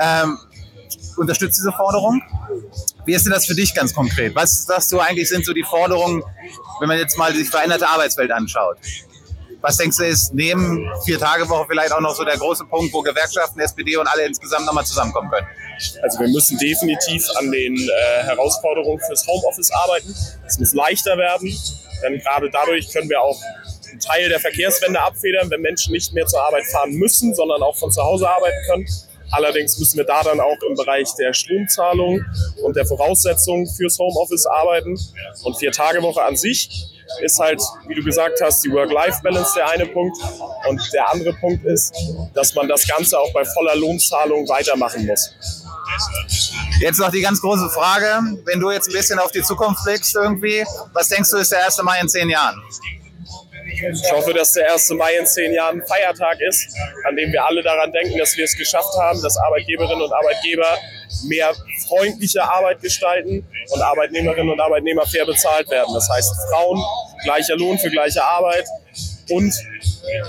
ähm, 0.00 0.38
unterstützt 1.20 1.58
diese 1.58 1.72
Forderung. 1.72 2.22
Wie 3.04 3.14
ist 3.14 3.24
denn 3.24 3.32
das 3.32 3.46
für 3.46 3.54
dich 3.54 3.74
ganz 3.74 3.94
konkret? 3.94 4.34
Was 4.34 4.64
sagst 4.64 4.90
du 4.90 4.98
eigentlich 5.00 5.28
sind 5.28 5.44
so 5.44 5.52
die 5.52 5.62
Forderungen, 5.62 6.22
wenn 6.80 6.88
man 6.88 6.98
jetzt 6.98 7.16
mal 7.18 7.32
die 7.32 7.44
veränderte 7.44 7.86
Arbeitswelt 7.86 8.32
anschaut? 8.32 8.78
Was 9.60 9.76
denkst 9.76 9.98
du 9.98 10.04
ist 10.04 10.32
neben 10.32 10.90
vier 11.04 11.18
Tage 11.18 11.46
Woche 11.46 11.66
vielleicht 11.68 11.92
auch 11.92 12.00
noch 12.00 12.14
so 12.14 12.24
der 12.24 12.38
große 12.38 12.64
Punkt, 12.64 12.94
wo 12.94 13.02
Gewerkschaften, 13.02 13.60
SPD 13.60 13.94
und 13.98 14.06
alle 14.06 14.24
insgesamt 14.24 14.64
nochmal 14.64 14.86
zusammenkommen 14.86 15.30
können? 15.30 15.46
Also 16.02 16.20
wir 16.20 16.28
müssen 16.28 16.56
definitiv 16.58 17.26
an 17.38 17.50
den 17.50 17.76
äh, 17.76 18.22
Herausforderungen 18.22 18.98
fürs 19.00 19.26
Homeoffice 19.26 19.70
arbeiten. 19.70 20.14
Es 20.46 20.58
muss 20.58 20.72
leichter 20.72 21.18
werden, 21.18 21.54
denn 22.02 22.18
gerade 22.20 22.48
dadurch 22.50 22.90
können 22.90 23.10
wir 23.10 23.20
auch 23.20 23.38
einen 23.90 24.00
Teil 24.00 24.30
der 24.30 24.40
Verkehrswende 24.40 24.98
abfedern, 24.98 25.50
wenn 25.50 25.60
Menschen 25.60 25.92
nicht 25.92 26.14
mehr 26.14 26.24
zur 26.24 26.40
Arbeit 26.42 26.64
fahren 26.66 26.92
müssen, 26.92 27.34
sondern 27.34 27.62
auch 27.62 27.76
von 27.76 27.92
zu 27.92 28.02
Hause 28.02 28.30
arbeiten 28.30 28.58
können. 28.70 28.86
Allerdings 29.32 29.78
müssen 29.78 29.98
wir 29.98 30.04
da 30.04 30.22
dann 30.22 30.40
auch 30.40 30.56
im 30.68 30.74
Bereich 30.74 31.08
der 31.18 31.32
Stromzahlung 31.32 32.24
und 32.62 32.76
der 32.76 32.86
Voraussetzungen 32.86 33.66
fürs 33.66 33.98
Homeoffice 33.98 34.46
arbeiten. 34.46 34.98
Und 35.44 35.56
Vier-Tage-Woche 35.58 36.22
an 36.22 36.36
sich 36.36 36.86
ist 37.22 37.38
halt, 37.38 37.60
wie 37.86 37.94
du 37.94 38.02
gesagt 38.02 38.40
hast, 38.42 38.64
die 38.64 38.70
Work-Life-Balance 38.70 39.52
der 39.56 39.70
eine 39.70 39.86
Punkt. 39.86 40.16
Und 40.68 40.80
der 40.92 41.10
andere 41.10 41.32
Punkt 41.34 41.64
ist, 41.64 41.94
dass 42.34 42.54
man 42.54 42.68
das 42.68 42.86
Ganze 42.86 43.18
auch 43.18 43.32
bei 43.32 43.44
voller 43.44 43.76
Lohnzahlung 43.76 44.48
weitermachen 44.48 45.06
muss. 45.06 45.30
Jetzt 46.80 46.98
noch 46.98 47.10
die 47.10 47.20
ganz 47.20 47.40
große 47.40 47.68
Frage, 47.70 48.38
wenn 48.44 48.60
du 48.60 48.70
jetzt 48.70 48.88
ein 48.88 48.92
bisschen 48.92 49.18
auf 49.18 49.32
die 49.32 49.42
Zukunft 49.42 49.84
blickst 49.84 50.14
irgendwie, 50.14 50.64
was 50.92 51.08
denkst 51.08 51.30
du 51.30 51.36
ist 51.38 51.52
der 51.52 51.64
1. 51.64 51.82
Mai 51.82 52.00
in 52.00 52.08
zehn 52.08 52.28
Jahren? 52.28 52.62
Ich 53.72 54.12
hoffe, 54.12 54.32
dass 54.34 54.52
der 54.52 54.72
1. 54.72 54.90
Mai 54.90 55.16
in 55.16 55.26
zehn 55.26 55.52
Jahren 55.52 55.80
ein 55.80 55.86
Feiertag 55.86 56.40
ist, 56.40 56.74
an 57.06 57.16
dem 57.16 57.32
wir 57.32 57.44
alle 57.44 57.62
daran 57.62 57.92
denken, 57.92 58.18
dass 58.18 58.36
wir 58.36 58.44
es 58.44 58.56
geschafft 58.56 58.94
haben, 58.98 59.20
dass 59.22 59.36
Arbeitgeberinnen 59.36 60.02
und 60.02 60.12
Arbeitgeber 60.12 60.78
mehr 61.24 61.52
freundliche 61.86 62.42
Arbeit 62.42 62.80
gestalten 62.80 63.46
und 63.70 63.82
Arbeitnehmerinnen 63.82 64.50
und 64.52 64.60
Arbeitnehmer 64.60 65.06
fair 65.06 65.26
bezahlt 65.26 65.68
werden. 65.70 65.92
Das 65.94 66.08
heißt, 66.08 66.34
Frauen, 66.50 66.82
gleicher 67.24 67.56
Lohn 67.56 67.78
für 67.78 67.90
gleiche 67.90 68.22
Arbeit 68.22 68.66
und 69.30 69.54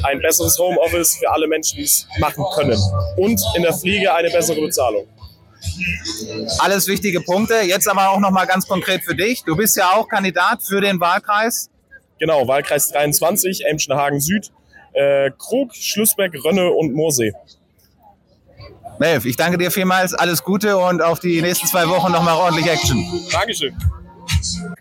ein 0.03 0.19
besseres 0.19 0.57
Homeoffice 0.59 1.17
für 1.17 1.31
alle 1.31 1.47
Menschen, 1.47 1.77
die 1.77 1.83
es 1.83 2.07
machen 2.19 2.43
können. 2.55 2.79
Und 3.17 3.41
in 3.55 3.63
der 3.63 3.73
Pflege 3.73 4.13
eine 4.13 4.29
bessere 4.29 4.61
Bezahlung. 4.61 5.07
Alles 6.59 6.87
wichtige 6.87 7.21
Punkte. 7.21 7.61
Jetzt 7.61 7.87
aber 7.87 8.09
auch 8.09 8.19
noch 8.19 8.31
mal 8.31 8.45
ganz 8.45 8.67
konkret 8.67 9.03
für 9.03 9.15
dich. 9.15 9.43
Du 9.43 9.55
bist 9.55 9.75
ja 9.77 9.91
auch 9.91 10.07
Kandidat 10.07 10.61
für 10.63 10.81
den 10.81 10.99
Wahlkreis. 10.99 11.70
Genau, 12.21 12.47
Wahlkreis 12.47 12.89
23, 12.89 13.65
Emschenhagen 13.65 14.21
Süd, 14.21 14.51
äh, 14.93 15.31
Krug, 15.39 15.73
Schlussbeck, 15.73 16.31
Rönne 16.45 16.69
und 16.69 16.93
Moorsee. 16.93 17.33
Melf, 18.99 19.25
ich 19.25 19.35
danke 19.35 19.57
dir 19.57 19.71
vielmals. 19.71 20.13
Alles 20.13 20.43
Gute 20.43 20.77
und 20.77 21.01
auf 21.01 21.19
die 21.19 21.41
nächsten 21.41 21.65
zwei 21.65 21.89
Wochen 21.89 22.11
nochmal 22.11 22.35
ordentlich 22.35 22.67
Action. 22.67 23.03
Dankeschön. 23.31 23.75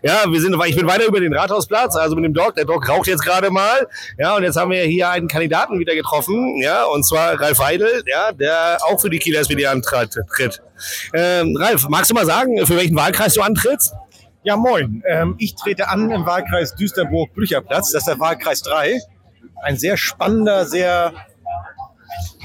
Ja, 0.03 0.23
wir 0.29 0.39
sind, 0.39 0.55
ich 0.67 0.75
bin 0.75 0.85
weiter 0.85 1.05
über 1.05 1.19
den 1.19 1.33
Rathausplatz, 1.33 1.95
also 1.95 2.15
mit 2.15 2.25
dem 2.25 2.33
Doc. 2.35 2.53
Der 2.53 2.65
Doc 2.65 2.87
raucht 2.87 3.07
jetzt 3.07 3.23
gerade 3.23 3.49
mal. 3.49 3.87
Ja, 4.19 4.35
und 4.35 4.43
jetzt 4.43 4.55
haben 4.55 4.69
wir 4.69 4.83
hier 4.83 5.09
einen 5.09 5.27
Kandidaten 5.27 5.79
wieder 5.79 5.95
getroffen. 5.95 6.61
Ja, 6.61 6.83
und 6.85 7.03
zwar 7.03 7.41
Ralf 7.41 7.57
Weidel, 7.57 8.03
ja, 8.05 8.31
der 8.31 8.77
auch 8.87 9.01
für 9.01 9.09
die 9.09 9.17
Kieler 9.17 9.39
SPD 9.39 9.65
antritt. 9.65 10.15
Ähm, 11.15 11.57
Ralf, 11.57 11.87
magst 11.89 12.11
du 12.11 12.13
mal 12.13 12.27
sagen, 12.27 12.63
für 12.67 12.75
welchen 12.75 12.95
Wahlkreis 12.95 13.33
du 13.33 13.41
antrittst? 13.41 13.95
Ja, 14.43 14.57
moin. 14.57 15.03
Ähm, 15.07 15.35
ich 15.37 15.53
trete 15.53 15.87
an 15.87 16.09
im 16.09 16.25
Wahlkreis 16.25 16.73
Düsterburg-Blücherplatz. 16.75 17.91
Das 17.91 18.01
ist 18.01 18.07
der 18.07 18.19
Wahlkreis 18.19 18.63
3. 18.63 18.99
Ein 19.61 19.77
sehr 19.77 19.97
spannender, 19.97 20.65
sehr 20.65 21.13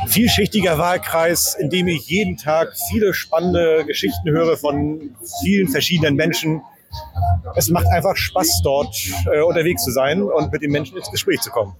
vielschichtiger 0.06 0.76
Wahlkreis, 0.76 1.56
in 1.58 1.70
dem 1.70 1.88
ich 1.88 2.06
jeden 2.08 2.36
Tag 2.36 2.74
viele 2.90 3.14
spannende 3.14 3.84
Geschichten 3.86 4.28
höre 4.28 4.58
von 4.58 5.16
vielen 5.42 5.68
verschiedenen 5.68 6.16
Menschen. 6.16 6.60
Es 7.56 7.70
macht 7.70 7.86
einfach 7.86 8.14
Spaß, 8.14 8.60
dort 8.62 8.94
äh, 9.32 9.40
unterwegs 9.40 9.82
zu 9.82 9.90
sein 9.90 10.22
und 10.22 10.52
mit 10.52 10.62
den 10.62 10.72
Menschen 10.72 10.98
ins 10.98 11.10
Gespräch 11.10 11.40
zu 11.40 11.50
kommen. 11.50 11.74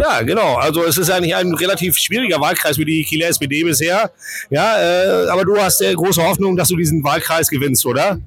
Ja, 0.00 0.22
genau. 0.22 0.56
Also 0.56 0.84
es 0.84 0.98
ist 0.98 1.10
eigentlich 1.10 1.34
ein 1.34 1.54
relativ 1.54 1.96
schwieriger 1.96 2.40
Wahlkreis 2.40 2.76
für 2.76 2.84
die 2.84 3.04
Kieler 3.04 3.28
SPD 3.28 3.62
bisher. 3.62 4.10
Ja, 4.50 4.78
äh, 4.80 5.28
aber 5.28 5.44
du 5.44 5.56
hast 5.56 5.80
äh, 5.80 5.94
große 5.94 6.22
Hoffnung, 6.22 6.56
dass 6.56 6.68
du 6.68 6.76
diesen 6.76 7.04
Wahlkreis 7.04 7.48
gewinnst, 7.48 7.86
oder? 7.86 8.18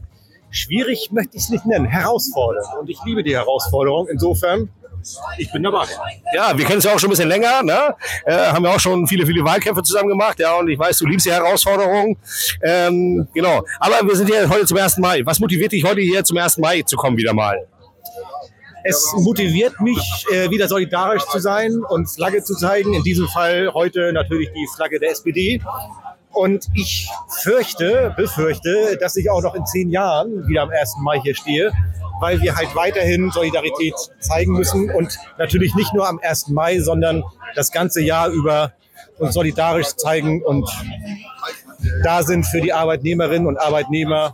Schwierig 0.49 1.09
möchte 1.11 1.37
ich 1.37 1.43
es 1.43 1.49
nicht 1.49 1.65
nennen, 1.65 1.85
herausfordernd. 1.85 2.67
Und 2.79 2.89
ich 2.89 2.97
liebe 3.05 3.23
die 3.23 3.35
Herausforderung. 3.35 4.07
Insofern, 4.07 4.69
ich 5.37 5.51
bin 5.51 5.63
dabei. 5.63 5.85
Ja, 6.33 6.57
wir 6.57 6.65
kennen 6.65 6.79
es 6.79 6.85
ja 6.85 6.93
auch 6.93 6.99
schon 6.99 7.09
ein 7.09 7.11
bisschen 7.11 7.29
länger, 7.29 7.63
ne? 7.63 7.95
Äh, 8.25 8.47
haben 8.51 8.63
ja 8.63 8.71
auch 8.71 8.79
schon 8.79 9.07
viele, 9.07 9.25
viele 9.25 9.43
Wahlkämpfe 9.43 9.83
zusammen 9.83 10.09
gemacht, 10.09 10.39
ja, 10.39 10.55
und 10.55 10.69
ich 10.69 10.79
weiß, 10.79 10.99
du 10.99 11.05
liebst 11.05 11.25
die 11.25 11.31
Herausforderungen. 11.31 12.17
Ähm, 12.61 13.27
genau. 13.33 13.63
Aber 13.79 14.07
wir 14.07 14.15
sind 14.15 14.29
hier 14.29 14.49
heute 14.49 14.65
zum 14.65 14.77
1. 14.77 14.97
Mai. 14.97 15.21
Was 15.25 15.39
motiviert 15.39 15.71
dich 15.71 15.83
heute 15.83 16.01
hier 16.01 16.23
zum 16.23 16.37
1. 16.37 16.57
Mai 16.57 16.81
zu 16.81 16.95
kommen 16.95 17.17
wieder 17.17 17.33
mal? 17.33 17.67
Es 18.83 19.13
motiviert 19.17 19.81
mich, 19.81 20.25
äh, 20.31 20.49
wieder 20.49 20.67
solidarisch 20.67 21.25
zu 21.25 21.39
sein 21.39 21.83
und 21.89 22.07
Flagge 22.07 22.41
zu 22.41 22.55
zeigen. 22.55 22.93
In 22.93 23.03
diesem 23.03 23.27
Fall 23.27 23.73
heute 23.73 24.13
natürlich 24.13 24.49
die 24.53 24.67
Flagge 24.75 24.97
der 24.97 25.11
SPD. 25.11 25.61
Und 26.37 26.67
ich 26.75 27.09
fürchte, 27.41 28.13
befürchte, 28.15 28.95
dass 28.99 29.15
ich 29.15 29.31
auch 29.31 29.41
noch 29.41 29.55
in 29.55 29.65
zehn 29.65 29.89
Jahren 29.89 30.47
wieder 30.47 30.61
am 30.61 30.69
1. 30.69 30.97
Mai 31.01 31.19
hier 31.19 31.35
stehe, 31.35 31.73
weil 32.19 32.39
wir 32.41 32.55
halt 32.55 32.75
weiterhin 32.75 33.31
Solidarität 33.31 33.95
zeigen 34.19 34.53
müssen 34.53 34.91
und 34.91 35.17
natürlich 35.39 35.73
nicht 35.73 35.95
nur 35.95 36.07
am 36.07 36.19
1. 36.21 36.49
Mai, 36.49 36.79
sondern 36.79 37.23
das 37.55 37.71
ganze 37.71 38.01
Jahr 38.01 38.29
über 38.29 38.73
uns 39.17 39.33
solidarisch 39.33 39.95
zeigen 39.95 40.43
und 40.43 40.69
da 42.03 42.21
sind 42.21 42.45
für 42.45 42.61
die 42.61 42.71
Arbeitnehmerinnen 42.71 43.47
und 43.47 43.57
Arbeitnehmer. 43.57 44.31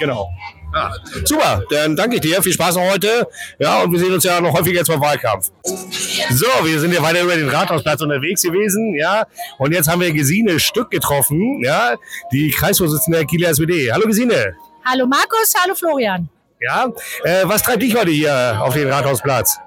Genau. 0.00 0.28
Ja, 0.72 0.92
super, 1.24 1.62
dann 1.70 1.96
danke 1.96 2.16
ich 2.16 2.20
dir. 2.20 2.42
Viel 2.42 2.52
Spaß 2.52 2.76
noch 2.76 2.92
heute. 2.92 3.26
Ja, 3.58 3.82
und 3.82 3.92
wir 3.92 3.98
sehen 3.98 4.12
uns 4.12 4.24
ja 4.24 4.40
noch 4.40 4.52
häufiger 4.52 4.78
jetzt 4.78 4.88
beim 4.88 5.00
Wahlkampf. 5.00 5.50
So, 5.62 6.46
wir 6.62 6.78
sind 6.78 6.94
ja 6.94 7.02
weiter 7.02 7.22
über 7.22 7.34
den 7.34 7.48
Rathausplatz 7.48 8.00
unterwegs 8.00 8.42
gewesen, 8.42 8.94
ja. 8.94 9.26
Und 9.58 9.72
jetzt 9.72 9.88
haben 9.88 10.00
wir 10.00 10.12
Gesine 10.12 10.60
Stück 10.60 10.90
getroffen, 10.90 11.62
ja, 11.64 11.94
die 12.32 12.50
Kreisvorsitzende 12.50 13.18
der 13.18 13.26
Kieler 13.26 13.48
SPD. 13.50 13.92
Hallo 13.92 14.06
Gesine. 14.06 14.54
Hallo 14.84 15.06
Markus, 15.06 15.52
hallo 15.60 15.74
Florian. 15.74 16.28
Ja, 16.60 16.86
äh, 17.24 17.42
was 17.44 17.62
treibt 17.62 17.82
dich 17.82 17.96
heute 17.96 18.10
hier 18.10 18.60
auf 18.62 18.74
den 18.74 18.88
Rathausplatz? 18.88 19.58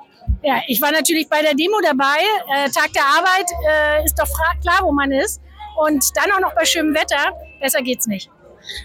Ja, 0.41 0.61
ich 0.67 0.81
war 0.81 0.91
natürlich 0.91 1.27
bei 1.27 1.41
der 1.41 1.53
Demo 1.53 1.79
dabei. 1.81 2.19
Äh, 2.55 2.69
Tag 2.69 2.93
der 2.93 3.03
Arbeit 3.03 3.49
äh, 3.67 4.05
ist 4.05 4.17
doch 4.17 4.27
klar, 4.61 4.79
wo 4.83 4.91
man 4.91 5.11
ist. 5.11 5.41
Und 5.77 6.03
dann 6.15 6.31
auch 6.31 6.39
noch 6.39 6.53
bei 6.53 6.65
schönem 6.65 6.93
Wetter. 6.93 7.33
Besser 7.59 7.81
geht's 7.81 8.07
nicht. 8.07 8.29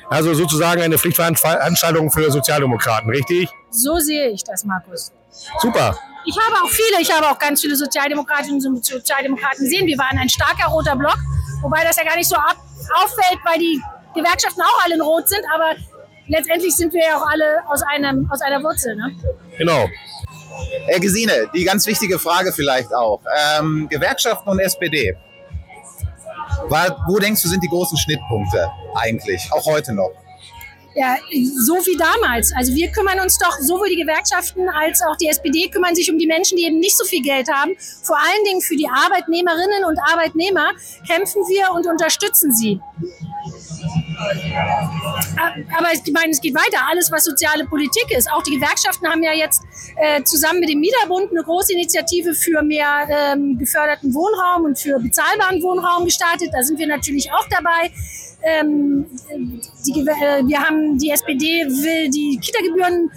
Also 0.09 0.35
sozusagen 0.35 0.83
eine 0.83 0.99
Pflichtveranstaltung 0.99 2.11
für 2.11 2.31
Sozialdemokraten, 2.31 3.11
richtig? 3.11 3.49
So 3.71 3.99
sehe 3.99 4.31
ich 4.31 4.45
das, 4.45 4.65
Markus. 4.65 5.13
Super. 5.61 5.99
Ich 6.25 6.37
habe 6.37 6.57
auch 6.65 6.69
viele, 6.69 7.01
ich 7.01 7.11
habe 7.11 7.27
auch 7.31 7.39
ganz 7.39 7.61
viele 7.61 7.77
Sozialdemokratinnen 7.77 8.67
und 8.67 8.85
Sozialdemokraten 8.85 9.65
gesehen. 9.65 9.87
Wir 9.87 9.99
waren 9.99 10.19
ein 10.19 10.29
starker 10.29 10.69
roter 10.69 10.97
Block, 10.97 11.19
wobei 11.63 11.85
das 11.85 11.97
ja 11.97 12.05
gar 12.05 12.17
nicht 12.17 12.29
so 12.29 12.37
auffällt, 12.37 13.39
weil 13.45 13.59
die 13.59 13.81
Gewerkschaften 14.15 14.61
auch 14.63 14.85
alle 14.85 14.95
in 14.95 15.01
Rot 15.01 15.29
sind, 15.29 15.43
aber 15.55 15.77
letztendlich 16.27 16.75
sind 16.77 16.93
wir 16.93 17.03
ja 17.03 17.17
auch 17.17 17.27
alle 17.27 17.63
aus, 17.69 17.83
einem, 17.83 18.29
aus 18.31 18.41
einer 18.41 18.63
Wurzel. 18.63 18.97
Ne? 18.97 19.15
Genau. 19.57 19.89
Herr 20.87 21.01
Gesine, 21.01 21.49
die 21.55 21.65
ganz 21.65 21.87
wichtige 21.87 22.19
Frage 22.19 22.53
vielleicht 22.53 22.93
auch. 22.95 23.21
Ähm, 23.59 23.89
Gewerkschaften 23.89 24.49
und 24.49 24.59
SPD. 24.59 25.17
War, 26.69 26.97
wo 27.07 27.19
denkst 27.19 27.43
du, 27.43 27.49
sind 27.49 27.63
die 27.63 27.69
großen 27.69 27.97
Schnittpunkte 27.97 28.71
eigentlich, 28.95 29.49
auch 29.53 29.65
heute 29.67 29.93
noch? 29.93 30.11
Ja, 30.95 31.17
so 31.33 31.75
wie 31.87 31.97
damals. 31.97 32.53
Also 32.57 32.75
wir 32.75 32.91
kümmern 32.91 33.21
uns 33.21 33.39
doch, 33.39 33.57
sowohl 33.61 33.89
die 33.89 33.97
Gewerkschaften 33.97 34.69
als 34.69 35.01
auch 35.03 35.17
die 35.17 35.29
SPD 35.29 35.69
kümmern 35.69 35.95
sich 35.95 36.11
um 36.11 36.19
die 36.19 36.27
Menschen, 36.27 36.57
die 36.57 36.65
eben 36.65 36.79
nicht 36.79 36.97
so 36.97 37.05
viel 37.05 37.23
Geld 37.23 37.49
haben. 37.53 37.77
Vor 38.03 38.17
allen 38.19 38.45
Dingen 38.45 38.61
für 38.61 38.75
die 38.75 38.89
Arbeitnehmerinnen 38.89 39.85
und 39.87 39.99
Arbeitnehmer 39.99 40.73
kämpfen 41.07 41.43
wir 41.49 41.73
und 41.75 41.87
unterstützen 41.87 42.53
sie. 42.55 42.81
Aber 45.79 45.93
ich 45.93 46.13
meine, 46.13 46.31
es 46.31 46.41
geht 46.41 46.55
weiter. 46.55 46.87
Alles, 46.91 47.11
was 47.13 47.25
soziale 47.25 47.65
Politik 47.67 48.11
ist. 48.17 48.31
Auch 48.33 48.43
die 48.43 48.57
Gewerkschaften 48.57 49.07
haben 49.09 49.23
ja 49.23 49.33
jetzt 49.33 49.63
äh, 49.97 50.23
zusammen 50.25 50.61
mit 50.61 50.69
dem 50.69 50.81
Mieterbund 50.81 51.31
eine 51.31 51.43
große 51.43 51.73
Initiative 51.73 52.35
für 52.35 52.63
mehr 52.63 53.07
ähm, 53.09 53.59
geförderten 53.59 54.13
Wohnraum 54.15 54.65
und 54.65 54.79
für 54.79 54.99
bezahlbaren 54.99 55.63
Wohnraum 55.63 56.05
gestartet. 56.05 56.51
Da 56.53 56.63
sind 56.63 56.79
wir 56.79 56.87
natürlich 56.87 57.31
auch 57.33 57.47
dabei. 57.49 57.93
Ähm, 58.43 59.07
die, 59.87 60.01
äh, 60.01 60.47
wir 60.47 60.61
haben, 60.61 60.78
die 60.99 61.11
SPD 61.11 61.67
will 61.67 62.11
die 62.11 62.39
Kita-Gebühren 62.41 63.11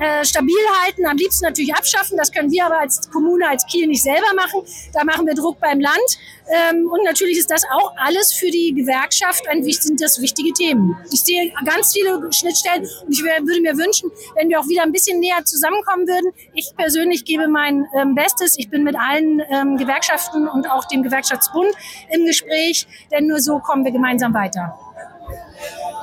äh, 0.00 0.24
stabil 0.24 0.56
halten, 0.82 1.06
am 1.06 1.16
liebsten 1.16 1.44
natürlich 1.44 1.72
abschaffen. 1.72 2.16
Das 2.16 2.32
können 2.32 2.50
wir 2.50 2.66
aber 2.66 2.80
als 2.80 3.08
Kommune, 3.10 3.48
als 3.48 3.64
Kiel 3.66 3.86
nicht 3.86 4.02
selber 4.02 4.34
machen. 4.34 4.62
Da 4.92 5.04
machen 5.04 5.24
wir 5.24 5.34
Druck 5.34 5.60
beim 5.60 5.78
Land. 5.78 6.18
Ähm, 6.48 6.90
und 6.90 7.04
natürlich 7.04 7.38
ist 7.38 7.50
das 7.50 7.62
auch 7.72 7.92
alles 7.96 8.32
für 8.32 8.50
die 8.50 8.74
Gewerkschaft 8.74 9.48
ein, 9.48 9.62
sind 9.62 10.00
das 10.00 10.20
wichtige 10.20 10.52
Themen. 10.52 10.96
Ich 11.12 11.20
sehe 11.20 11.52
ganz 11.64 11.92
viele 11.92 12.20
Schnittstellen 12.32 12.86
und 13.06 13.12
ich 13.12 13.22
würde 13.22 13.60
mir 13.60 13.76
wünschen, 13.78 14.10
wenn 14.34 14.48
wir 14.48 14.58
auch 14.58 14.68
wieder 14.68 14.82
ein 14.82 14.92
bisschen 14.92 15.20
näher 15.20 15.44
zusammenkommen 15.44 16.08
würden. 16.08 16.32
Ich 16.54 16.72
persönlich 16.76 17.24
gebe 17.24 17.46
mein 17.46 17.86
ähm, 17.96 18.16
Bestes. 18.16 18.58
Ich 18.58 18.68
bin 18.68 18.82
mit 18.82 18.96
allen 18.96 19.42
ähm, 19.50 19.76
Gewerkschaften 19.76 20.48
und 20.48 20.68
auch 20.68 20.86
dem 20.86 21.04
Gewerkschaftsbund 21.04 21.72
im 22.10 22.26
Gespräch, 22.26 22.86
denn 23.12 23.28
nur 23.28 23.40
so 23.40 23.60
kommen 23.60 23.84
wir 23.84 23.92
gemeinsam 23.92 24.34
weiter. 24.34 24.76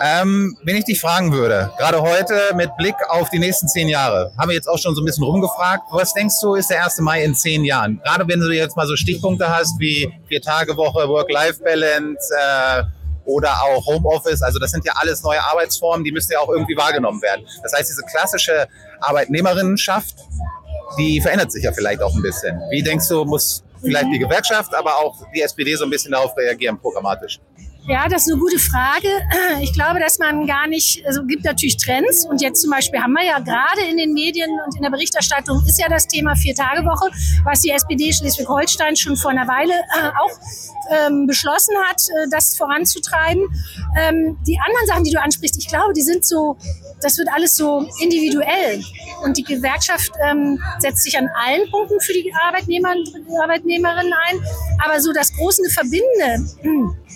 Ähm, 0.03 0.57
wenn 0.63 0.77
ich 0.77 0.85
dich 0.85 0.99
fragen 0.99 1.31
würde, 1.31 1.71
gerade 1.77 2.01
heute 2.01 2.55
mit 2.55 2.75
Blick 2.77 2.95
auf 3.09 3.29
die 3.29 3.37
nächsten 3.37 3.67
zehn 3.67 3.87
Jahre, 3.87 4.31
haben 4.35 4.49
wir 4.49 4.55
jetzt 4.55 4.67
auch 4.67 4.79
schon 4.79 4.95
so 4.95 5.01
ein 5.01 5.05
bisschen 5.05 5.23
rumgefragt, 5.23 5.83
was 5.91 6.13
denkst 6.13 6.35
du, 6.41 6.55
ist 6.55 6.71
der 6.71 6.83
1. 6.83 6.99
Mai 7.01 7.23
in 7.23 7.35
zehn 7.35 7.63
Jahren? 7.63 8.01
Gerade 8.03 8.27
wenn 8.27 8.39
du 8.39 8.49
jetzt 8.49 8.75
mal 8.75 8.87
so 8.87 8.95
Stichpunkte 8.95 9.47
hast 9.47 9.79
wie 9.79 10.11
Vier-Tage-Woche, 10.27 11.07
Work-Life-Balance 11.07 12.33
äh, 12.35 12.83
oder 13.25 13.51
auch 13.61 13.85
Homeoffice, 13.85 14.41
also 14.41 14.57
das 14.57 14.71
sind 14.71 14.83
ja 14.85 14.93
alles 14.95 15.21
neue 15.21 15.43
Arbeitsformen, 15.43 16.03
die 16.03 16.11
müssen 16.11 16.31
ja 16.31 16.39
auch 16.39 16.49
irgendwie 16.49 16.75
wahrgenommen 16.75 17.21
werden. 17.21 17.45
Das 17.61 17.73
heißt, 17.73 17.87
diese 17.87 18.01
klassische 18.11 18.67
Arbeitnehmerinnenschaft, 19.01 20.15
die 20.97 21.21
verändert 21.21 21.51
sich 21.51 21.63
ja 21.63 21.71
vielleicht 21.73 22.01
auch 22.01 22.15
ein 22.15 22.23
bisschen. 22.23 22.59
Wie 22.71 22.81
denkst 22.81 23.07
du, 23.07 23.23
muss 23.23 23.63
vielleicht 23.79 24.07
die 24.11 24.19
Gewerkschaft, 24.19 24.73
aber 24.73 24.97
auch 24.97 25.15
die 25.35 25.41
SPD 25.41 25.75
so 25.75 25.83
ein 25.83 25.91
bisschen 25.91 26.11
darauf 26.11 26.35
reagieren, 26.35 26.79
programmatisch? 26.79 27.39
Ja, 27.87 28.07
das 28.07 28.27
ist 28.27 28.31
eine 28.31 28.39
gute 28.39 28.59
Frage. 28.59 29.07
Ich 29.61 29.73
glaube, 29.73 29.99
dass 29.99 30.17
man 30.17 30.47
gar 30.47 30.67
nicht, 30.67 31.05
also 31.05 31.23
gibt 31.25 31.43
natürlich 31.43 31.77
Trends 31.77 32.25
und 32.25 32.41
jetzt 32.41 32.61
zum 32.61 32.71
Beispiel 32.71 32.99
haben 32.99 33.13
wir 33.13 33.25
ja 33.25 33.39
gerade 33.39 33.81
in 33.89 33.97
den 33.97 34.13
Medien 34.13 34.49
und 34.65 34.75
in 34.75 34.81
der 34.81 34.89
Berichterstattung 34.89 35.63
ist 35.67 35.79
ja 35.79 35.87
das 35.89 36.07
Thema 36.07 36.35
Vier-Tage-Woche, 36.35 37.11
was 37.43 37.61
die 37.61 37.69
SPD 37.69 38.11
Schleswig-Holstein 38.13 38.95
schon 38.95 39.15
vor 39.17 39.31
einer 39.31 39.47
Weile 39.47 39.73
äh, 39.73 40.09
auch 40.19 41.07
ähm, 41.07 41.27
beschlossen 41.27 41.75
hat, 41.87 42.01
äh, 42.01 42.29
das 42.29 42.55
voranzutreiben. 42.55 43.43
Ähm, 43.97 44.37
die 44.47 44.57
anderen 44.65 44.87
Sachen, 44.87 45.03
die 45.03 45.11
du 45.11 45.21
ansprichst, 45.21 45.57
ich 45.57 45.67
glaube, 45.67 45.93
die 45.93 46.01
sind 46.01 46.25
so, 46.25 46.57
das 47.01 47.17
wird 47.17 47.29
alles 47.33 47.55
so 47.55 47.87
individuell 48.01 48.83
und 49.23 49.37
die 49.37 49.43
Gewerkschaft 49.43 50.11
ähm, 50.27 50.59
setzt 50.79 51.03
sich 51.03 51.17
an 51.17 51.29
allen 51.45 51.69
Punkten 51.69 51.99
für 51.99 52.13
die 52.13 52.33
Arbeitnehmer 52.47 52.93
Arbeitnehmerinnen 53.43 54.13
ein, 54.27 54.39
aber 54.83 54.99
so 54.99 55.13
das 55.13 55.33
große 55.33 55.69
Verbindende, 55.69 56.45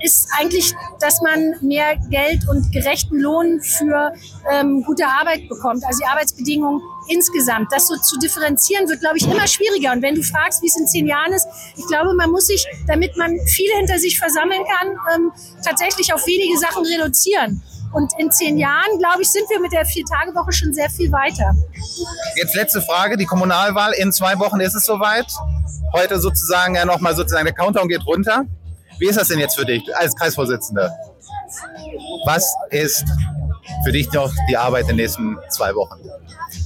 ist 0.00 0.28
eigentlich, 0.38 0.74
dass 1.00 1.20
man 1.20 1.56
mehr 1.60 1.96
Geld 2.08 2.48
und 2.48 2.72
gerechten 2.72 3.18
Lohn 3.18 3.60
für 3.60 4.12
ähm, 4.52 4.82
gute 4.84 5.04
Arbeit 5.06 5.48
bekommt, 5.48 5.84
also 5.84 5.98
die 5.98 6.06
Arbeitsbedingungen 6.06 6.80
insgesamt. 7.08 7.68
Das 7.72 7.88
so 7.88 7.96
zu 7.96 8.18
differenzieren 8.18 8.88
wird, 8.88 9.00
glaube 9.00 9.18
ich, 9.18 9.24
immer 9.24 9.46
schwieriger. 9.46 9.92
Und 9.92 10.02
wenn 10.02 10.14
du 10.14 10.22
fragst, 10.22 10.62
wie 10.62 10.66
es 10.66 10.76
in 10.76 10.86
zehn 10.86 11.06
Jahren 11.06 11.32
ist, 11.32 11.46
ich 11.76 11.86
glaube, 11.86 12.14
man 12.14 12.30
muss 12.30 12.46
sich, 12.46 12.66
damit 12.86 13.16
man 13.16 13.38
viele 13.46 13.76
hinter 13.76 13.98
sich 13.98 14.18
versammeln 14.18 14.62
kann, 14.78 14.96
ähm, 15.14 15.32
tatsächlich 15.64 16.12
auf 16.14 16.26
wenige 16.26 16.58
Sachen 16.58 16.84
reduzieren. 16.84 17.62
Und 17.92 18.12
in 18.18 18.30
zehn 18.30 18.56
Jahren, 18.56 18.98
glaube 18.98 19.22
ich, 19.22 19.30
sind 19.30 19.50
wir 19.50 19.60
mit 19.60 19.72
der 19.72 19.84
Vier-Tage-Woche 19.84 20.52
schon 20.52 20.72
sehr 20.72 20.88
viel 20.88 21.10
weiter. 21.10 21.54
Jetzt 22.36 22.54
letzte 22.54 22.80
Frage, 22.80 23.16
die 23.16 23.26
Kommunalwahl. 23.26 23.92
In 23.94 24.12
zwei 24.12 24.38
Wochen 24.38 24.60
ist 24.60 24.74
es 24.74 24.84
soweit. 24.84 25.26
Heute 25.92 26.20
sozusagen 26.20 26.76
ja 26.76 26.84
nochmal 26.84 27.16
sozusagen, 27.16 27.46
der 27.46 27.54
Countdown 27.54 27.88
geht 27.88 28.06
runter. 28.06 28.44
Wie 29.00 29.08
ist 29.08 29.18
das 29.18 29.28
denn 29.28 29.38
jetzt 29.38 29.58
für 29.58 29.64
dich 29.64 29.82
als 29.96 30.14
Kreisvorsitzender? 30.14 30.94
Was 32.26 32.44
ist 32.70 33.04
für 33.84 33.92
dich 33.92 34.12
noch 34.12 34.30
die 34.48 34.56
Arbeit 34.56 34.82
in 34.82 34.88
den 34.88 34.96
nächsten 34.96 35.38
zwei 35.48 35.74
Wochen? 35.74 35.98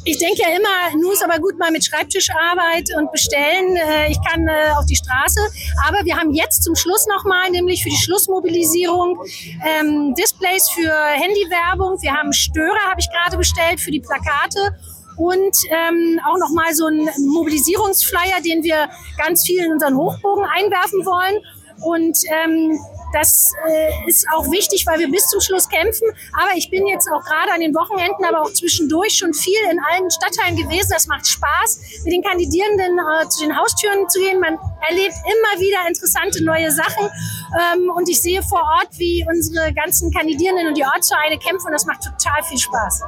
Ich 0.05 0.19
denke 0.19 0.43
ja 0.43 0.49
immer, 0.49 1.01
nur 1.01 1.13
ist 1.13 1.23
aber 1.23 1.39
gut 1.39 1.59
mal 1.59 1.71
mit 1.71 1.85
Schreibtischarbeit 1.85 2.89
und 2.99 3.13
bestellen. 3.13 3.77
Äh, 3.77 4.11
Ich 4.11 4.19
kann 4.29 4.47
äh, 4.49 4.73
auf 4.77 4.85
die 4.87 4.97
Straße. 4.97 5.41
Aber 5.87 6.05
wir 6.05 6.17
haben 6.17 6.33
jetzt 6.33 6.65
zum 6.65 6.75
Schluss 6.75 7.07
nochmal, 7.07 7.51
nämlich 7.51 7.83
für 7.83 7.91
die 7.91 7.97
Schlussmobilisierung, 7.97 9.19
ähm, 9.65 10.15
Displays 10.15 10.69
für 10.71 10.91
Handywerbung. 10.91 12.01
Wir 12.03 12.13
haben 12.15 12.33
Störer, 12.33 12.91
habe 12.91 13.01
ich 13.01 13.09
gerade 13.11 13.37
bestellt, 13.37 13.81
für 13.81 13.91
die 13.91 14.01
Plakate. 14.01 14.77
Und 15.17 15.57
ähm, 15.71 16.21
auch 16.29 16.39
nochmal 16.39 16.75
so 16.75 16.87
einen 16.87 17.09
Mobilisierungsflyer, 17.29 18.41
den 18.45 18.65
wir 18.65 18.89
ganz 19.17 19.45
viel 19.47 19.65
in 19.65 19.73
unseren 19.73 19.97
Hochbogen 19.97 20.45
einwerfen 20.45 21.07
wollen. 21.07 21.41
Und 21.85 22.17
ähm, 22.33 22.79
das 23.13 23.53
äh, 23.69 24.09
ist 24.09 24.27
auch 24.35 24.51
wichtig, 24.51 24.85
weil 24.87 24.99
wir 24.99 25.11
bis 25.11 25.27
zum 25.29 25.41
Schluss 25.41 25.69
kämpfen. 25.69 26.09
Aber 26.33 26.57
ich 26.57 26.69
bin 26.71 26.87
jetzt 26.87 27.09
auch 27.13 27.23
gerade 27.23 27.53
an 27.53 27.61
den 27.61 27.75
Wochenenden, 27.75 28.25
aber 28.25 28.43
auch 28.43 28.53
zwischendurch 28.53 29.15
schon 29.15 29.33
viel 29.33 29.61
in 29.71 29.79
allen 29.91 30.11
Stadtteilen 30.11 30.57
gewesen. 30.57 30.91
Das 30.91 31.07
macht 31.07 31.27
Spaß, 31.27 32.03
mit 32.05 32.13
den 32.13 32.23
Kandidierenden 32.23 32.99
äh, 32.99 33.29
zu 33.29 33.45
den 33.45 33.57
Haustüren 33.57 34.09
zu 34.09 34.19
gehen. 34.19 34.41
Man 34.41 34.59
erlebt 34.89 35.15
immer 35.25 35.61
wieder 35.61 35.87
interessante 35.87 36.43
neue 36.43 36.71
Sachen. 36.73 37.09
Ähm, 37.55 37.91
und 37.95 38.09
ich 38.09 38.21
sehe 38.21 38.43
vor 38.43 38.63
Ort, 38.81 38.89
wie 38.99 39.25
unsere 39.29 39.73
ganzen 39.73 40.11
Kandidierenden 40.11 40.69
und 40.69 40.77
die 40.77 40.85
Ortsvereine 40.85 41.39
kämpfen. 41.39 41.67
Und 41.67 41.73
das 41.73 41.87
macht 41.87 42.03
total 42.03 42.43
viel 42.43 42.59
Spaß. 42.59 43.03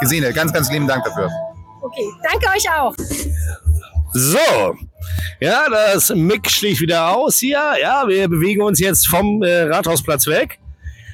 Gesine, 0.00 0.32
ganz, 0.32 0.52
ganz 0.52 0.70
lieben 0.70 0.86
Dank 0.86 1.04
dafür. 1.04 1.30
Okay, 1.80 2.10
danke 2.22 2.46
euch 2.54 2.68
auch. 2.70 2.94
So, 4.12 4.74
ja, 5.40 5.66
das 5.70 6.10
Mick 6.14 6.50
schlägt 6.50 6.80
wieder 6.80 7.14
aus 7.14 7.38
hier. 7.38 7.62
Ja, 7.80 8.04
wir 8.06 8.28
bewegen 8.28 8.62
uns 8.62 8.80
jetzt 8.80 9.08
vom 9.08 9.42
äh, 9.42 9.62
Rathausplatz 9.62 10.26
weg. 10.26 10.58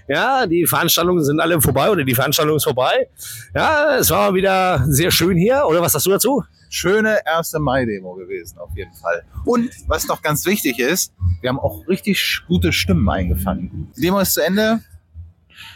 Ja, 0.09 0.47
die 0.47 0.67
Veranstaltungen 0.67 1.25
sind 1.25 1.41
alle 1.41 1.61
vorbei 1.61 1.91
oder 1.91 2.05
die 2.05 2.15
Veranstaltung 2.15 2.57
ist 2.57 2.65
vorbei. 2.65 3.09
Ja, 3.55 3.97
es 3.97 4.11
war 4.11 4.35
wieder 4.35 4.85
sehr 4.89 5.11
schön 5.11 5.37
hier. 5.37 5.65
Oder 5.67 5.81
was 5.81 5.93
sagst 5.93 6.07
du 6.07 6.11
dazu? 6.11 6.45
Schöne 6.71 7.25
1. 7.27 7.55
Mai-Demo 7.59 8.15
gewesen, 8.15 8.59
auf 8.59 8.71
jeden 8.77 8.95
Fall. 8.95 9.25
Und 9.45 9.71
was 9.87 10.07
noch 10.07 10.23
ganz 10.23 10.45
wichtig 10.47 10.79
ist, 10.79 11.13
wir 11.41 11.51
haben 11.51 11.61
auch 11.61 11.87
richtig 11.87 12.43
gute 12.49 12.73
Stimmen 12.73 13.09
eingefangen. 13.09 13.91
Die 13.97 14.01
Demo 14.01 14.21
ist 14.21 14.35
zu 14.35 14.41
Ende. 14.41 14.81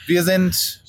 Wir 0.06 0.22
sind 0.22 0.82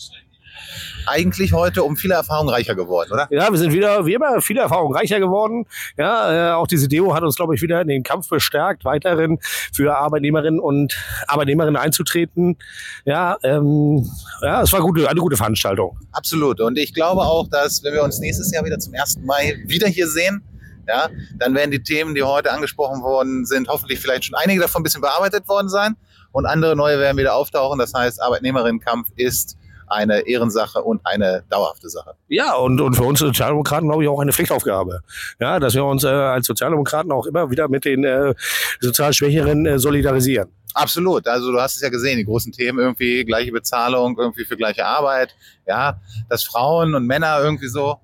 eigentlich 1.08 1.54
heute 1.54 1.84
um 1.84 1.98
viele 1.98 2.14
Erfahrungen 2.14 2.50
reicher 2.50 2.76
geworden, 2.76 3.12
oder? 3.12 3.28
Ja, 3.32 3.50
wir 3.52 3.58
sind 3.58 3.74
wieder, 3.74 4.06
wie 4.06 4.14
immer, 4.14 4.42
viele 4.42 4.62
Erfahrungen 4.62 4.96
reicher 4.96 5.20
geworden. 5.20 5.66
Ja, 5.98 6.52
äh, 6.52 6.54
auch 6.54 6.68
diese 6.68 6.88
Demo 6.88 7.14
hat 7.14 7.24
uns, 7.24 7.36
glaube 7.36 7.56
ich, 7.56 7.62
wieder 7.62 7.82
in 7.82 7.88
den 7.88 8.04
Kampf 8.04 8.30
bestärkt, 8.30 8.86
weiterhin 8.86 9.40
für 9.74 9.98
Arbeitnehmerinnen 9.98 10.60
und 10.60 10.98
Arbeitnehmerinnen 11.28 11.78
einzutreten. 11.78 12.58
Ja, 13.06 13.38
ähm, 13.44 14.10
ja, 14.42 14.62
es 14.62 14.74
war 14.74 14.82
gute, 14.82 15.10
eine 15.10 15.20
gute 15.20 15.38
Veranstaltung. 15.38 15.98
Absolut. 16.12 16.62
Und 16.62 16.78
ich 16.78 16.94
glaube 16.94 17.22
auch, 17.22 17.48
dass 17.48 17.84
wenn 17.84 17.94
wir 17.94 18.04
uns 18.04 18.20
nächstes 18.20 18.52
Jahr 18.52 18.66
wieder 18.66 18.80
zum 18.80 18.94
1. 18.94 19.20
Mai 19.24 19.58
wieder 19.66 19.88
hier 19.88 20.08
sehen, 20.08 20.44
ja, 20.88 21.10
dann 21.38 21.54
werden 21.54 21.72
die 21.72 21.84
Themen, 21.84 22.16
die 22.16 22.24
heute 22.24 22.52
angesprochen 22.52 23.02
worden 23.02 23.46
sind, 23.46 23.68
hoffentlich 23.68 24.00
vielleicht 24.00 24.26
schon 24.26 24.36
einige 24.36 24.62
davon 24.62 24.82
ein 24.82 24.84
bisschen 24.84 25.02
bearbeitet 25.02 25.48
worden 25.48 25.68
sein 25.68 25.98
und 26.32 26.46
andere 26.46 26.76
neue 26.76 27.00
werden 27.00 27.18
wieder 27.18 27.36
auftauchen. 27.36 27.78
Das 27.80 27.94
heißt, 27.94 28.22
Arbeitnehmerinnenkampf 28.22 29.10
ist 29.16 29.58
eine 29.88 30.28
Ehrensache 30.28 30.82
und 30.82 31.02
eine 31.06 31.44
dauerhafte 31.50 31.90
Sache. 31.90 32.14
Ja, 32.28 32.56
und, 32.56 32.80
und 32.82 32.96
für 32.96 33.04
uns 33.04 33.20
Sozialdemokraten, 33.20 33.88
glaube 33.88 34.04
ich, 34.04 34.10
auch 34.10 34.20
eine 34.20 34.34
Pflichtaufgabe. 34.34 35.02
Ja, 35.40 35.60
dass 35.60 35.74
wir 35.74 35.86
uns 35.86 36.04
äh, 36.04 36.08
als 36.08 36.48
Sozialdemokraten 36.48 37.12
auch 37.12 37.26
immer 37.26 37.50
wieder 37.50 37.68
mit 37.68 37.86
den 37.86 38.04
äh, 38.04 38.34
sozial 38.80 39.14
Schwächeren 39.14 39.66
äh, 39.66 39.80
solidarisieren. 39.80 40.50
Absolut. 40.74 41.28
Also 41.28 41.52
du 41.52 41.60
hast 41.60 41.76
es 41.76 41.82
ja 41.82 41.90
gesehen, 41.90 42.18
die 42.18 42.26
großen 42.26 42.52
Themen 42.52 42.80
irgendwie 42.80 43.26
gleiche 43.26 43.52
Bezahlung, 43.52 44.18
irgendwie 44.18 44.46
für 44.46 44.58
gleiche 44.58 44.86
Arbeit. 44.86 45.36
Ja, 45.66 46.00
dass 46.30 46.44
Frauen 46.44 46.94
und 46.94 47.06
Männer 47.08 47.40
irgendwie 47.42 47.68
so 47.68 47.98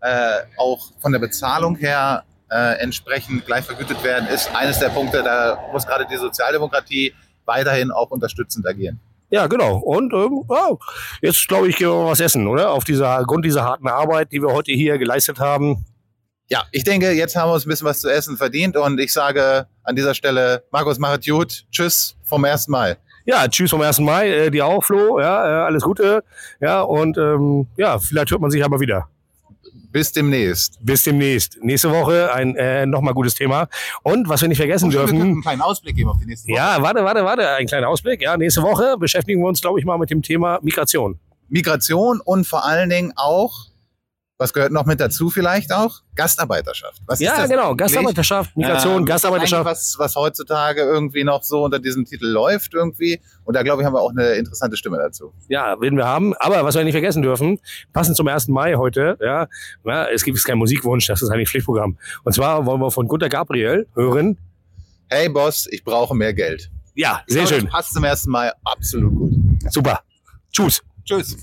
äh, 0.00 0.40
auch 0.56 0.92
von 1.00 1.12
der 1.12 1.18
Bezahlung 1.18 1.76
her 1.76 2.24
äh, 2.50 2.80
entsprechend 2.80 3.46
gleich 3.46 3.64
vergütet 3.64 4.02
werden, 4.02 4.28
ist 4.28 4.54
eines 4.54 4.78
der 4.78 4.88
Punkte, 4.88 5.22
da 5.22 5.58
muss 5.72 5.86
gerade 5.86 6.06
die 6.10 6.16
Sozialdemokratie 6.16 7.14
weiterhin 7.44 7.90
auch 7.90 8.10
unterstützend 8.10 8.66
agieren. 8.66 9.00
Ja, 9.30 9.46
genau. 9.46 9.78
Und 9.78 10.12
ähm, 10.12 10.44
ja, 10.50 10.76
jetzt, 11.22 11.46
glaube 11.48 11.68
ich, 11.68 11.76
gehen 11.76 11.88
wir 11.88 11.94
mal 12.02 12.10
was 12.10 12.20
essen, 12.20 12.46
oder? 12.46 12.72
Auf 12.72 12.84
dieser 12.84 13.22
Grund 13.24 13.44
dieser 13.44 13.64
harten 13.64 13.88
Arbeit, 13.88 14.32
die 14.32 14.42
wir 14.42 14.52
heute 14.52 14.72
hier 14.72 14.98
geleistet 14.98 15.38
haben. 15.38 15.84
Ja, 16.48 16.64
ich 16.72 16.82
denke, 16.82 17.12
jetzt 17.12 17.36
haben 17.36 17.48
wir 17.48 17.54
uns 17.54 17.64
ein 17.64 17.68
bisschen 17.68 17.86
was 17.86 18.00
zu 18.00 18.08
essen 18.08 18.36
verdient 18.36 18.76
und 18.76 18.98
ich 18.98 19.12
sage 19.12 19.68
an 19.84 19.94
dieser 19.94 20.14
Stelle, 20.14 20.64
Markus, 20.72 20.98
machet 20.98 21.24
gut. 21.24 21.64
Tschüss 21.70 22.16
vom 22.24 22.44
1. 22.44 22.66
Mai. 22.66 22.96
Ja, 23.24 23.46
tschüss 23.46 23.70
vom 23.70 23.80
1. 23.80 24.00
Mai, 24.00 24.28
äh, 24.28 24.50
dir 24.50 24.66
auch, 24.66 24.82
Flo. 24.82 25.20
Ja, 25.20 25.46
äh, 25.46 25.64
alles 25.66 25.84
Gute. 25.84 26.24
Ja, 26.60 26.80
und 26.80 27.16
ähm, 27.18 27.68
ja, 27.76 28.00
vielleicht 28.00 28.32
hört 28.32 28.40
man 28.40 28.50
sich 28.50 28.64
aber 28.64 28.80
wieder. 28.80 29.08
Bis 29.92 30.12
demnächst. 30.12 30.78
Bis 30.80 31.02
demnächst. 31.02 31.58
Nächste 31.62 31.90
Woche 31.90 32.32
ein 32.32 32.54
äh, 32.56 32.86
nochmal 32.86 33.12
gutes 33.14 33.34
Thema. 33.34 33.68
Und 34.02 34.28
was 34.28 34.40
wir 34.40 34.48
nicht 34.48 34.58
vergessen 34.58 34.86
Und 34.86 34.92
wir 34.92 35.00
dürfen. 35.00 35.18
können 35.18 35.30
einen 35.32 35.42
kleinen 35.42 35.62
Ausblick 35.62 35.96
geben 35.96 36.10
auf 36.10 36.18
die 36.18 36.26
nächste 36.26 36.48
Woche. 36.48 36.56
Ja, 36.56 36.80
warte, 36.80 37.04
warte, 37.04 37.24
warte. 37.24 37.48
Ein 37.48 37.66
kleiner 37.66 37.88
Ausblick. 37.88 38.22
Ja, 38.22 38.36
nächste 38.36 38.62
Woche 38.62 38.96
beschäftigen 38.98 39.40
wir 39.40 39.48
uns, 39.48 39.60
glaube 39.60 39.78
ich, 39.80 39.84
mal 39.84 39.98
mit 39.98 40.10
dem 40.10 40.22
Thema 40.22 40.58
Migration. 40.62 41.18
Migration 41.48 42.20
und 42.24 42.46
vor 42.46 42.64
allen 42.64 42.90
Dingen 42.90 43.12
auch, 43.16 43.66
was 44.40 44.54
gehört 44.54 44.72
noch 44.72 44.86
mit 44.86 45.00
dazu 45.00 45.28
vielleicht 45.28 45.70
auch? 45.70 46.00
Gastarbeiterschaft. 46.14 47.02
Was 47.04 47.20
Ja, 47.20 47.46
genau. 47.46 47.76
Gastarbeiterschaft, 47.76 48.56
Migration, 48.56 49.04
Gastarbeiterschaft. 49.04 49.66
eigentlich 49.66 49.66
Was, 49.66 49.96
was 49.98 50.16
heutzutage 50.16 50.80
irgendwie 50.80 51.24
noch 51.24 51.42
so 51.42 51.64
unter 51.64 51.78
diesem 51.78 52.06
Titel 52.06 52.26
läuft 52.26 52.72
irgendwie. 52.72 53.20
Und 53.44 53.54
da 53.54 53.62
glaube 53.62 53.82
ich, 53.82 53.86
haben 53.86 53.92
wir 53.92 54.00
auch 54.00 54.12
eine 54.12 54.30
interessante 54.32 54.78
Stimme 54.78 54.96
dazu. 54.96 55.34
Ja, 55.48 55.78
werden 55.78 55.98
wir 55.98 56.06
haben. 56.06 56.32
Aber 56.38 56.64
was 56.64 56.74
wir 56.74 56.84
nicht 56.84 56.94
vergessen 56.94 57.20
dürfen, 57.20 57.60
passend 57.92 58.16
zum 58.16 58.26
1. 58.28 58.48
Mai 58.48 58.76
heute, 58.76 59.18
ja, 59.20 59.46
ja 59.84 60.06
es 60.06 60.24
gibt 60.24 60.42
keinen 60.42 60.58
Musikwunsch, 60.58 61.06
das 61.06 61.20
ist 61.20 61.28
eigentlich 61.28 61.50
Pflichtprogramm. 61.50 61.98
Und 62.24 62.32
zwar 62.32 62.64
wollen 62.64 62.80
wir 62.80 62.90
von 62.90 63.08
Gunter 63.08 63.28
Gabriel 63.28 63.88
hören. 63.94 64.38
Hey 65.10 65.28
Boss, 65.28 65.68
ich 65.70 65.84
brauche 65.84 66.16
mehr 66.16 66.32
Geld. 66.32 66.70
Ja, 66.94 67.20
sehr 67.26 67.44
glaube, 67.44 67.60
schön. 67.60 67.68
Passt 67.68 67.92
zum 67.92 68.04
1. 68.04 68.24
Mai 68.26 68.50
absolut 68.64 69.14
gut. 69.14 69.32
Super. 69.68 70.00
Tschüss. 70.50 70.80
Tschüss. 71.04 71.36